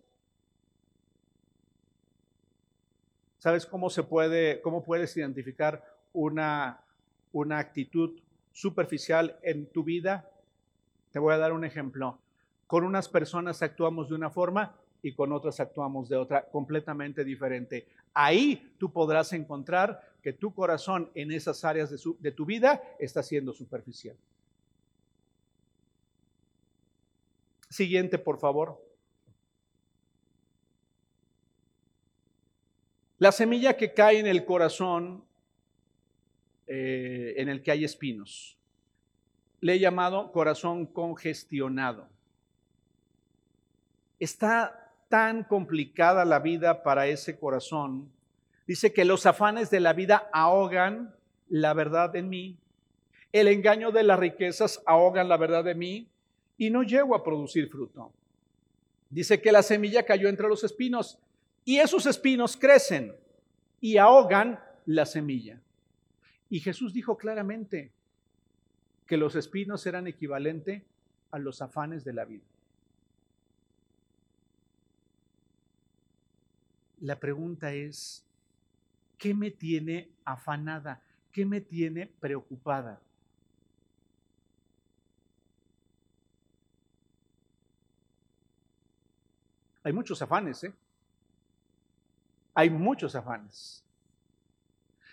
¿Sabes 3.39 3.65
cómo 3.65 3.89
se 3.89 4.03
puede, 4.03 4.61
cómo 4.61 4.85
puedes 4.85 5.17
identificar 5.17 5.83
una, 6.13 6.85
una 7.33 7.59
actitud 7.59 8.21
superficial 8.53 9.39
en 9.43 9.67
tu 9.67 9.85
vida? 9.85 10.31
Te 11.13 11.19
voy 11.19 11.35
a 11.35 11.39
dar 11.39 11.53
un 11.53 11.65
ejemplo. 11.65 12.19
Con 12.67 12.85
unas 12.85 13.09
personas 13.09 13.63
actuamos 13.63 14.09
de 14.09 14.15
una 14.15 14.31
forma 14.31 14.77
y 15.03 15.13
con 15.13 15.33
otras 15.33 15.61
actuamos 15.61 16.09
de 16.09 16.17
otra 16.17 16.49
completamente 16.51 17.25
diferente. 17.25 17.87
Ahí 18.15 18.75
tú 18.79 18.93
podrás 18.93 19.33
encontrar 19.33 20.11
que 20.23 20.33
tu 20.33 20.53
corazón 20.53 21.11
en 21.15 21.33
esas 21.33 21.65
áreas 21.65 21.91
de, 21.91 22.33
tu 22.33 22.45
vida 22.45 22.83
está 22.99 23.23
siendo 23.23 23.53
superficial. 23.53 24.17
Siguiente, 27.69 28.19
por 28.19 28.39
favor. 28.39 28.85
La 33.19 33.33
semilla 33.33 33.77
que 33.77 33.95
cae 33.95 34.19
en 34.19 34.27
el 34.27 34.45
corazón 34.45 35.25
eh, 36.73 37.35
en 37.37 37.49
el 37.49 37.65
que 37.65 37.73
hay 37.73 37.85
espinos. 37.85 38.57
Le 39.61 39.75
he 39.75 39.79
llamado 39.81 40.31
corazón 40.31 40.87
congestionado. 40.87 42.07
Está 44.21 44.93
tan 45.09 45.43
complicada 45.43 46.25
la 46.25 46.39
vida 46.39 46.85
para 46.85 47.09
ese 47.09 47.37
corazón. 47.41 48.09
Dice 48.69 48.93
que 48.93 49.05
los 49.05 49.27
afanes 49.27 49.69
de 49.71 49.81
la 49.81 49.95
vida 49.95 50.31
ahogan 50.33 51.13
la 51.49 51.75
verdad 51.75 52.15
en 52.15 52.29
mí. 52.29 52.57
El 53.33 53.49
engaño 53.49 53.91
de 53.91 54.05
las 54.05 54.21
riquezas 54.21 54.81
ahogan 54.87 55.29
la 55.29 55.39
verdad 55.39 55.65
de 55.65 55.75
mí 55.75 56.07
y 56.57 56.71
no 56.71 56.85
llego 56.85 57.17
a 57.17 57.25
producir 57.25 57.69
fruto. 57.69 58.13
Dice 59.09 59.43
que 59.43 59.51
la 59.51 59.65
semilla 59.65 60.05
cayó 60.05 60.29
entre 60.29 60.47
los 60.47 60.63
espinos 60.63 61.19
y 61.65 61.79
esos 61.79 62.07
espinos 62.07 62.57
crecen 62.57 63.13
y 63.81 63.97
ahogan 63.97 64.61
la 64.87 65.05
semilla. 65.05 65.61
Y 66.51 66.59
Jesús 66.59 66.93
dijo 66.93 67.17
claramente 67.17 67.93
que 69.07 69.17
los 69.17 69.37
espinos 69.37 69.87
eran 69.87 70.09
equivalente 70.09 70.85
a 71.31 71.39
los 71.39 71.63
afanes 71.63 72.05
de 72.05 72.13
la 72.13 72.25
vida. 72.25 72.45
La 77.01 77.19
pregunta 77.19 77.73
es, 77.73 78.25
¿qué 79.17 79.33
me 79.33 79.53
tiene 79.53 80.11
afanada? 80.25 81.01
¿Qué 81.33 81.47
me 81.47 81.61
tiene 81.61 82.07
preocupada? 82.07 83.01
Hay 89.83 89.93
muchos 89.93 90.21
afanes, 90.21 90.65
¿eh? 90.65 90.75
Hay 92.55 92.69
muchos 92.69 93.15
afanes. 93.15 93.83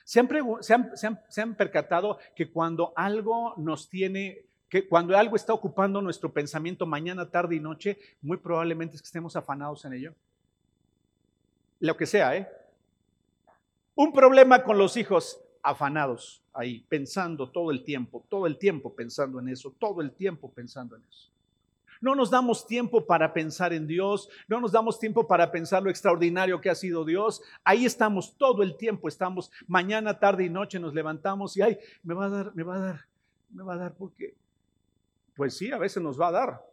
¿Se 0.08 0.22
han, 0.22 1.56
percatado 1.56 2.18
que 2.34 2.50
cuando 2.50 2.94
algo 2.96 3.56
nos 3.58 3.90
tiene, 3.90 4.46
que 4.70 4.88
cuando 4.88 5.18
algo 5.18 5.36
está 5.36 5.52
ocupando 5.52 6.02
nuestro 6.02 6.32
pensamiento 6.32 6.86
mañana, 6.86 7.30
tarde 7.30 7.58
y 7.58 7.60
noche, 7.60 8.00
muy 8.22 8.38
probablemente 8.38 8.96
es 8.96 9.02
que 9.02 9.08
estemos 9.08 9.36
afanados 9.36 9.84
en 9.84 9.92
ello? 9.92 10.16
lo 11.80 11.98
que 11.98 12.06
sea, 12.06 12.36
¿eh? 12.38 12.50
Un 13.96 14.14
problema 14.14 14.64
con 14.64 14.78
los 14.78 14.96
hijos 14.96 15.42
afanados 15.62 16.42
ahí, 16.54 16.86
pensando 16.88 17.50
todo 17.50 17.72
el 17.72 17.84
tiempo, 17.84 18.24
todo 18.30 18.48
el 18.48 18.58
tiempo 18.58 18.96
pensando 18.96 19.40
en 19.40 19.50
eso, 19.50 19.76
todo 19.78 20.02
el 20.02 20.14
tiempo 20.14 20.50
pensando 20.52 20.96
en 20.96 21.04
eso. 21.04 21.30
No 22.02 22.16
nos 22.16 22.30
damos 22.30 22.68
tiempo 22.68 23.06
para 23.06 23.34
pensar 23.34 23.74
en 23.74 23.88
Dios, 23.88 24.30
no 24.48 24.60
nos 24.60 24.72
damos 24.72 25.00
tiempo 25.00 25.28
para 25.28 25.52
pensar 25.52 25.84
lo 25.84 25.90
extraordinario 25.90 26.62
que 26.62 26.70
ha 26.70 26.76
sido 26.76 27.06
Dios. 27.06 27.42
Ahí 27.64 27.86
estamos 27.86 28.38
todo 28.38 28.64
el 28.64 28.78
tiempo, 28.78 29.08
estamos 29.08 29.52
mañana, 29.68 30.20
tarde 30.20 30.46
y 30.46 30.50
noche 30.50 30.80
nos 30.80 30.94
levantamos 30.94 31.56
y 31.58 31.62
ay, 31.62 31.78
me 32.04 32.14
va 32.14 32.26
a 32.26 32.30
dar, 32.30 32.56
me 32.56 32.64
va 32.64 32.76
a 32.76 32.80
dar, 32.80 33.06
me 33.50 33.64
va 33.64 33.74
a 33.74 33.78
dar 33.78 33.94
porque 33.96 34.36
pues 35.38 35.56
sí, 35.56 35.72
a 35.72 35.78
veces 35.78 36.02
nos 36.02 36.20
va 36.20 36.30
a 36.30 36.32
dar. 36.32 36.66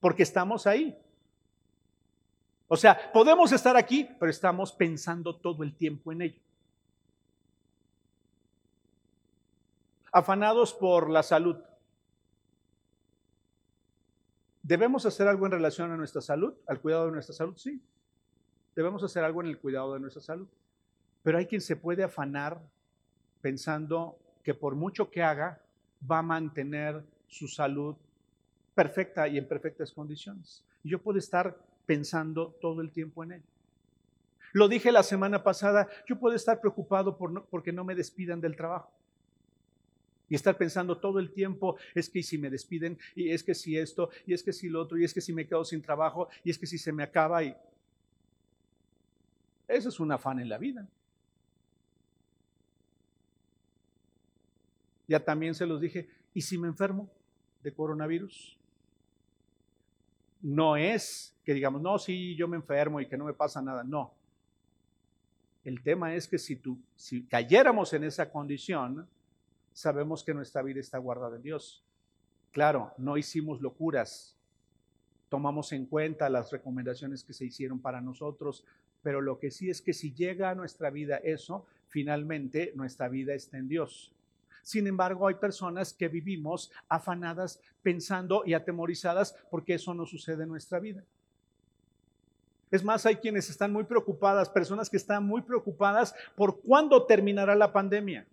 Porque 0.00 0.22
estamos 0.22 0.68
ahí. 0.68 0.96
O 2.68 2.76
sea, 2.76 3.10
podemos 3.12 3.50
estar 3.50 3.76
aquí, 3.76 4.08
pero 4.20 4.30
estamos 4.30 4.72
pensando 4.72 5.34
todo 5.34 5.64
el 5.64 5.74
tiempo 5.74 6.12
en 6.12 6.22
ello. 6.22 6.40
Afanados 10.12 10.72
por 10.72 11.10
la 11.10 11.24
salud. 11.24 11.56
¿Debemos 14.68 15.06
hacer 15.06 15.26
algo 15.28 15.46
en 15.46 15.52
relación 15.52 15.90
a 15.92 15.96
nuestra 15.96 16.20
salud, 16.20 16.52
al 16.66 16.78
cuidado 16.78 17.06
de 17.06 17.12
nuestra 17.12 17.34
salud? 17.34 17.56
Sí. 17.56 17.80
Debemos 18.76 19.02
hacer 19.02 19.24
algo 19.24 19.40
en 19.40 19.46
el 19.46 19.56
cuidado 19.56 19.94
de 19.94 20.00
nuestra 20.00 20.20
salud. 20.20 20.46
Pero 21.22 21.38
hay 21.38 21.46
quien 21.46 21.62
se 21.62 21.74
puede 21.74 22.04
afanar 22.04 22.60
pensando 23.40 24.18
que 24.42 24.52
por 24.52 24.74
mucho 24.74 25.10
que 25.10 25.22
haga, 25.22 25.58
va 26.08 26.18
a 26.18 26.22
mantener 26.22 27.02
su 27.28 27.48
salud 27.48 27.96
perfecta 28.74 29.26
y 29.26 29.38
en 29.38 29.48
perfectas 29.48 29.90
condiciones. 29.90 30.62
Y 30.84 30.90
yo 30.90 30.98
puedo 31.00 31.18
estar 31.18 31.56
pensando 31.86 32.54
todo 32.60 32.82
el 32.82 32.90
tiempo 32.90 33.24
en 33.24 33.32
él. 33.32 33.42
Lo 34.52 34.68
dije 34.68 34.92
la 34.92 35.02
semana 35.02 35.42
pasada, 35.42 35.88
yo 36.06 36.18
puedo 36.18 36.36
estar 36.36 36.60
preocupado 36.60 37.16
por 37.16 37.46
porque 37.46 37.72
no 37.72 37.84
me 37.84 37.94
despidan 37.94 38.38
del 38.38 38.54
trabajo. 38.54 38.92
Y 40.28 40.34
estar 40.34 40.56
pensando 40.56 40.98
todo 40.98 41.18
el 41.18 41.32
tiempo, 41.32 41.76
es 41.94 42.08
que 42.08 42.22
si 42.22 42.38
me 42.38 42.50
despiden, 42.50 42.98
y 43.14 43.30
es 43.30 43.42
que 43.42 43.54
si 43.54 43.78
esto, 43.78 44.10
y 44.26 44.34
es 44.34 44.42
que 44.42 44.52
si 44.52 44.68
lo 44.68 44.82
otro, 44.82 44.98
y 44.98 45.04
es 45.04 45.14
que 45.14 45.20
si 45.20 45.32
me 45.32 45.46
quedo 45.46 45.64
sin 45.64 45.80
trabajo, 45.80 46.28
y 46.44 46.50
es 46.50 46.58
que 46.58 46.66
si 46.66 46.78
se 46.78 46.92
me 46.92 47.02
acaba. 47.02 47.42
Y... 47.42 47.54
Eso 49.66 49.88
es 49.88 50.00
un 50.00 50.12
afán 50.12 50.38
en 50.40 50.48
la 50.48 50.58
vida. 50.58 50.86
Ya 55.06 55.24
también 55.24 55.54
se 55.54 55.66
los 55.66 55.80
dije, 55.80 56.08
¿y 56.34 56.42
si 56.42 56.58
me 56.58 56.68
enfermo 56.68 57.08
de 57.62 57.72
coronavirus? 57.72 58.58
No 60.42 60.76
es 60.76 61.34
que 61.48 61.54
digamos, 61.54 61.80
no, 61.80 61.98
sí, 61.98 62.36
yo 62.36 62.46
me 62.46 62.58
enfermo 62.58 63.00
y 63.00 63.06
que 63.06 63.16
no 63.16 63.24
me 63.24 63.32
pasa 63.32 63.62
nada. 63.62 63.82
No. 63.82 64.12
El 65.64 65.82
tema 65.82 66.14
es 66.14 66.28
que 66.28 66.38
si, 66.38 66.56
tú, 66.56 66.78
si 66.94 67.22
cayéramos 67.24 67.90
en 67.94 68.04
esa 68.04 68.30
condición, 68.30 69.08
sabemos 69.78 70.24
que 70.24 70.34
nuestra 70.34 70.60
vida 70.60 70.80
está 70.80 70.98
guardada 70.98 71.36
en 71.36 71.42
Dios. 71.42 71.84
Claro, 72.50 72.92
no 72.98 73.16
hicimos 73.16 73.60
locuras, 73.60 74.36
tomamos 75.28 75.72
en 75.72 75.86
cuenta 75.86 76.28
las 76.28 76.50
recomendaciones 76.50 77.22
que 77.22 77.32
se 77.32 77.44
hicieron 77.44 77.78
para 77.78 78.00
nosotros, 78.00 78.64
pero 79.04 79.20
lo 79.20 79.38
que 79.38 79.52
sí 79.52 79.70
es 79.70 79.80
que 79.80 79.92
si 79.92 80.12
llega 80.12 80.50
a 80.50 80.56
nuestra 80.56 80.90
vida 80.90 81.18
eso, 81.18 81.64
finalmente 81.86 82.72
nuestra 82.74 83.08
vida 83.08 83.34
está 83.34 83.56
en 83.56 83.68
Dios. 83.68 84.12
Sin 84.62 84.88
embargo, 84.88 85.28
hay 85.28 85.36
personas 85.36 85.92
que 85.92 86.08
vivimos 86.08 86.72
afanadas, 86.88 87.60
pensando 87.80 88.42
y 88.44 88.54
atemorizadas 88.54 89.36
porque 89.48 89.74
eso 89.74 89.94
no 89.94 90.06
sucede 90.06 90.42
en 90.42 90.48
nuestra 90.48 90.80
vida. 90.80 91.04
Es 92.72 92.82
más, 92.82 93.06
hay 93.06 93.16
quienes 93.16 93.48
están 93.48 93.72
muy 93.72 93.84
preocupadas, 93.84 94.48
personas 94.48 94.90
que 94.90 94.96
están 94.96 95.24
muy 95.24 95.42
preocupadas 95.42 96.16
por 96.34 96.60
cuándo 96.62 97.06
terminará 97.06 97.54
la 97.54 97.72
pandemia. 97.72 98.26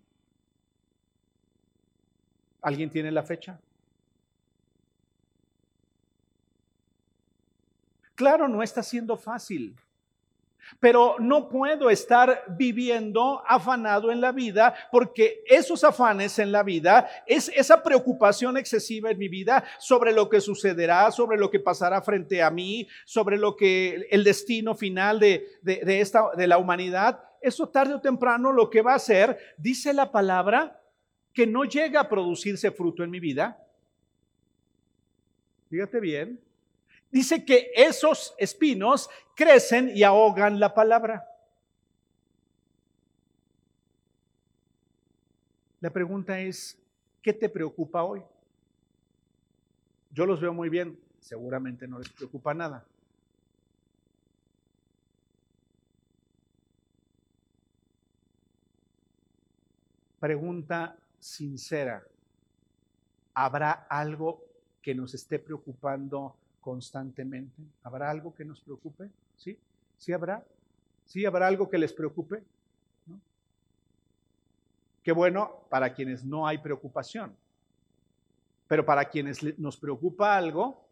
¿Alguien 2.66 2.90
tiene 2.90 3.12
la 3.12 3.22
fecha? 3.22 3.60
Claro, 8.16 8.48
no 8.48 8.60
está 8.60 8.82
siendo 8.82 9.16
fácil. 9.16 9.76
Pero 10.80 11.14
no 11.20 11.48
puedo 11.48 11.88
estar 11.90 12.42
viviendo 12.58 13.40
afanado 13.46 14.10
en 14.10 14.20
la 14.20 14.32
vida 14.32 14.74
porque 14.90 15.44
esos 15.46 15.84
afanes 15.84 16.40
en 16.40 16.50
la 16.50 16.64
vida 16.64 17.08
es 17.24 17.52
esa 17.54 17.84
preocupación 17.84 18.56
excesiva 18.56 19.12
en 19.12 19.18
mi 19.18 19.28
vida 19.28 19.62
sobre 19.78 20.12
lo 20.12 20.28
que 20.28 20.40
sucederá, 20.40 21.12
sobre 21.12 21.38
lo 21.38 21.48
que 21.48 21.60
pasará 21.60 22.02
frente 22.02 22.42
a 22.42 22.50
mí, 22.50 22.88
sobre 23.04 23.38
lo 23.38 23.54
que 23.54 24.08
el 24.10 24.24
destino 24.24 24.74
final 24.74 25.20
de, 25.20 25.46
de, 25.62 26.00
esta, 26.00 26.30
de 26.36 26.48
la 26.48 26.58
humanidad. 26.58 27.22
Eso 27.40 27.68
tarde 27.68 27.94
o 27.94 28.00
temprano 28.00 28.50
lo 28.50 28.68
que 28.68 28.82
va 28.82 28.94
a 28.94 28.96
hacer, 28.96 29.38
dice 29.56 29.94
la 29.94 30.10
palabra, 30.10 30.80
que 31.36 31.46
no 31.46 31.64
llega 31.64 32.00
a 32.00 32.08
producirse 32.08 32.70
fruto 32.70 33.04
en 33.04 33.10
mi 33.10 33.20
vida. 33.20 33.62
Fíjate 35.68 36.00
bien, 36.00 36.40
dice 37.12 37.44
que 37.44 37.70
esos 37.74 38.34
espinos 38.38 39.10
crecen 39.34 39.94
y 39.94 40.02
ahogan 40.02 40.58
la 40.58 40.72
palabra. 40.72 41.28
La 45.82 45.90
pregunta 45.90 46.40
es, 46.40 46.78
¿qué 47.20 47.34
te 47.34 47.50
preocupa 47.50 48.02
hoy? 48.02 48.22
Yo 50.12 50.24
los 50.24 50.40
veo 50.40 50.54
muy 50.54 50.70
bien, 50.70 50.98
seguramente 51.20 51.86
no 51.86 51.98
les 51.98 52.08
preocupa 52.08 52.54
nada. 52.54 52.82
Pregunta 60.18 60.96
sincera. 61.20 62.04
¿Habrá 63.34 63.86
algo 63.88 64.42
que 64.82 64.94
nos 64.94 65.14
esté 65.14 65.38
preocupando 65.38 66.36
constantemente? 66.60 67.62
¿Habrá 67.82 68.10
algo 68.10 68.34
que 68.34 68.44
nos 68.44 68.60
preocupe? 68.60 69.10
¿Sí? 69.36 69.58
¿Sí 69.98 70.12
habrá? 70.12 70.44
¿Sí 71.04 71.24
habrá 71.24 71.46
algo 71.46 71.68
que 71.68 71.78
les 71.78 71.92
preocupe? 71.92 72.42
Qué 75.02 75.12
bueno 75.12 75.60
para 75.68 75.94
quienes 75.94 76.24
no 76.24 76.48
hay 76.48 76.58
preocupación. 76.58 77.36
Pero 78.66 78.84
para 78.84 79.04
quienes 79.04 79.40
nos 79.56 79.76
preocupa 79.76 80.36
algo, 80.36 80.84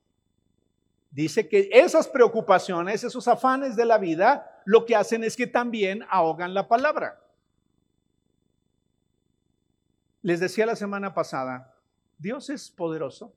dice 1.10 1.48
que 1.48 1.68
esas 1.72 2.06
preocupaciones, 2.06 3.02
esos 3.02 3.26
afanes 3.26 3.74
de 3.74 3.84
la 3.84 3.98
vida, 3.98 4.62
lo 4.64 4.86
que 4.86 4.94
hacen 4.94 5.24
es 5.24 5.36
que 5.36 5.48
también 5.48 6.04
ahogan 6.08 6.54
la 6.54 6.68
palabra. 6.68 7.23
Les 10.24 10.40
decía 10.40 10.66
la 10.66 10.74
semana 10.74 11.14
pasada, 11.14 11.76
Dios 12.18 12.50
es 12.50 12.68
poderoso 12.68 13.32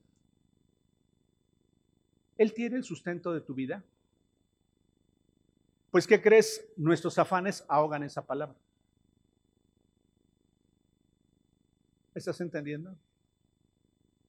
él 2.38 2.54
tiene 2.54 2.78
el 2.78 2.84
sustento 2.84 3.34
de 3.34 3.42
tu 3.42 3.54
vida. 3.54 3.84
Pues, 5.92 6.06
¿qué 6.06 6.22
crees? 6.22 6.66
Nuestros 6.78 7.18
afanes 7.18 7.66
ahogan 7.68 8.04
esa 8.04 8.26
palabra. 8.26 8.56
¿Estás 12.14 12.40
entendiendo? 12.42 12.96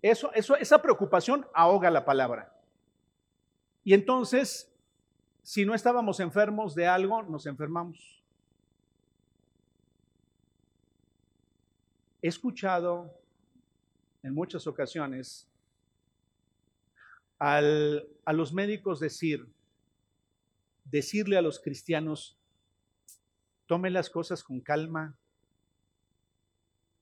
Eso, 0.00 0.32
eso, 0.32 0.56
esa 0.56 0.80
preocupación 0.80 1.46
ahoga 1.54 1.90
la 1.90 2.04
palabra. 2.04 2.54
Y 3.84 3.94
entonces, 3.94 4.72
si 5.42 5.64
no 5.64 5.74
estábamos 5.74 6.20
enfermos 6.20 6.74
de 6.74 6.86
algo, 6.86 7.22
nos 7.22 7.46
enfermamos. 7.46 8.22
He 12.20 12.28
escuchado 12.28 13.14
en 14.22 14.34
muchas 14.34 14.66
ocasiones 14.66 15.48
a 17.38 17.60
los 18.32 18.52
médicos 18.52 18.98
decir, 18.98 19.46
decirle 20.84 21.38
a 21.38 21.42
los 21.42 21.60
cristianos, 21.60 22.36
tomen 23.66 23.92
las 23.92 24.10
cosas 24.10 24.42
con 24.42 24.60
calma. 24.60 25.16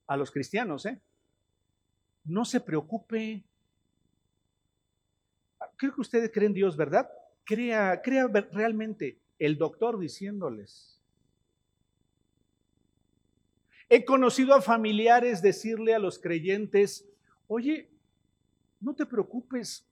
A 0.08 0.16
los 0.16 0.30
cristianos, 0.30 0.86
¿eh? 0.86 1.00
No 2.24 2.44
se 2.44 2.60
preocupe. 2.60 3.44
Creo 5.76 5.94
que 5.94 6.00
ustedes 6.00 6.30
creen 6.32 6.52
Dios, 6.52 6.76
¿verdad? 6.76 7.10
Crea, 7.44 8.02
crea 8.02 8.28
realmente 8.52 9.18
el 9.38 9.58
doctor 9.58 9.98
diciéndoles. 9.98 10.95
He 13.88 14.04
conocido 14.04 14.54
a 14.54 14.62
familiares 14.62 15.42
decirle 15.42 15.94
a 15.94 15.98
los 15.98 16.18
creyentes, 16.18 17.04
oye, 17.46 17.88
no 18.80 18.94
te 18.94 19.06
preocupes, 19.06 19.86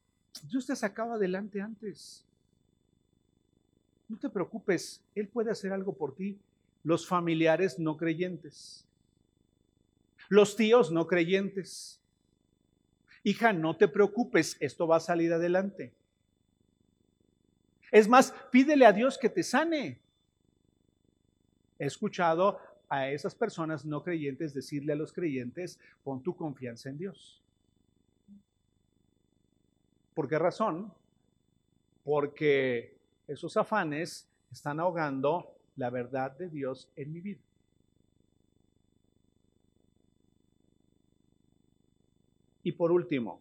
Dios 0.48 0.66
te 0.66 0.74
sacaba 0.74 1.14
adelante 1.14 1.60
antes. 1.60 2.24
No 4.08 4.18
te 4.18 4.28
preocupes, 4.28 5.00
Él 5.14 5.28
puede 5.28 5.50
hacer 5.50 5.72
algo 5.72 5.92
por 5.94 6.14
ti. 6.14 6.38
Los 6.82 7.06
familiares 7.06 7.78
no 7.78 7.96
creyentes. 7.96 8.84
Los 10.28 10.56
tíos 10.56 10.90
no 10.90 11.06
creyentes. 11.06 12.00
Hija, 13.22 13.52
no 13.52 13.76
te 13.76 13.88
preocupes, 13.88 14.56
esto 14.60 14.86
va 14.86 14.96
a 14.96 15.00
salir 15.00 15.32
adelante. 15.32 15.92
Es 17.90 18.08
más, 18.08 18.34
pídele 18.50 18.84
a 18.84 18.92
Dios 18.92 19.16
que 19.16 19.28
te 19.28 19.42
sane. 19.42 19.98
He 21.78 21.86
escuchado 21.86 22.60
a 22.94 23.10
esas 23.10 23.34
personas 23.34 23.84
no 23.84 24.04
creyentes 24.04 24.54
decirle 24.54 24.92
a 24.92 24.96
los 24.96 25.12
creyentes, 25.12 25.80
pon 26.04 26.22
tu 26.22 26.36
confianza 26.36 26.88
en 26.88 26.98
Dios. 26.98 27.42
¿Por 30.14 30.28
qué 30.28 30.38
razón? 30.38 30.92
Porque 32.04 32.96
esos 33.26 33.56
afanes 33.56 34.28
están 34.52 34.78
ahogando 34.78 35.56
la 35.74 35.90
verdad 35.90 36.30
de 36.38 36.48
Dios 36.48 36.88
en 36.94 37.12
mi 37.12 37.20
vida. 37.20 37.40
Y 42.62 42.72
por 42.72 42.92
último, 42.92 43.40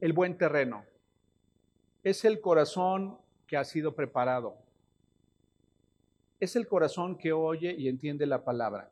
el 0.00 0.12
buen 0.12 0.36
terreno 0.36 0.84
es 2.02 2.24
el 2.24 2.40
corazón 2.40 3.18
que 3.46 3.56
ha 3.56 3.64
sido 3.64 3.94
preparado. 3.94 4.56
Es 6.40 6.56
el 6.56 6.66
corazón 6.66 7.16
que 7.16 7.32
oye 7.32 7.74
y 7.76 7.88
entiende 7.88 8.26
la 8.26 8.44
palabra. 8.44 8.90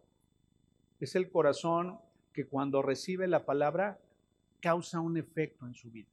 Es 1.01 1.15
el 1.15 1.31
corazón 1.31 1.99
que 2.33 2.47
cuando 2.47 2.83
recibe 2.83 3.29
la 3.29 3.45
palabra 3.45 3.99
causa 4.61 5.01
un 5.01 5.17
efecto 5.17 5.67
en 5.67 5.75
su 5.75 5.91
vida. 5.91 6.09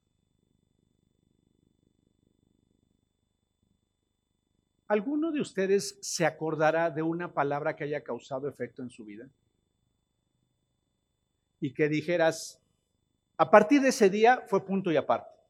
¿Alguno 4.87 5.31
de 5.31 5.39
ustedes 5.39 5.97
se 6.01 6.25
acordará 6.25 6.91
de 6.91 7.01
una 7.01 7.33
palabra 7.33 7.77
que 7.77 7.85
haya 7.85 8.03
causado 8.03 8.49
efecto 8.49 8.83
en 8.83 8.89
su 8.89 9.05
vida? 9.05 9.29
Y 11.61 11.73
que 11.73 11.87
dijeras, 11.87 12.61
a 13.37 13.49
partir 13.49 13.81
de 13.81 13.89
ese 13.89 14.09
día 14.09 14.43
fue 14.47 14.65
punto 14.65 14.91
y 14.91 14.97
aparte. 14.97 15.40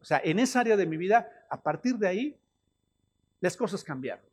O 0.00 0.04
sea, 0.04 0.20
en 0.24 0.38
esa 0.38 0.60
área 0.60 0.76
de 0.76 0.86
mi 0.86 0.96
vida, 0.96 1.46
a 1.50 1.60
partir 1.62 1.96
de 1.96 2.08
ahí, 2.08 2.40
las 3.40 3.56
cosas 3.56 3.84
cambiaron. 3.84 4.24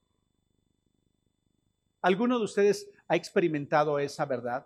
¿Alguno 2.01 2.37
de 2.37 2.45
ustedes 2.45 2.89
ha 3.07 3.15
experimentado 3.15 3.99
esa 3.99 4.25
verdad? 4.25 4.65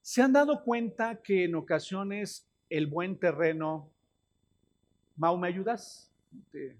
¿Se 0.00 0.22
han 0.22 0.32
dado 0.32 0.64
cuenta 0.64 1.20
que 1.22 1.44
en 1.44 1.54
ocasiones 1.54 2.48
el 2.70 2.86
buen 2.86 3.18
terreno... 3.18 3.90
Mau, 5.16 5.36
¿me 5.36 5.48
ayudas? 5.48 6.10
Te, 6.50 6.76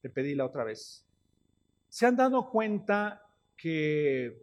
te 0.00 0.08
pedí 0.08 0.34
la 0.34 0.46
otra 0.46 0.62
vez. 0.62 1.04
¿Se 1.88 2.06
han 2.06 2.16
dado 2.16 2.48
cuenta 2.50 3.26
que 3.56 4.40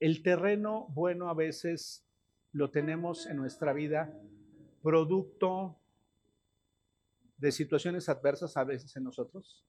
el 0.00 0.22
terreno 0.22 0.86
bueno 0.88 1.28
a 1.28 1.34
veces 1.34 2.04
lo 2.52 2.70
tenemos 2.70 3.26
en 3.26 3.36
nuestra 3.36 3.72
vida 3.72 4.12
producto 4.82 5.76
de 7.36 7.52
situaciones 7.52 8.08
adversas 8.08 8.56
a 8.56 8.64
veces 8.64 8.94
en 8.96 9.04
nosotros? 9.04 9.64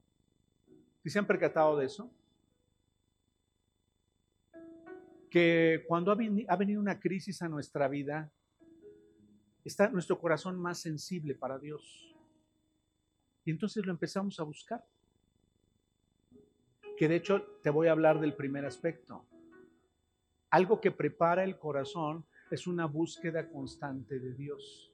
¿Y 1.04 1.10
se 1.10 1.20
han 1.20 1.28
percatado 1.28 1.78
de 1.78 1.86
eso? 1.86 2.12
Que 5.30 5.84
cuando 5.88 6.12
ha 6.12 6.56
venido 6.56 6.82
una 6.82 7.00
crisis 7.00 7.42
a 7.42 7.50
nuestra 7.50 7.88
vida, 7.88 8.32
está 9.64 9.90
nuestro 9.90 10.20
corazón 10.20 10.60
más 10.60 10.80
sensible 10.80 11.36
para 11.36 11.58
Dios. 11.58 12.16
Y 13.46 13.52
entonces 13.52 13.86
lo 13.86 13.92
empezamos 13.92 14.40
a 14.40 14.44
buscar. 14.44 14.86
Que 16.98 17.08
de 17.08 17.16
hecho 17.16 17.42
te 17.64 17.70
voy 17.70 17.88
a 17.88 17.92
hablar 17.92 18.20
del 18.20 18.36
primer 18.36 18.66
aspecto. 18.66 19.26
Algo 20.50 20.82
que 20.82 20.92
prepara 20.92 21.44
el 21.44 21.58
corazón 21.58 22.26
es 22.52 22.68
una 22.68 22.86
búsqueda 22.86 23.50
constante 23.50 24.20
de 24.20 24.34
Dios. 24.34 24.91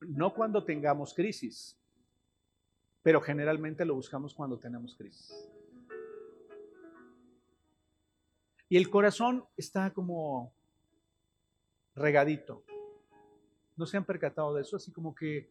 No 0.00 0.32
cuando 0.34 0.64
tengamos 0.64 1.14
crisis, 1.14 1.78
pero 3.02 3.20
generalmente 3.20 3.84
lo 3.84 3.94
buscamos 3.94 4.34
cuando 4.34 4.58
tenemos 4.58 4.94
crisis. 4.94 5.48
Y 8.68 8.76
el 8.76 8.90
corazón 8.90 9.44
está 9.56 9.92
como 9.92 10.52
regadito. 11.94 12.62
¿No 13.76 13.86
se 13.86 13.96
han 13.96 14.04
percatado 14.04 14.54
de 14.54 14.62
eso? 14.62 14.76
Así 14.76 14.92
como 14.92 15.14
que, 15.14 15.50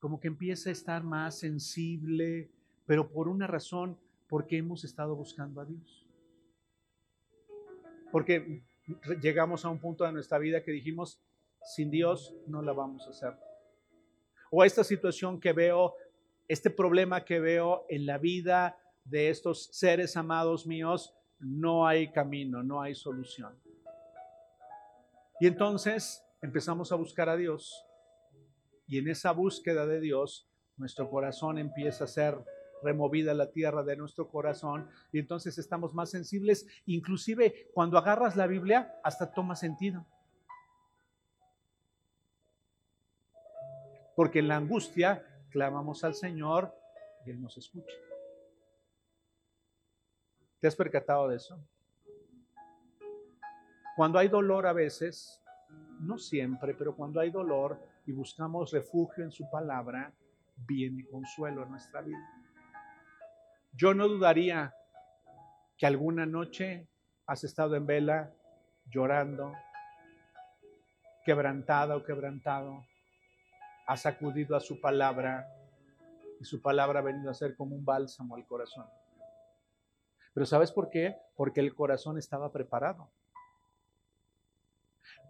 como 0.00 0.18
que 0.18 0.28
empieza 0.28 0.70
a 0.70 0.72
estar 0.72 1.04
más 1.04 1.38
sensible, 1.38 2.50
pero 2.84 3.08
por 3.08 3.28
una 3.28 3.46
razón, 3.46 3.96
porque 4.28 4.56
hemos 4.56 4.84
estado 4.84 5.14
buscando 5.14 5.60
a 5.60 5.64
Dios. 5.66 6.06
Porque 8.10 8.62
llegamos 9.22 9.64
a 9.64 9.68
un 9.68 9.78
punto 9.78 10.04
de 10.04 10.12
nuestra 10.12 10.38
vida 10.38 10.64
que 10.64 10.72
dijimos, 10.72 11.20
sin 11.66 11.90
Dios 11.90 12.34
no 12.46 12.62
la 12.62 12.72
vamos 12.72 13.06
a 13.06 13.10
hacer. 13.10 13.34
O 14.50 14.64
esta 14.64 14.84
situación 14.84 15.40
que 15.40 15.52
veo 15.52 15.94
este 16.48 16.70
problema 16.70 17.24
que 17.24 17.40
veo 17.40 17.86
en 17.88 18.06
la 18.06 18.18
vida 18.18 18.78
de 19.04 19.30
estos 19.30 19.68
seres 19.72 20.16
amados 20.16 20.66
míos, 20.66 21.14
no 21.38 21.86
hay 21.86 22.12
camino, 22.12 22.62
no 22.62 22.80
hay 22.80 22.94
solución. 22.94 23.54
Y 25.40 25.46
entonces 25.46 26.24
empezamos 26.40 26.92
a 26.92 26.96
buscar 26.96 27.28
a 27.28 27.36
Dios 27.36 27.84
y 28.86 28.98
en 28.98 29.08
esa 29.08 29.32
búsqueda 29.32 29.86
de 29.86 30.00
Dios 30.00 30.48
nuestro 30.76 31.10
corazón 31.10 31.58
empieza 31.58 32.04
a 32.04 32.08
ser 32.08 32.38
removida 32.82 33.34
la 33.34 33.50
tierra 33.50 33.82
de 33.82 33.96
nuestro 33.96 34.28
corazón 34.28 34.88
y 35.12 35.18
entonces 35.18 35.58
estamos 35.58 35.94
más 35.94 36.10
sensibles, 36.10 36.66
inclusive 36.86 37.70
cuando 37.74 37.98
agarras 37.98 38.36
la 38.36 38.46
Biblia 38.46 38.94
hasta 39.02 39.32
toma 39.32 39.56
sentido. 39.56 40.06
Porque 44.16 44.40
en 44.40 44.48
la 44.48 44.56
angustia 44.56 45.24
clamamos 45.50 46.02
al 46.02 46.14
Señor 46.14 46.74
y 47.24 47.30
Él 47.30 47.40
nos 47.40 47.56
escucha. 47.56 47.94
¿Te 50.58 50.66
has 50.66 50.74
percatado 50.74 51.28
de 51.28 51.36
eso? 51.36 51.56
Cuando 53.94 54.18
hay 54.18 54.28
dolor 54.28 54.66
a 54.66 54.72
veces, 54.72 55.40
no 56.00 56.18
siempre, 56.18 56.74
pero 56.74 56.96
cuando 56.96 57.20
hay 57.20 57.30
dolor 57.30 57.80
y 58.06 58.12
buscamos 58.12 58.72
refugio 58.72 59.22
en 59.22 59.30
su 59.30 59.48
palabra, 59.50 60.12
viene 60.66 61.06
consuelo 61.06 61.62
en 61.62 61.70
nuestra 61.70 62.00
vida. 62.00 62.28
Yo 63.72 63.94
no 63.94 64.08
dudaría 64.08 64.74
que 65.76 65.86
alguna 65.86 66.24
noche 66.26 66.88
has 67.26 67.44
estado 67.44 67.76
en 67.76 67.86
vela 67.86 68.32
llorando, 68.90 69.52
quebrantada 71.24 71.96
o 71.96 72.02
quebrantado, 72.04 72.84
ha 73.86 73.96
sacudido 73.96 74.56
a 74.56 74.60
su 74.60 74.80
palabra 74.80 75.48
y 76.40 76.44
su 76.44 76.60
palabra 76.60 77.00
ha 77.00 77.02
venido 77.02 77.30
a 77.30 77.34
ser 77.34 77.56
como 77.56 77.74
un 77.74 77.84
bálsamo 77.84 78.36
al 78.36 78.46
corazón. 78.46 78.86
Pero 80.34 80.44
¿sabes 80.44 80.70
por 80.70 80.90
qué? 80.90 81.16
Porque 81.34 81.60
el 81.60 81.74
corazón 81.74 82.18
estaba 82.18 82.52
preparado. 82.52 83.08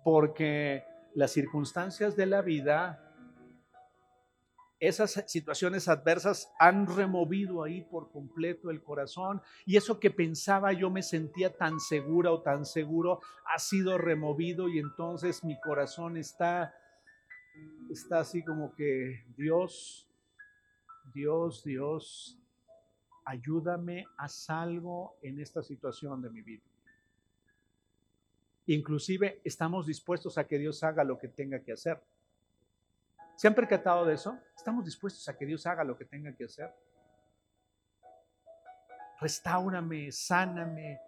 Porque 0.03 0.85
las 1.15 1.31
circunstancias 1.33 2.17
de 2.17 2.27
la 2.27 2.43
vida, 2.43 3.15
esas 4.81 5.25
situaciones 5.27 5.89
adversas 5.89 6.53
han 6.59 6.87
removido 6.87 7.63
ahí 7.63 7.83
por 7.83 8.11
completo 8.11 8.71
el 8.71 8.83
corazón 8.83 9.41
y 9.65 9.77
eso 9.77 10.01
que 10.01 10.11
pensaba 10.11 10.73
yo 10.73 10.91
me 10.91 11.03
sentía 11.03 11.57
tan 11.57 11.81
segura 11.81 12.33
o 12.33 12.43
tan 12.43 12.65
seguro 12.67 13.21
ha 13.55 13.59
sido 13.59 13.97
removido 13.99 14.69
y 14.69 14.79
entonces 14.79 15.45
mi 15.45 15.59
corazón 15.61 16.17
está 16.17 16.75
está 17.91 18.21
así 18.21 18.43
como 18.43 18.75
que 18.75 19.25
Dios, 19.37 20.09
Dios, 21.15 21.63
Dios, 21.65 22.39
ayúdame, 23.25 24.07
a 24.19 24.29
algo 24.61 25.17
en 25.23 25.41
esta 25.41 25.63
situación 25.63 26.23
de 26.23 26.31
mi 26.31 26.43
vida. 26.43 26.63
Inclusive 28.67 29.41
estamos 29.45 29.87
dispuestos 29.87 30.39
a 30.39 30.47
que 30.47 30.59
Dios 30.59 30.83
haga 30.83 31.05
lo 31.05 31.19
que 31.19 31.29
tenga 31.29 31.61
que 31.61 31.73
hacer. 31.73 32.03
¿Se 33.37 33.47
han 33.47 33.55
percatado 33.55 34.05
de 34.05 34.15
eso? 34.15 34.39
Estamos 34.57 34.85
dispuestos 34.85 35.29
a 35.29 35.37
que 35.37 35.47
Dios 35.47 35.67
haga 35.67 35.85
lo 35.85 35.97
que 35.97 36.05
tenga 36.05 36.35
que 36.35 36.45
hacer. 36.45 36.75
Restáurame, 39.21 40.11
sáname, 40.11 41.01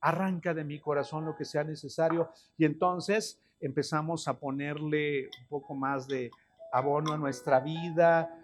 arranca 0.00 0.54
de 0.54 0.64
mi 0.64 0.80
corazón 0.80 1.24
lo 1.24 1.34
que 1.34 1.44
sea 1.44 1.64
necesario. 1.64 2.30
Y 2.56 2.64
entonces 2.64 3.42
empezamos 3.60 4.28
a 4.28 4.38
ponerle 4.38 5.30
un 5.40 5.46
poco 5.48 5.74
más 5.74 6.06
de 6.06 6.30
abono 6.72 7.12
a 7.12 7.18
nuestra 7.18 7.60
vida, 7.60 8.40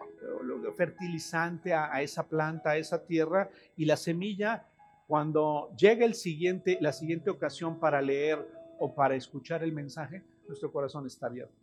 fertilizante 0.77 1.75
a, 1.75 2.01
esa 2.01 2.27
planta, 2.27 2.71
a 2.71 2.77
esa 2.77 3.05
tierra, 3.05 3.51
y 3.77 3.85
la 3.85 3.97
semilla, 3.97 4.67
cuando 5.07 5.75
llega 5.77 6.05
el 6.07 6.15
siguiente, 6.15 6.79
la 6.81 6.93
siguiente 6.93 7.31
ocasión 7.31 7.79
para 7.79 8.01
leer 8.01 8.47
o 8.79 8.95
para 8.95 9.15
escuchar 9.15 9.63
el 9.63 9.73
mensaje, 9.73 10.23
nuestro 10.47 10.73
corazón 10.73 11.07
está 11.07 11.27
abierto. 11.27 11.55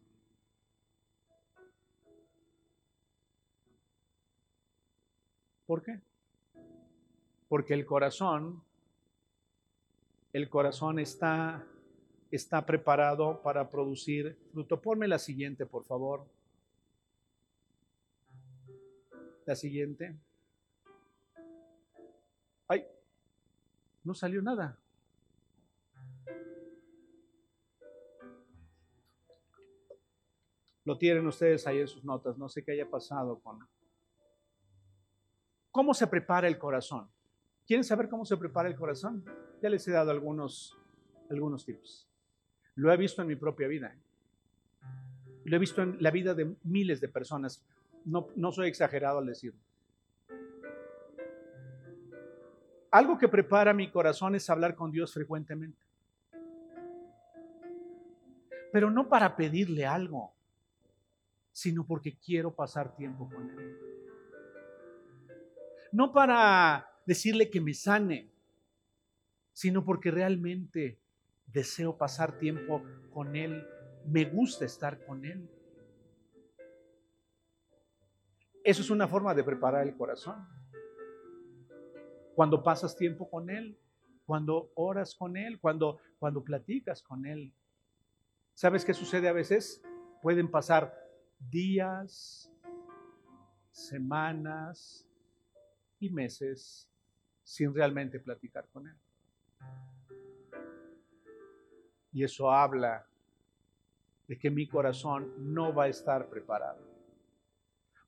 ¿Por 5.65 5.83
qué? 5.83 5.99
Porque 7.47 7.73
el 7.73 7.85
corazón, 7.85 8.63
el 10.33 10.49
corazón 10.49 10.99
está 10.99 11.63
está 12.32 12.65
preparado 12.65 13.41
para 13.41 13.69
producir 13.69 14.38
fruto. 14.51 14.82
Ponme 14.82 15.07
la 15.07 15.19
siguiente, 15.19 15.65
por 15.65 15.86
favor. 15.86 16.27
La 19.45 19.55
siguiente. 19.55 20.15
Ay, 22.67 22.86
no 24.03 24.13
salió 24.13 24.41
nada. 24.41 24.77
Lo 30.86 30.97
tienen 30.97 31.25
ustedes 31.27 31.67
ahí 31.67 31.80
en 31.80 31.88
sus 31.88 32.03
notas. 32.03 32.38
No 32.38 32.49
sé 32.49 32.63
qué 32.63 32.71
haya 32.71 32.89
pasado 32.89 33.39
con... 33.39 33.59
¿Cómo 35.71 35.93
se 35.93 36.07
prepara 36.07 36.47
el 36.47 36.57
corazón? 36.57 37.09
¿Quieren 37.67 37.84
saber 37.84 38.09
cómo 38.09 38.25
se 38.25 38.38
prepara 38.38 38.67
el 38.67 38.75
corazón? 38.75 39.23
Ya 39.61 39.69
les 39.69 39.88
he 39.88 39.91
dado 39.91 40.09
algunos, 40.09 40.75
algunos 41.30 41.63
tips. 41.63 42.09
Lo 42.80 42.93
he 42.93 42.97
visto 42.97 43.21
en 43.21 43.27
mi 43.27 43.36
propia 43.36 43.67
vida. 43.67 43.93
Lo 45.43 45.55
he 45.55 45.59
visto 45.59 45.82
en 45.82 45.97
la 45.99 46.11
vida 46.11 46.34
de 46.34 46.55
miles 46.63 47.01
de 47.01 47.09
personas. 47.09 47.61
No, 48.05 48.51
soy 48.53 48.69
exagerado 48.69 49.19
al 49.19 49.25
decirlo. 49.25 49.59
Algo 52.89 53.17
que 53.17 53.27
prepara 53.27 53.73
mi 53.73 53.91
corazón 53.91 54.36
es 54.36 54.49
hablar 54.49 54.75
con 54.75 54.91
Dios 54.91 55.13
frecuentemente. 55.13 55.77
Pero 58.71 58.89
no 58.89 59.09
para 59.09 59.36
pedirle 59.36 59.86
algo, 59.86 60.32
sino 61.51 61.86
porque 61.86 62.15
quiero 62.15 62.55
pasar 62.55 62.95
tiempo 62.95 63.30
con 63.30 63.49
Él. 63.59 63.77
No 65.91 66.13
para 66.13 66.89
decirle 67.05 67.49
que 67.49 67.59
me 67.59 67.73
sane, 67.73 68.30
sino 69.51 69.84
porque 69.84 70.11
realmente 70.11 70.97
deseo 71.51 71.97
pasar 71.97 72.37
tiempo 72.37 72.83
con 73.11 73.35
Él, 73.35 73.65
me 74.05 74.25
gusta 74.25 74.65
estar 74.65 75.03
con 75.05 75.25
Él. 75.25 75.49
Eso 78.63 78.81
es 78.81 78.89
una 78.89 79.07
forma 79.07 79.33
de 79.33 79.43
preparar 79.43 79.87
el 79.87 79.95
corazón. 79.95 80.47
Cuando 82.35 82.63
pasas 82.63 82.95
tiempo 82.95 83.29
con 83.29 83.49
Él, 83.49 83.77
cuando 84.25 84.71
oras 84.75 85.15
con 85.15 85.35
Él, 85.37 85.59
cuando, 85.59 85.99
cuando 86.19 86.43
platicas 86.43 87.01
con 87.01 87.25
Él. 87.25 87.51
¿Sabes 88.53 88.85
qué 88.85 88.93
sucede 88.93 89.27
a 89.27 89.33
veces? 89.33 89.81
Pueden 90.21 90.51
pasar 90.51 90.93
días, 91.39 92.51
semanas 93.71 95.07
y 95.99 96.09
meses 96.09 96.89
sin 97.43 97.73
realmente 97.73 98.19
platicar 98.19 98.67
con 98.69 98.87
Él. 98.87 98.95
Y 102.12 102.24
eso 102.24 102.51
habla 102.51 103.05
de 104.28 104.38
que 104.38 104.49
mi 104.49 104.68
corazón 104.68 105.34
no 105.38 105.74
va 105.74 105.86
a 105.86 105.88
estar 105.88 106.28
preparado. 106.28 106.89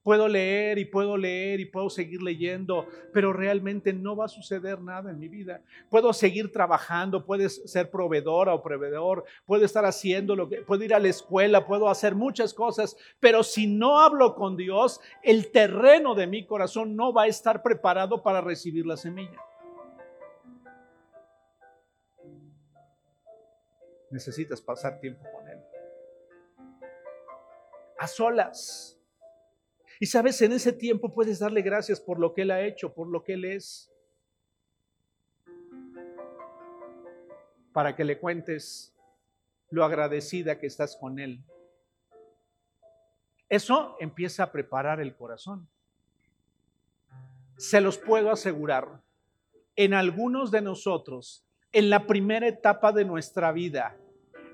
Puedo 0.03 0.27
leer 0.27 0.79
y 0.79 0.85
puedo 0.85 1.15
leer 1.15 1.59
y 1.59 1.65
puedo 1.65 1.87
seguir 1.89 2.23
leyendo, 2.23 2.87
pero 3.13 3.33
realmente 3.33 3.93
no 3.93 4.15
va 4.15 4.25
a 4.25 4.29
suceder 4.29 4.81
nada 4.81 5.11
en 5.11 5.19
mi 5.19 5.27
vida. 5.27 5.61
Puedo 5.91 6.11
seguir 6.11 6.51
trabajando, 6.51 7.23
puedes 7.23 7.61
ser 7.71 7.91
proveedora 7.91 8.55
o 8.55 8.63
proveedor, 8.63 9.25
puedo 9.45 9.63
estar 9.63 9.85
haciendo 9.85 10.35
lo 10.35 10.49
que, 10.49 10.57
puedo 10.63 10.83
ir 10.83 10.95
a 10.95 10.99
la 10.99 11.09
escuela, 11.09 11.67
puedo 11.67 11.87
hacer 11.87 12.15
muchas 12.15 12.51
cosas, 12.51 12.97
pero 13.19 13.43
si 13.43 13.67
no 13.67 13.99
hablo 13.99 14.33
con 14.33 14.57
Dios, 14.57 14.99
el 15.21 15.51
terreno 15.51 16.15
de 16.15 16.25
mi 16.25 16.47
corazón 16.47 16.95
no 16.95 17.13
va 17.13 17.23
a 17.23 17.27
estar 17.27 17.61
preparado 17.61 18.23
para 18.23 18.41
recibir 18.41 18.87
la 18.87 18.97
semilla. 18.97 19.37
Necesitas 24.11 24.61
pasar 24.61 24.99
tiempo 24.99 25.23
con 25.31 25.47
Él. 25.47 25.59
A 27.97 28.07
solas 28.07 29.01
y 30.01 30.07
sabes, 30.07 30.41
en 30.41 30.51
ese 30.51 30.73
tiempo 30.73 31.13
puedes 31.13 31.37
darle 31.37 31.61
gracias 31.61 31.99
por 31.99 32.19
lo 32.19 32.33
que 32.33 32.41
Él 32.41 32.49
ha 32.49 32.61
hecho, 32.61 32.91
por 32.91 33.07
lo 33.07 33.23
que 33.23 33.33
Él 33.33 33.45
es. 33.45 33.93
Para 37.71 37.95
que 37.95 38.03
le 38.03 38.17
cuentes 38.17 38.95
lo 39.69 39.85
agradecida 39.85 40.57
que 40.57 40.65
estás 40.65 40.97
con 40.97 41.19
Él. 41.19 41.43
Eso 43.47 43.95
empieza 43.99 44.41
a 44.41 44.51
preparar 44.51 44.99
el 45.01 45.15
corazón. 45.15 45.69
Se 47.57 47.79
los 47.79 47.99
puedo 47.99 48.31
asegurar, 48.31 49.03
en 49.75 49.93
algunos 49.93 50.49
de 50.49 50.61
nosotros, 50.61 51.45
en 51.71 51.91
la 51.91 52.07
primera 52.07 52.47
etapa 52.47 52.91
de 52.91 53.05
nuestra 53.05 53.51
vida, 53.51 53.95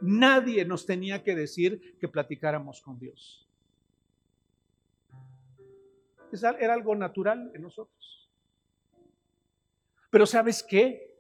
nadie 0.02 0.66
nos 0.66 0.86
tenía 0.86 1.24
que 1.24 1.36
decir 1.36 1.98
que 2.00 2.08
platicáramos 2.08 2.82
con 2.82 3.00
Dios. 3.00 3.48
Era 6.32 6.74
algo 6.74 6.96
natural 6.96 7.52
en 7.54 7.62
nosotros. 7.62 8.30
Pero 10.10 10.26
¿sabes 10.26 10.64
qué? 10.64 11.16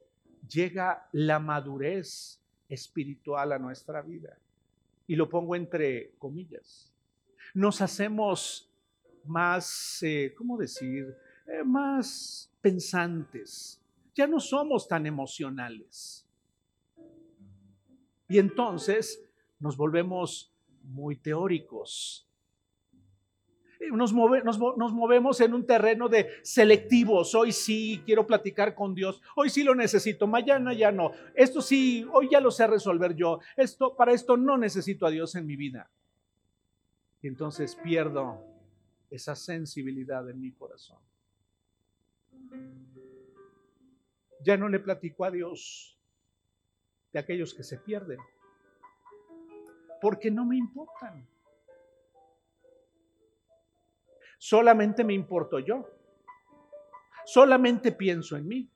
Llega 0.49 1.07
la 1.11 1.39
madurez 1.39 2.41
espiritual 2.69 3.51
a 3.51 3.59
nuestra 3.59 4.01
vida. 4.01 4.37
Y 5.07 5.15
lo 5.15 5.29
pongo 5.29 5.55
entre 5.55 6.11
comillas. 6.17 6.91
Nos 7.53 7.81
hacemos 7.81 8.69
más, 9.25 10.01
eh, 10.03 10.33
¿cómo 10.37 10.57
decir? 10.57 11.15
Eh, 11.47 11.63
más 11.63 12.51
pensantes. 12.61 13.81
Ya 14.13 14.27
no 14.27 14.39
somos 14.39 14.87
tan 14.87 15.05
emocionales. 15.05 16.26
Y 18.27 18.39
entonces 18.39 19.23
nos 19.59 19.77
volvemos 19.77 20.53
muy 20.83 21.15
teóricos, 21.15 22.27
nos, 23.91 24.13
movemos 24.13 25.41
en 25.41 25.53
un 25.53 25.65
terreno 25.65 26.09
de 26.09 26.27
selectivos. 26.43 27.33
Hoy 27.35 27.51
sí 27.51 28.01
quiero 28.05 28.25
platicar 28.25 28.73
con 28.73 28.93
Dios. 28.93 29.21
Hoy 29.35 29.49
sí 29.49 29.63
lo 29.63 29.75
necesito. 29.75 30.27
Mañana 30.27 30.73
ya 30.73 30.91
no. 30.91 31.11
Esto 31.35 31.61
sí, 31.61 32.05
hoy 32.11 32.29
ya 32.31 32.41
lo 32.41 32.51
sé 32.51 32.67
resolver 32.67 33.15
yo. 33.15 33.39
Esto, 33.55 33.95
para 33.95 34.13
esto 34.13 34.35
no 34.37 34.57
necesito 34.57 35.05
a 35.05 35.11
Dios 35.11 35.35
en 35.35 35.45
mi 35.45 35.55
vida. 35.55 35.89
Y 37.21 37.27
entonces 37.27 37.75
pierdo 37.75 38.43
esa 39.09 39.35
sensibilidad 39.35 40.27
en 40.29 40.41
mi 40.41 40.51
corazón. 40.51 40.99
Ya 44.43 44.57
no 44.57 44.69
le 44.69 44.79
platico 44.79 45.25
a 45.25 45.31
Dios 45.31 45.96
de 47.11 47.19
aquellos 47.19 47.53
que 47.53 47.63
se 47.63 47.77
pierden. 47.77 48.19
Porque 50.01 50.29
no 50.29 50.45
me 50.45 50.57
importan 50.57 51.27
Solamente 54.37 55.03
me 55.03 55.13
importo 55.13 55.59
yo. 55.59 55.89
Solamente 57.25 57.91
pienso 57.91 58.37
en 58.37 58.47
mí. 58.47 58.69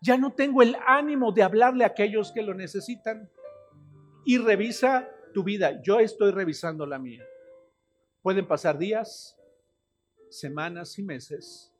Ya 0.00 0.16
no 0.16 0.32
tengo 0.32 0.62
el 0.62 0.76
ánimo 0.86 1.32
de 1.32 1.42
hablarle 1.42 1.84
a 1.84 1.88
aquellos 1.88 2.32
que 2.32 2.42
lo 2.42 2.54
necesitan. 2.54 3.30
Y 4.24 4.38
revisa 4.38 5.08
tu 5.34 5.44
vida. 5.44 5.82
Yo 5.82 6.00
estoy 6.00 6.32
revisando 6.32 6.86
la 6.86 6.98
mía. 6.98 7.24
Pueden 8.22 8.48
pasar 8.48 8.78
días, 8.78 9.38
semanas 10.30 10.98
y 10.98 11.02
meses 11.02 11.72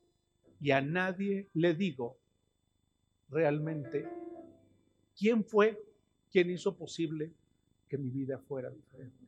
y 0.61 0.71
a 0.71 0.81
nadie 0.81 1.49
le 1.55 1.75
digo 1.75 2.17
realmente 3.29 4.09
quién 5.17 5.45
fue 5.45 5.83
quien 6.31 6.51
hizo 6.51 6.77
posible 6.77 7.33
que 7.89 7.97
mi 7.97 8.11
vida 8.11 8.39
fuera 8.39 8.71
diferente 8.71 9.27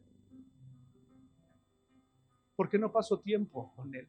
porque 2.58 2.76
no 2.76 2.90
paso 2.90 3.20
tiempo 3.20 3.72
con 3.76 3.94
Él. 3.94 4.08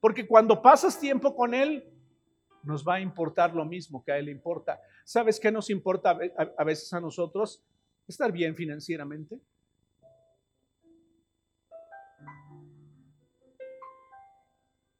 Porque 0.00 0.26
cuando 0.26 0.60
pasas 0.60 0.98
tiempo 0.98 1.36
con 1.36 1.54
Él, 1.54 1.88
nos 2.64 2.84
va 2.84 2.96
a 2.96 3.00
importar 3.00 3.54
lo 3.54 3.64
mismo 3.64 4.02
que 4.02 4.10
a 4.10 4.18
Él 4.18 4.24
le 4.24 4.32
importa. 4.32 4.82
¿Sabes 5.04 5.38
qué 5.38 5.52
nos 5.52 5.70
importa 5.70 6.18
a 6.58 6.64
veces 6.64 6.92
a 6.92 7.00
nosotros? 7.00 7.64
Estar 8.08 8.32
bien 8.32 8.56
financieramente. 8.56 9.38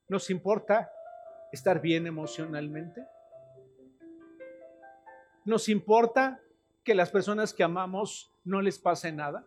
Nos 0.09 0.31
importa 0.31 0.89
estar 1.51 1.81
bien 1.81 2.07
emocionalmente. 2.07 3.05
Nos 5.47 5.69
importa 5.69 6.43
que 6.83 6.95
las 6.95 7.11
personas 7.11 7.55
que 7.55 7.63
amamos 7.63 8.33
no 8.45 8.61
les 8.61 8.79
pase 8.79 9.13
nada. 9.13 9.47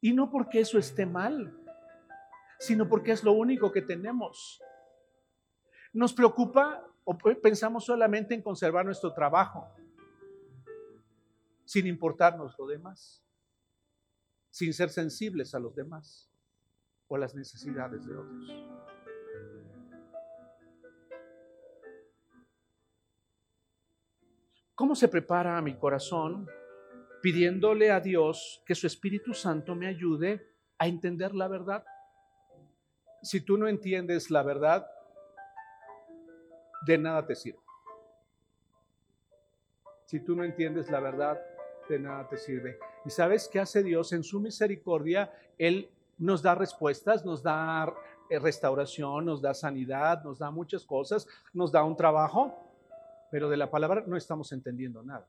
Y 0.00 0.12
no 0.12 0.30
porque 0.30 0.60
eso 0.60 0.78
esté 0.78 1.06
mal, 1.06 1.52
sino 2.60 2.88
porque 2.88 3.10
es 3.10 3.24
lo 3.24 3.32
único 3.32 3.72
que 3.72 3.82
tenemos. 3.82 4.62
Nos 5.92 6.12
preocupa 6.12 6.86
o 7.04 7.18
pensamos 7.18 7.84
solamente 7.84 8.32
en 8.32 8.42
conservar 8.42 8.84
nuestro 8.84 9.12
trabajo, 9.12 9.66
sin 11.64 11.88
importarnos 11.88 12.56
lo 12.58 12.66
demás, 12.68 13.24
sin 14.50 14.72
ser 14.72 14.90
sensibles 14.90 15.52
a 15.52 15.58
los 15.58 15.74
demás 15.74 16.30
o 17.08 17.16
a 17.16 17.18
las 17.18 17.34
necesidades 17.34 18.06
de 18.06 18.16
otros. 18.16 18.77
¿Cómo 24.78 24.94
se 24.94 25.08
prepara 25.08 25.60
mi 25.60 25.74
corazón 25.74 26.48
pidiéndole 27.20 27.90
a 27.90 27.98
Dios 27.98 28.62
que 28.64 28.76
su 28.76 28.86
Espíritu 28.86 29.34
Santo 29.34 29.74
me 29.74 29.88
ayude 29.88 30.54
a 30.78 30.86
entender 30.86 31.34
la 31.34 31.48
verdad. 31.48 31.84
Si 33.22 33.40
tú 33.40 33.58
no 33.58 33.66
entiendes 33.66 34.30
la 34.30 34.44
verdad, 34.44 34.86
de 36.86 36.96
nada 36.96 37.26
te 37.26 37.34
sirve. 37.34 37.58
Si 40.06 40.20
tú 40.20 40.36
no 40.36 40.44
entiendes 40.44 40.88
la 40.90 41.00
verdad, 41.00 41.40
de 41.88 41.98
nada 41.98 42.28
te 42.28 42.36
sirve. 42.36 42.78
¿Y 43.04 43.10
sabes 43.10 43.48
qué 43.52 43.58
hace 43.58 43.82
Dios? 43.82 44.12
En 44.12 44.22
su 44.22 44.38
misericordia, 44.38 45.32
Él 45.58 45.90
nos 46.18 46.40
da 46.40 46.54
respuestas, 46.54 47.24
nos 47.24 47.42
da 47.42 47.92
eh, 48.30 48.38
restauración, 48.38 49.24
nos 49.24 49.42
da 49.42 49.54
sanidad, 49.54 50.22
nos 50.22 50.38
da 50.38 50.52
muchas 50.52 50.84
cosas, 50.84 51.26
nos 51.52 51.72
da 51.72 51.82
un 51.82 51.96
trabajo, 51.96 52.67
pero 53.30 53.48
de 53.48 53.56
la 53.56 53.70
palabra 53.70 54.04
no 54.06 54.16
estamos 54.16 54.52
entendiendo 54.52 55.02
nada. 55.02 55.28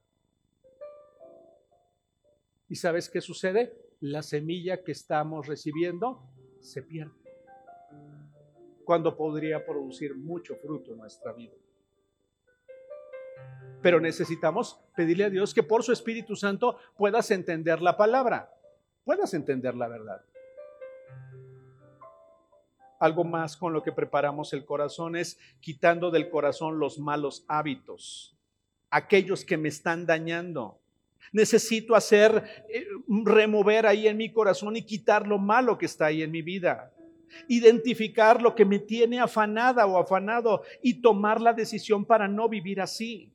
¿Y 2.67 2.75
sabes 2.75 3.09
qué 3.09 3.19
sucede? 3.19 3.73
La 3.99 4.21
semilla 4.21 4.83
que 4.83 4.91
estamos 4.91 5.47
recibiendo 5.47 6.21
se 6.59 6.81
pierde. 6.83 7.13
Cuando 8.85 9.15
podría 9.15 9.65
producir 9.65 10.15
mucho 10.15 10.55
fruto 10.55 10.91
en 10.91 10.99
nuestra 10.99 11.33
vida. 11.33 11.53
Pero 13.81 13.99
necesitamos 13.99 14.79
pedirle 14.95 15.25
a 15.25 15.29
Dios 15.29 15.53
que 15.53 15.63
por 15.63 15.83
su 15.83 15.91
Espíritu 15.91 16.35
Santo 16.35 16.77
puedas 16.97 17.31
entender 17.31 17.81
la 17.81 17.97
palabra, 17.97 18.53
puedas 19.03 19.33
entender 19.33 19.75
la 19.75 19.87
verdad. 19.87 20.21
Algo 22.99 23.23
más 23.23 23.57
con 23.57 23.73
lo 23.73 23.81
que 23.81 23.91
preparamos 23.91 24.53
el 24.53 24.65
corazón 24.65 25.15
es 25.15 25.39
quitando 25.61 26.11
del 26.11 26.29
corazón 26.29 26.79
los 26.79 26.99
malos 26.99 27.45
hábitos, 27.47 28.37
aquellos 28.89 29.45
que 29.45 29.57
me 29.57 29.69
están 29.69 30.05
dañando 30.05 30.79
Necesito 31.31 31.95
hacer, 31.95 32.65
eh, 32.69 32.87
remover 33.07 33.85
ahí 33.85 34.07
en 34.07 34.17
mi 34.17 34.31
corazón 34.31 34.75
y 34.75 34.81
quitar 34.83 35.27
lo 35.27 35.37
malo 35.37 35.77
que 35.77 35.85
está 35.85 36.07
ahí 36.07 36.23
en 36.23 36.31
mi 36.31 36.41
vida. 36.41 36.91
Identificar 37.47 38.41
lo 38.41 38.55
que 38.55 38.65
me 38.65 38.79
tiene 38.79 39.19
afanada 39.19 39.85
o 39.85 39.99
afanado 39.99 40.63
y 40.81 41.01
tomar 41.01 41.39
la 41.39 41.53
decisión 41.53 42.03
para 42.05 42.27
no 42.27 42.49
vivir 42.49 42.81
así. 42.81 43.31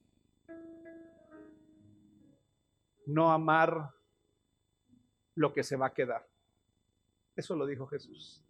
No 3.06 3.30
amar 3.30 3.90
lo 5.36 5.52
que 5.52 5.62
se 5.62 5.76
va 5.76 5.86
a 5.86 5.94
quedar. 5.94 6.26
Eso 7.36 7.54
lo 7.54 7.66
dijo 7.66 7.86
Jesús. 7.86 8.43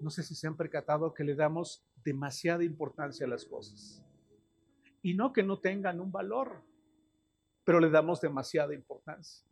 No 0.00 0.10
sé 0.10 0.22
si 0.22 0.34
se 0.34 0.46
han 0.46 0.56
percatado 0.56 1.14
que 1.14 1.24
le 1.24 1.34
damos 1.34 1.84
demasiada 2.04 2.64
importancia 2.64 3.26
a 3.26 3.28
las 3.28 3.44
cosas. 3.44 4.02
Y 5.02 5.14
no 5.14 5.32
que 5.32 5.42
no 5.42 5.58
tengan 5.60 6.00
un 6.00 6.12
valor, 6.12 6.62
pero 7.64 7.80
le 7.80 7.90
damos 7.90 8.20
demasiada 8.20 8.74
importancia. 8.74 9.44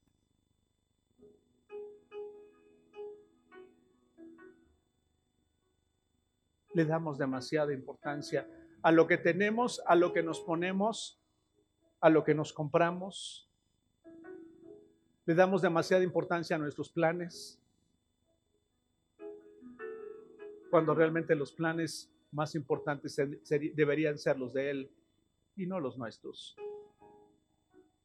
Le 6.73 6.85
damos 6.85 7.19
demasiada 7.19 7.73
importancia 7.73 8.49
a 8.83 8.93
lo 8.93 9.07
que 9.07 9.17
tenemos, 9.17 9.83
a 9.87 9.95
lo 9.95 10.13
que 10.13 10.23
nos 10.23 10.41
ponemos, 10.41 11.21
a 12.01 12.11
lo 12.11 12.23
que 12.23 12.35
nos 12.35 12.53
compramos. 12.53 13.51
Le 15.25 15.35
damos 15.35 15.63
demasiada 15.63 16.05
importancia 16.05 16.57
a 16.57 16.59
nuestros 16.59 16.91
planes, 16.91 17.64
cuando 20.75 20.93
realmente 20.93 21.37
los 21.37 21.53
planes 21.53 22.13
más 22.33 22.57
importantes 22.57 23.15
deberían 23.77 24.19
ser 24.19 24.37
los 24.41 24.53
de 24.53 24.71
Él 24.71 24.91
y 25.55 25.67
no 25.67 25.79
los 25.79 25.97
nuestros. 25.97 26.57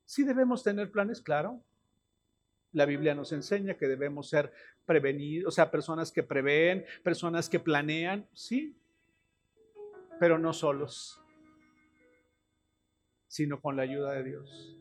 Sí 0.06 0.24
debemos 0.24 0.62
tener 0.64 0.92
planes, 0.92 1.20
claro. 1.20 1.64
La 2.74 2.86
Biblia 2.86 3.16
nos 3.16 3.32
enseña 3.32 3.74
que 3.74 3.88
debemos 3.88 4.30
ser 4.30 4.54
prevenidos, 4.86 5.48
o 5.48 5.52
sea, 5.52 5.72
personas 5.72 6.12
que 6.12 6.22
prevén, 6.22 6.86
personas 7.04 7.50
que 7.50 7.60
planean, 7.60 8.30
sí, 8.34 8.78
pero 10.20 10.38
no 10.38 10.54
solos, 10.54 11.20
sino 13.28 13.60
con 13.60 13.78
la 13.78 13.82
ayuda 13.82 14.12
de 14.12 14.24
Dios. 14.26 14.78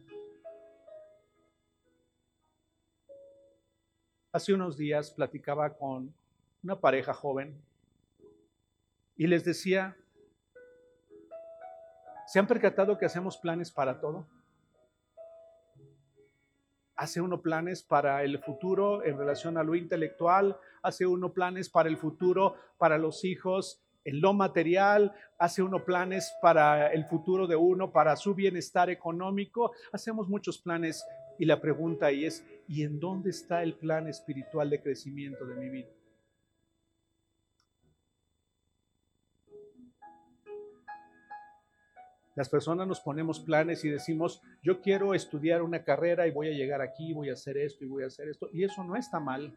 Hace 4.30 4.52
unos 4.52 4.76
días 4.76 5.10
platicaba 5.10 5.74
con 5.74 6.14
una 6.62 6.78
pareja 6.78 7.14
joven 7.14 7.66
y 9.18 9.26
les 9.26 9.44
decía, 9.44 9.96
¿se 12.26 12.38
han 12.38 12.46
percatado 12.46 12.96
que 12.96 13.04
hacemos 13.04 13.36
planes 13.36 13.72
para 13.72 14.00
todo? 14.00 14.28
Hace 16.94 17.20
uno 17.20 17.42
planes 17.42 17.82
para 17.82 18.22
el 18.22 18.38
futuro 18.38 19.04
en 19.04 19.18
relación 19.18 19.58
a 19.58 19.64
lo 19.64 19.74
intelectual, 19.74 20.56
hace 20.82 21.04
uno 21.04 21.32
planes 21.32 21.68
para 21.68 21.88
el 21.88 21.96
futuro, 21.96 22.54
para 22.78 22.96
los 22.96 23.24
hijos, 23.24 23.82
en 24.04 24.20
lo 24.20 24.32
material, 24.32 25.12
hace 25.36 25.62
uno 25.62 25.84
planes 25.84 26.32
para 26.40 26.92
el 26.92 27.04
futuro 27.04 27.48
de 27.48 27.56
uno, 27.56 27.92
para 27.92 28.14
su 28.14 28.36
bienestar 28.36 28.88
económico, 28.88 29.72
hacemos 29.92 30.28
muchos 30.28 30.58
planes 30.58 31.04
y 31.40 31.44
la 31.44 31.60
pregunta 31.60 32.06
ahí 32.06 32.24
es, 32.24 32.46
¿y 32.68 32.84
en 32.84 33.00
dónde 33.00 33.30
está 33.30 33.64
el 33.64 33.74
plan 33.74 34.06
espiritual 34.06 34.70
de 34.70 34.80
crecimiento 34.80 35.44
de 35.44 35.56
mi 35.56 35.68
vida? 35.70 35.97
Las 42.38 42.48
personas 42.48 42.86
nos 42.86 43.00
ponemos 43.00 43.40
planes 43.40 43.84
y 43.84 43.88
decimos, 43.88 44.40
yo 44.62 44.80
quiero 44.80 45.12
estudiar 45.12 45.60
una 45.60 45.82
carrera 45.82 46.28
y 46.28 46.30
voy 46.30 46.46
a 46.46 46.52
llegar 46.52 46.80
aquí, 46.80 47.12
voy 47.12 47.30
a 47.30 47.32
hacer 47.32 47.58
esto 47.58 47.84
y 47.84 47.88
voy 47.88 48.04
a 48.04 48.06
hacer 48.06 48.28
esto. 48.28 48.48
Y 48.52 48.62
eso 48.62 48.84
no 48.84 48.94
está 48.94 49.18
mal. 49.18 49.52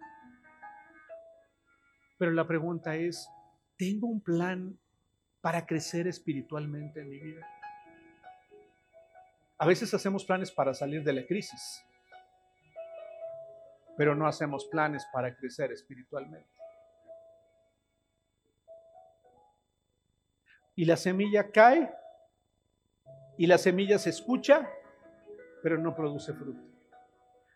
Pero 2.18 2.32
la 2.32 2.48
pregunta 2.48 2.96
es, 2.96 3.30
¿tengo 3.78 4.08
un 4.08 4.20
plan 4.20 4.80
para 5.42 5.64
crecer 5.64 6.08
espiritualmente 6.08 7.02
en 7.02 7.10
mi 7.10 7.20
vida? 7.20 7.48
A 9.60 9.68
veces 9.68 9.94
hacemos 9.94 10.26
planes 10.26 10.50
para 10.52 10.74
salir 10.74 11.04
de 11.04 11.14
la 11.14 11.28
crisis, 11.28 11.86
pero 13.96 14.16
no 14.16 14.26
hacemos 14.26 14.66
planes 14.66 15.06
para 15.14 15.36
crecer 15.36 15.72
espiritualmente. 15.72 16.50
Y 20.76 20.86
la 20.86 20.98
semilla 20.98 21.52
cae 21.52 22.02
y 23.42 23.48
la 23.48 23.58
semilla 23.58 23.98
se 23.98 24.12
escucha, 24.12 24.70
pero 25.64 25.76
no 25.80 25.96
produce 25.96 26.32
fruto, 26.32 26.62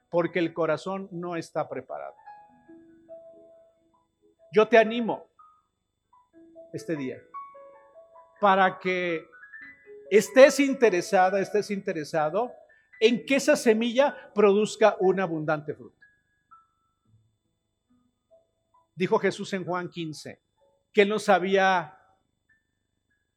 porque 0.09 0.39
el 0.39 0.51
corazón 0.51 1.07
no 1.11 1.35
está 1.35 1.69
preparado. 1.69 2.15
Yo 4.51 4.67
te 4.67 4.79
animo 4.79 5.27
este 6.73 6.95
día 6.95 7.21
para 8.41 8.79
que 8.79 9.27
estés 10.09 10.59
interesada, 10.59 11.39
estés 11.39 11.69
interesado 11.69 12.51
en 12.99 13.23
que 13.23 13.35
esa 13.35 13.55
semilla 13.55 14.31
produzca 14.33 14.97
un 14.99 15.19
abundante 15.19 15.75
fruto. 15.75 15.99
Dijo 18.95 19.19
Jesús 19.19 19.53
en 19.53 19.63
Juan 19.63 19.87
15 19.87 20.41
que 20.91 21.03
Él 21.03 21.09
nos 21.09 21.29
había 21.29 21.94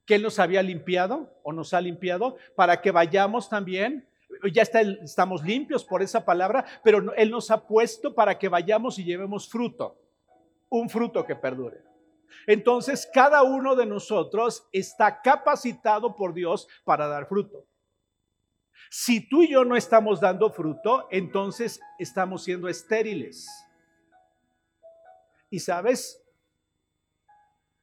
que 0.09 0.15
Él 0.15 0.23
nos 0.23 0.39
había 0.39 0.63
limpiado 0.63 1.39
o 1.43 1.53
nos 1.53 1.75
ha 1.75 1.83
limpiado 1.83 2.39
para 2.57 2.81
que 2.81 2.91
vayamos 2.91 3.51
también. 3.51 4.09
Ya 4.55 4.63
estamos 4.63 5.45
limpios 5.45 5.85
por 5.85 6.01
esa 6.01 6.25
palabra, 6.25 6.65
pero 6.83 7.13
Él 7.15 7.31
nos 7.31 7.51
ha 7.51 7.67
puesto 7.67 8.15
para 8.15 8.39
que 8.39 8.49
vayamos 8.49 8.99
y 8.99 9.05
llevemos 9.05 9.51
fruto, 9.51 10.01
un 10.71 10.89
fruto 10.89 11.27
que 11.27 11.37
perdure. 11.37 11.83
Entonces, 12.47 13.07
cada 13.13 13.43
uno 13.43 13.77
de 13.77 13.85
nosotros 13.85 14.67
está 14.73 15.21
capacitado 15.21 16.17
por 16.17 16.33
Dios 16.33 16.69
para 16.85 17.07
dar 17.07 17.29
fruto. 17.29 17.67
Si 18.91 19.29
tú 19.29 19.43
y 19.43 19.51
yo 19.51 19.67
no 19.67 19.77
estamos 19.77 20.23
dando 20.23 20.49
fruto, 20.51 21.07
entonces 21.11 21.81
estamos 21.99 22.45
siendo 22.45 22.69
estériles. 22.69 23.47
Y 25.51 25.59
sabes, 25.59 26.25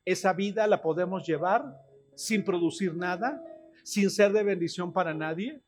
esa 0.05 0.33
vida 0.33 0.65
la 0.65 0.81
podemos 0.81 1.23
llevar 1.23 1.84
sin 2.15 2.43
producir 2.43 2.95
nada, 2.95 3.43
sin 3.83 4.09
ser 4.09 4.31
de 4.31 4.43
bendición 4.43 4.91
para 4.91 5.13
nadie. 5.13 5.61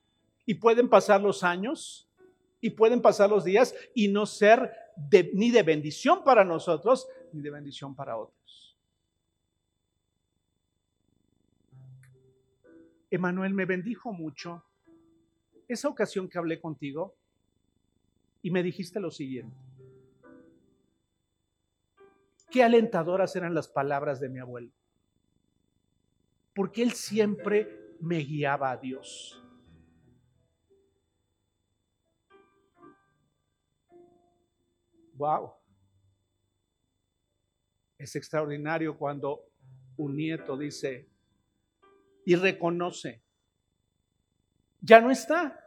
Y 0.46 0.56
pueden 0.56 0.90
pasar 0.90 1.22
los 1.22 1.44
años 1.44 2.10
y 2.62 2.72
pueden 2.72 3.02
pasar 3.02 3.30
los 3.30 3.44
días 3.44 3.76
y 3.94 4.08
no 4.08 4.26
ser 4.26 4.72
ni 5.34 5.52
de 5.52 5.64
bendición 5.64 6.24
para 6.24 6.44
nosotros, 6.44 7.08
ni 7.34 7.42
de 7.42 7.52
bendición 7.52 7.94
para 7.96 8.18
otros. 8.18 8.78
Emanuel 13.12 13.54
me 13.54 13.66
bendijo 13.66 14.12
mucho 14.12 14.64
esa 15.68 15.88
ocasión 15.88 16.30
que 16.30 16.38
hablé 16.38 16.60
contigo 16.60 17.16
y 18.42 18.52
me 18.52 18.64
dijiste 18.64 19.00
lo 19.00 19.12
siguiente. 19.12 19.56
Qué 22.50 22.64
alentadoras 22.64 23.36
eran 23.36 23.54
las 23.54 23.68
palabras 23.68 24.20
de 24.20 24.30
mi 24.30 24.40
abuelo 24.40 24.72
porque 26.58 26.82
Él 26.82 26.94
siempre 26.94 27.96
me 28.00 28.18
guiaba 28.18 28.72
a 28.72 28.78
Dios. 28.78 29.40
Wow. 35.14 35.54
Es 38.00 38.16
extraordinario 38.16 38.98
cuando 38.98 39.44
un 39.98 40.16
nieto 40.16 40.58
dice 40.58 41.08
y 42.26 42.36
reconoce, 42.36 43.22
ya 44.82 45.00
no 45.00 45.12
está. 45.12 45.64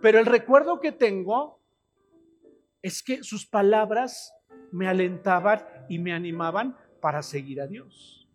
Pero 0.00 0.20
el 0.20 0.26
recuerdo 0.26 0.78
que 0.78 0.92
tengo 0.92 1.60
es 2.82 3.02
que 3.02 3.24
sus 3.24 3.44
palabras 3.44 4.32
me 4.70 4.86
alentaban 4.86 5.66
y 5.88 5.98
me 5.98 6.12
animaban 6.12 6.76
para 7.00 7.20
seguir 7.20 7.60
a 7.60 7.66
Dios. 7.66 8.25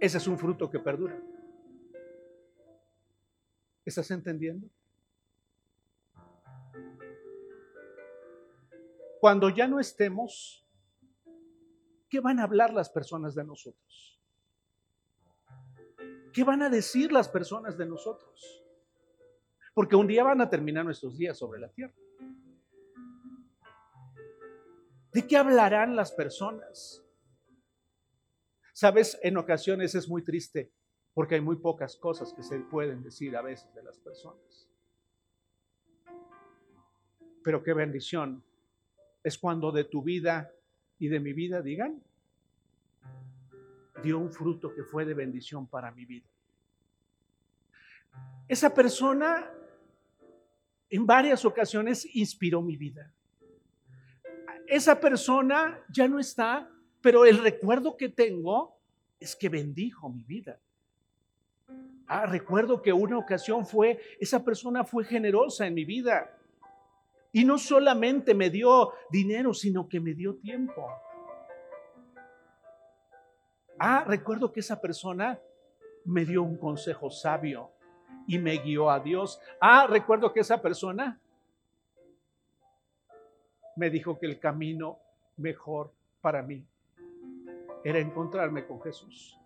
Ese 0.00 0.18
es 0.18 0.26
un 0.28 0.38
fruto 0.38 0.70
que 0.70 0.78
perdura. 0.78 1.20
¿Estás 3.84 4.10
entendiendo? 4.10 4.68
Cuando 9.20 9.50
ya 9.50 9.66
no 9.66 9.80
estemos, 9.80 10.64
¿qué 12.08 12.20
van 12.20 12.38
a 12.38 12.44
hablar 12.44 12.72
las 12.72 12.88
personas 12.88 13.34
de 13.34 13.44
nosotros? 13.44 14.20
¿Qué 16.32 16.44
van 16.44 16.62
a 16.62 16.70
decir 16.70 17.10
las 17.10 17.28
personas 17.28 17.76
de 17.76 17.86
nosotros? 17.86 18.64
Porque 19.74 19.96
un 19.96 20.06
día 20.06 20.22
van 20.22 20.40
a 20.40 20.48
terminar 20.48 20.84
nuestros 20.84 21.16
días 21.18 21.36
sobre 21.36 21.58
la 21.58 21.68
tierra. 21.70 21.94
¿De 25.12 25.26
qué 25.26 25.36
hablarán 25.36 25.96
las 25.96 26.12
personas? 26.12 27.04
Sabes, 28.78 29.18
en 29.24 29.36
ocasiones 29.36 29.96
es 29.96 30.08
muy 30.08 30.22
triste 30.22 30.70
porque 31.12 31.34
hay 31.34 31.40
muy 31.40 31.56
pocas 31.56 31.96
cosas 31.96 32.32
que 32.32 32.44
se 32.44 32.60
pueden 32.60 33.02
decir 33.02 33.36
a 33.36 33.42
veces 33.42 33.74
de 33.74 33.82
las 33.82 33.98
personas. 33.98 34.68
Pero 37.42 37.64
qué 37.64 37.74
bendición 37.74 38.44
es 39.24 39.36
cuando 39.36 39.72
de 39.72 39.82
tu 39.82 40.04
vida 40.04 40.52
y 40.96 41.08
de 41.08 41.18
mi 41.18 41.32
vida 41.32 41.60
digan, 41.60 42.00
dio 44.00 44.16
un 44.16 44.30
fruto 44.30 44.72
que 44.72 44.84
fue 44.84 45.04
de 45.04 45.14
bendición 45.14 45.66
para 45.66 45.90
mi 45.90 46.04
vida. 46.04 46.28
Esa 48.46 48.72
persona 48.72 49.50
en 50.88 51.04
varias 51.04 51.44
ocasiones 51.44 52.08
inspiró 52.14 52.62
mi 52.62 52.76
vida. 52.76 53.12
Esa 54.68 55.00
persona 55.00 55.84
ya 55.90 56.06
no 56.06 56.20
está, 56.20 56.70
pero 57.00 57.24
el 57.24 57.38
recuerdo 57.38 57.96
que 57.96 58.08
tengo 58.08 58.76
es 59.20 59.36
que 59.36 59.48
bendijo 59.48 60.08
mi 60.08 60.22
vida. 60.22 60.58
Ah, 62.06 62.26
recuerdo 62.26 62.80
que 62.80 62.92
una 62.92 63.18
ocasión 63.18 63.66
fue, 63.66 64.00
esa 64.18 64.42
persona 64.44 64.84
fue 64.84 65.04
generosa 65.04 65.66
en 65.66 65.74
mi 65.74 65.84
vida. 65.84 66.34
Y 67.32 67.44
no 67.44 67.58
solamente 67.58 68.34
me 68.34 68.48
dio 68.50 68.92
dinero, 69.10 69.52
sino 69.52 69.88
que 69.88 70.00
me 70.00 70.14
dio 70.14 70.36
tiempo. 70.36 70.88
Ah, 73.78 74.04
recuerdo 74.06 74.50
que 74.50 74.60
esa 74.60 74.80
persona 74.80 75.38
me 76.04 76.24
dio 76.24 76.42
un 76.42 76.56
consejo 76.56 77.10
sabio 77.10 77.70
y 78.26 78.38
me 78.38 78.56
guió 78.56 78.90
a 78.90 78.98
Dios. 78.98 79.38
Ah, 79.60 79.86
recuerdo 79.86 80.32
que 80.32 80.40
esa 80.40 80.60
persona 80.60 81.20
me 83.76 83.90
dijo 83.90 84.18
que 84.18 84.26
el 84.26 84.40
camino 84.40 84.98
mejor 85.36 85.92
para 86.20 86.42
mí 86.42 86.66
era 87.84 87.98
encontrarme 87.98 88.66
con 88.66 88.80
Jesús. 88.82 89.38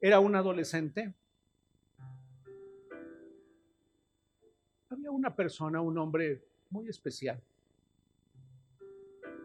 Era 0.00 0.20
un 0.20 0.36
adolescente. 0.36 1.12
Había 4.88 5.10
una 5.10 5.34
persona, 5.34 5.80
un 5.80 5.98
hombre 5.98 6.44
muy 6.70 6.88
especial. 6.88 7.42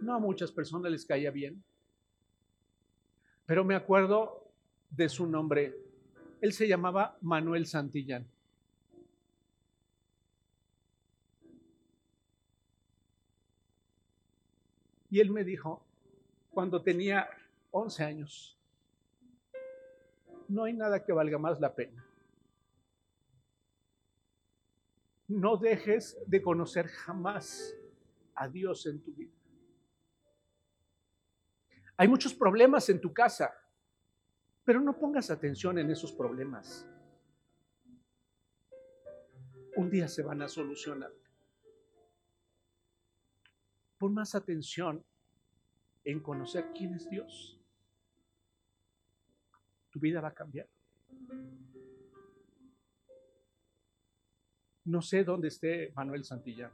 No 0.01 0.13
a 0.15 0.19
muchas 0.19 0.51
personas 0.51 0.91
les 0.91 1.05
caía 1.05 1.31
bien, 1.31 1.63
pero 3.45 3.65
me 3.65 3.75
acuerdo 3.75 4.47
de 4.89 5.09
su 5.09 5.27
nombre. 5.27 5.75
Él 6.41 6.53
se 6.53 6.67
llamaba 6.67 7.17
Manuel 7.21 7.65
Santillán. 7.65 8.30
Y 15.11 15.19
él 15.19 15.29
me 15.29 15.43
dijo, 15.43 15.85
cuando 16.49 16.81
tenía 16.81 17.29
11 17.71 18.03
años, 18.03 18.57
no 20.47 20.63
hay 20.63 20.73
nada 20.73 21.03
que 21.03 21.11
valga 21.11 21.37
más 21.37 21.59
la 21.59 21.75
pena. 21.75 22.03
No 25.27 25.57
dejes 25.57 26.17
de 26.25 26.41
conocer 26.41 26.87
jamás 26.87 27.75
a 28.35 28.47
Dios 28.47 28.85
en 28.85 29.03
tu 29.03 29.13
vida. 29.13 29.33
Hay 31.97 32.07
muchos 32.07 32.33
problemas 32.33 32.89
en 32.89 33.01
tu 33.01 33.13
casa, 33.13 33.53
pero 34.63 34.79
no 34.79 34.97
pongas 34.97 35.29
atención 35.29 35.77
en 35.77 35.91
esos 35.91 36.13
problemas. 36.13 36.87
Un 39.75 39.89
día 39.89 40.07
se 40.07 40.23
van 40.23 40.41
a 40.41 40.47
solucionar. 40.47 41.11
Pon 44.01 44.15
más 44.15 44.33
atención 44.33 45.05
en 46.03 46.21
conocer 46.21 46.71
quién 46.75 46.95
es 46.95 47.07
Dios. 47.07 47.61
Tu 49.91 49.99
vida 49.99 50.19
va 50.19 50.29
a 50.29 50.33
cambiar. 50.33 50.67
No 54.85 55.03
sé 55.03 55.23
dónde 55.23 55.49
esté 55.49 55.91
Manuel 55.95 56.23
Santillán. 56.23 56.71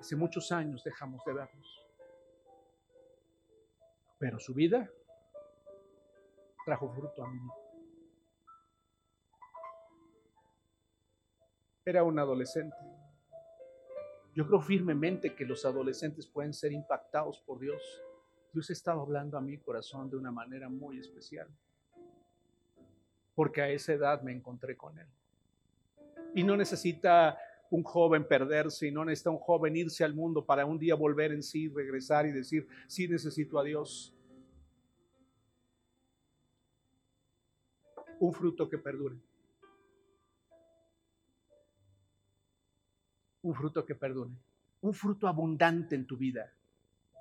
Hace 0.00 0.16
muchos 0.16 0.50
años 0.50 0.82
dejamos 0.82 1.24
de 1.24 1.32
vernos. 1.32 1.86
Pero 4.18 4.40
su 4.40 4.54
vida 4.54 4.90
trajo 6.64 6.92
fruto 6.92 7.22
a 7.22 7.30
mí. 7.30 7.48
Era 11.84 12.02
un 12.02 12.18
adolescente 12.18 12.93
yo 14.34 14.46
creo 14.46 14.60
firmemente 14.60 15.34
que 15.34 15.44
los 15.44 15.64
adolescentes 15.64 16.26
pueden 16.26 16.52
ser 16.52 16.72
impactados 16.72 17.40
por 17.40 17.60
Dios. 17.60 17.80
Dios 18.52 18.68
estaba 18.70 19.00
hablando 19.00 19.38
a 19.38 19.40
mi 19.40 19.58
corazón 19.58 20.10
de 20.10 20.16
una 20.16 20.32
manera 20.32 20.68
muy 20.68 20.98
especial. 20.98 21.48
Porque 23.34 23.62
a 23.62 23.68
esa 23.68 23.92
edad 23.92 24.22
me 24.22 24.32
encontré 24.32 24.76
con 24.76 24.98
Él. 24.98 25.06
Y 26.34 26.42
no 26.42 26.56
necesita 26.56 27.38
un 27.70 27.84
joven 27.84 28.26
perderse 28.26 28.88
y 28.88 28.92
no 28.92 29.04
necesita 29.04 29.30
un 29.30 29.38
joven 29.38 29.76
irse 29.76 30.04
al 30.04 30.14
mundo 30.14 30.44
para 30.44 30.66
un 30.66 30.78
día 30.78 30.96
volver 30.96 31.32
en 31.32 31.42
sí, 31.42 31.68
regresar 31.68 32.26
y 32.26 32.32
decir, 32.32 32.66
sí 32.88 33.06
necesito 33.08 33.58
a 33.58 33.64
Dios. 33.64 34.16
Un 38.18 38.32
fruto 38.32 38.68
que 38.68 38.78
perdure. 38.78 39.16
Un 43.44 43.54
fruto 43.54 43.84
que 43.84 43.94
perdone, 43.94 44.36
un 44.80 44.94
fruto 44.94 45.28
abundante 45.28 45.94
en 45.94 46.06
tu 46.06 46.16
vida. 46.16 46.50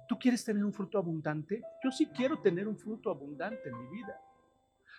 ¿Tú 0.07 0.17
quieres 0.17 0.43
tener 0.43 0.63
un 0.63 0.73
fruto 0.73 0.97
abundante? 0.97 1.61
Yo 1.83 1.91
sí 1.91 2.07
quiero 2.07 2.39
tener 2.39 2.67
un 2.67 2.77
fruto 2.77 3.09
abundante 3.09 3.69
en 3.69 3.77
mi 3.77 3.97
vida. 3.97 4.19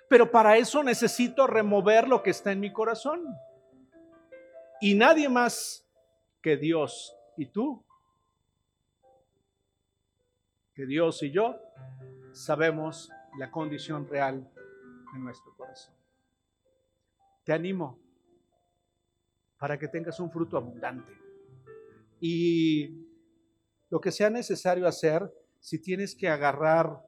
Pero 0.09 0.31
para 0.31 0.57
eso 0.57 0.83
necesito 0.83 1.47
remover 1.47 2.07
lo 2.09 2.23
que 2.23 2.31
está 2.31 2.53
en 2.53 2.61
mi 2.61 2.73
corazón. 2.73 3.23
Y 4.81 4.95
nadie 4.95 5.29
más 5.29 5.87
que 6.43 6.57
Dios 6.59 7.17
y 7.39 7.47
tú, 7.47 7.83
que 10.75 10.85
Dios 10.85 11.23
y 11.23 11.31
yo 11.31 11.59
sabemos 12.33 13.11
la 13.39 13.51
condición 13.51 14.07
real 14.07 14.47
de 15.13 15.19
nuestro 15.19 15.55
corazón. 15.57 15.95
Te 17.45 17.53
animo 17.55 18.04
para 19.65 19.79
que 19.79 19.89
tengas 19.89 20.21
un 20.21 20.31
fruto 20.31 20.59
abundante. 20.59 21.11
Y 22.21 23.09
lo 23.89 23.99
que 23.99 24.13
sea 24.13 24.29
necesario 24.29 24.87
hacer, 24.87 25.33
si 25.59 25.81
tienes 25.81 26.15
que 26.15 26.29
agarrar 26.29 27.03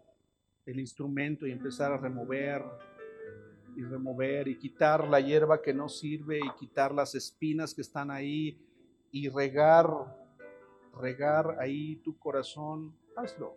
el 0.65 0.81
instrumento 0.81 1.47
y 1.47 1.53
empezar 1.53 1.93
a 1.93 1.99
remover 1.99 2.65
y 3.77 3.83
remover 3.83 4.49
y 4.49 4.57
quitar 4.57 5.07
la 5.07 5.21
hierba 5.21 5.61
que 5.61 5.75
no 5.75 5.91
sirve 5.91 6.39
y 6.39 6.51
quitar 6.59 6.95
las 6.95 7.15
espinas 7.15 7.75
que 7.75 7.83
están 7.83 8.11
ahí 8.11 8.59
y 9.11 9.29
regar, 9.29 9.87
regar 10.99 11.59
ahí 11.61 11.97
tu 11.97 12.19
corazón, 12.19 12.97
hazlo. 13.17 13.55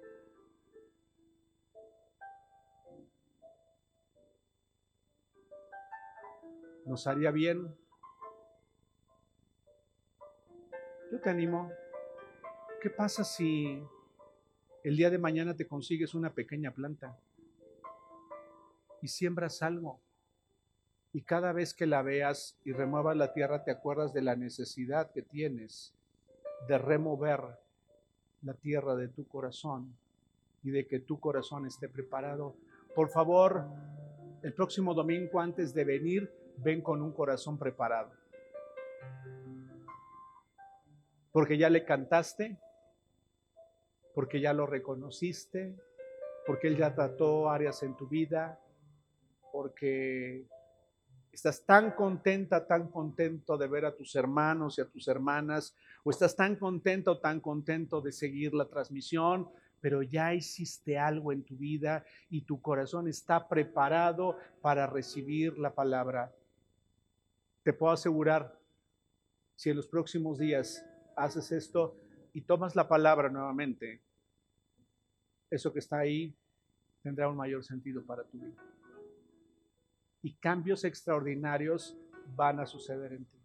Nos 6.85 7.07
haría 7.07 7.31
bien 7.31 7.73
Yo 11.11 11.19
te 11.19 11.31
animo. 11.31 11.71
¿Qué 12.79 12.91
pasa 12.91 13.23
si 13.23 13.81
el 14.83 14.95
día 14.95 15.09
de 15.09 15.17
mañana 15.17 15.55
te 15.55 15.67
consigues 15.67 16.13
una 16.13 16.35
pequeña 16.35 16.69
planta 16.69 17.17
y 19.01 19.07
siembras 19.07 19.63
algo? 19.63 19.99
Y 21.11 21.23
cada 21.23 21.51
vez 21.51 21.73
que 21.73 21.87
la 21.87 22.03
veas 22.03 22.59
y 22.63 22.73
remuevas 22.73 23.17
la 23.17 23.33
tierra, 23.33 23.63
te 23.63 23.71
acuerdas 23.71 24.13
de 24.13 24.21
la 24.21 24.35
necesidad 24.35 25.11
que 25.11 25.23
tienes 25.23 25.95
de 26.67 26.77
remover 26.77 27.41
la 28.43 28.53
tierra 28.53 28.95
de 28.95 29.07
tu 29.07 29.27
corazón 29.27 29.97
y 30.61 30.69
de 30.69 30.85
que 30.85 30.99
tu 30.99 31.19
corazón 31.19 31.65
esté 31.65 31.89
preparado. 31.89 32.55
Por 32.93 33.09
favor, 33.09 33.65
el 34.43 34.53
próximo 34.53 34.93
domingo 34.93 35.39
antes 35.39 35.73
de 35.73 35.85
venir, 35.85 36.31
ven 36.57 36.83
con 36.83 37.01
un 37.01 37.13
corazón 37.13 37.57
preparado 37.57 38.18
porque 41.31 41.57
ya 41.57 41.69
le 41.69 41.85
cantaste, 41.85 42.57
porque 44.13 44.41
ya 44.41 44.53
lo 44.53 44.65
reconociste, 44.65 45.75
porque 46.45 46.67
Él 46.67 46.77
ya 46.77 46.93
trató 46.93 47.49
áreas 47.49 47.83
en 47.83 47.95
tu 47.95 48.07
vida, 48.07 48.59
porque 49.51 50.45
estás 51.31 51.63
tan 51.65 51.91
contenta, 51.91 52.65
tan 52.65 52.89
contento 52.89 53.57
de 53.57 53.67
ver 53.67 53.85
a 53.85 53.95
tus 53.95 54.15
hermanos 54.15 54.77
y 54.77 54.81
a 54.81 54.89
tus 54.89 55.07
hermanas, 55.07 55.75
o 56.03 56.09
estás 56.09 56.35
tan 56.35 56.55
contento, 56.55 57.19
tan 57.19 57.39
contento 57.39 58.01
de 58.01 58.11
seguir 58.11 58.53
la 58.53 58.65
transmisión, 58.65 59.49
pero 59.79 60.01
ya 60.01 60.33
hiciste 60.33 60.97
algo 60.97 61.31
en 61.31 61.43
tu 61.43 61.55
vida 61.55 62.03
y 62.29 62.41
tu 62.41 62.61
corazón 62.61 63.07
está 63.07 63.47
preparado 63.47 64.37
para 64.61 64.87
recibir 64.87 65.57
la 65.57 65.73
palabra. 65.73 66.33
Te 67.63 67.73
puedo 67.73 67.93
asegurar, 67.93 68.57
si 69.55 69.69
en 69.69 69.75
los 69.75 69.87
próximos 69.87 70.39
días 70.39 70.85
haces 71.19 71.51
esto 71.51 71.95
y 72.33 72.41
tomas 72.41 72.75
la 72.75 72.87
palabra 72.87 73.29
nuevamente, 73.29 74.01
eso 75.49 75.73
que 75.73 75.79
está 75.79 75.99
ahí 75.99 76.33
tendrá 77.01 77.29
un 77.29 77.37
mayor 77.37 77.63
sentido 77.63 78.03
para 78.03 78.23
tu 78.23 78.39
vida. 78.39 78.63
Y 80.21 80.33
cambios 80.33 80.83
extraordinarios 80.83 81.97
van 82.35 82.59
a 82.59 82.65
suceder 82.65 83.13
en 83.13 83.25
ti. 83.25 83.37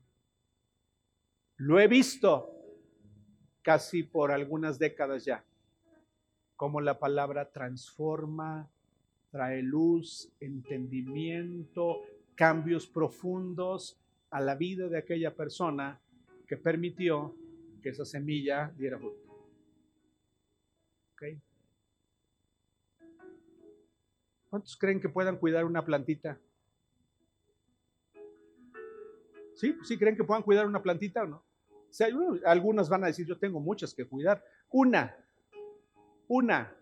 Lo 1.56 1.78
he 1.80 1.86
visto 1.86 2.51
casi 3.62 4.02
por 4.02 4.30
algunas 4.30 4.78
décadas 4.78 5.24
ya, 5.24 5.44
como 6.56 6.80
la 6.80 6.98
palabra 6.98 7.51
transforma, 7.51 8.68
trae 9.30 9.62
luz, 9.62 10.30
entendimiento, 10.40 12.02
cambios 12.34 12.86
profundos 12.86 13.98
a 14.30 14.40
la 14.40 14.55
vida 14.55 14.88
de 14.88 14.98
aquella 14.98 15.34
persona 15.34 16.01
que 16.46 16.56
permitió 16.56 17.34
que 17.85 17.90
esa 17.90 18.06
semilla 18.06 18.73
diera 18.78 18.98
fruto. 18.98 19.20
¿Cuántos 24.48 24.77
creen 24.78 25.01
que 25.01 25.09
puedan 25.11 25.36
cuidar 25.36 25.66
una 25.66 25.85
plantita? 25.85 26.40
¿Sí? 29.55 29.77
¿Sí 29.82 29.98
creen 29.98 30.16
que 30.16 30.24
puedan 30.24 30.43
cuidar 30.43 30.66
una 30.66 30.82
plantita 30.82 31.24
o 31.24 31.27
no? 31.27 31.44
algunas 32.47 32.89
van 32.89 33.05
a 33.05 33.09
decir, 33.09 33.27
yo 33.27 33.39
tengo 33.39 33.61
muchas 33.61 33.93
que 33.93 34.06
cuidar. 34.06 34.43
Una, 34.70 35.15
una, 36.27 36.74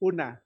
una. 0.00 0.42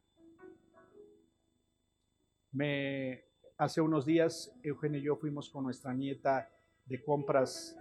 Me, 2.53 3.25
hace 3.57 3.81
unos 3.81 4.05
días, 4.05 4.55
Eugenio 4.63 5.01
y 5.01 5.05
yo 5.05 5.17
fuimos 5.17 5.49
con 5.49 5.65
nuestra 5.65 5.95
nieta 5.95 6.51
de 6.87 7.03
compras 7.03 7.77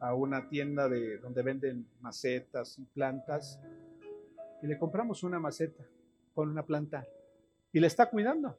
a 0.00 0.14
una 0.14 0.48
tienda 0.48 0.88
de, 0.88 1.18
donde 1.18 1.42
venden 1.42 1.88
macetas 2.00 2.78
y 2.78 2.84
plantas 2.84 3.60
y 4.62 4.66
le 4.66 4.78
compramos 4.78 5.22
una 5.22 5.38
maceta 5.38 5.84
con 6.34 6.50
una 6.50 6.64
planta 6.64 7.06
y 7.72 7.80
le 7.80 7.86
está 7.86 8.08
cuidando. 8.08 8.58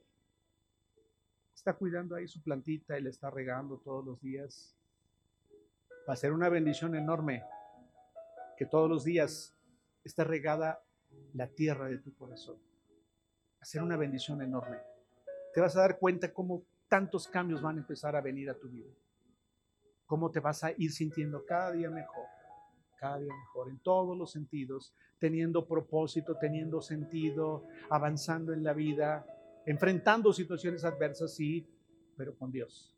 Está 1.54 1.74
cuidando 1.74 2.14
ahí 2.14 2.28
su 2.28 2.42
plantita 2.42 2.98
y 2.98 3.02
le 3.02 3.10
está 3.10 3.30
regando 3.30 3.78
todos 3.78 4.04
los 4.04 4.20
días. 4.20 4.76
Va 6.08 6.12
a 6.12 6.16
ser 6.16 6.32
una 6.32 6.48
bendición 6.48 6.94
enorme 6.94 7.42
que 8.56 8.66
todos 8.66 8.88
los 8.88 9.04
días 9.04 9.54
esté 10.04 10.24
regada 10.24 10.82
la 11.34 11.48
tierra 11.48 11.88
de 11.88 11.98
tu 11.98 12.14
corazón. 12.14 12.56
Va 12.56 13.62
a 13.62 13.64
ser 13.64 13.82
una 13.82 13.96
bendición 13.96 14.40
enorme. 14.42 14.78
Te 15.52 15.60
vas 15.60 15.76
a 15.76 15.80
dar 15.80 15.98
cuenta 15.98 16.32
cómo 16.32 16.64
tantos 16.88 17.28
cambios 17.28 17.60
van 17.60 17.76
a 17.76 17.80
empezar 17.80 18.16
a 18.16 18.20
venir 18.20 18.48
a 18.50 18.54
tu 18.54 18.68
vida. 18.68 18.90
Cómo 20.08 20.32
te 20.32 20.40
vas 20.40 20.64
a 20.64 20.72
ir 20.76 20.90
sintiendo 20.90 21.44
cada 21.46 21.70
día 21.70 21.88
mejor 21.88 22.24
cada 22.98 23.18
día 23.18 23.32
mejor, 23.32 23.70
en 23.70 23.78
todos 23.78 24.18
los 24.18 24.32
sentidos, 24.32 24.92
teniendo 25.18 25.66
propósito, 25.66 26.36
teniendo 26.38 26.82
sentido, 26.82 27.64
avanzando 27.88 28.52
en 28.52 28.62
la 28.64 28.72
vida, 28.72 29.24
enfrentando 29.64 30.32
situaciones 30.32 30.84
adversas, 30.84 31.34
sí, 31.34 31.66
pero 32.16 32.36
con 32.36 32.50
Dios. 32.50 32.97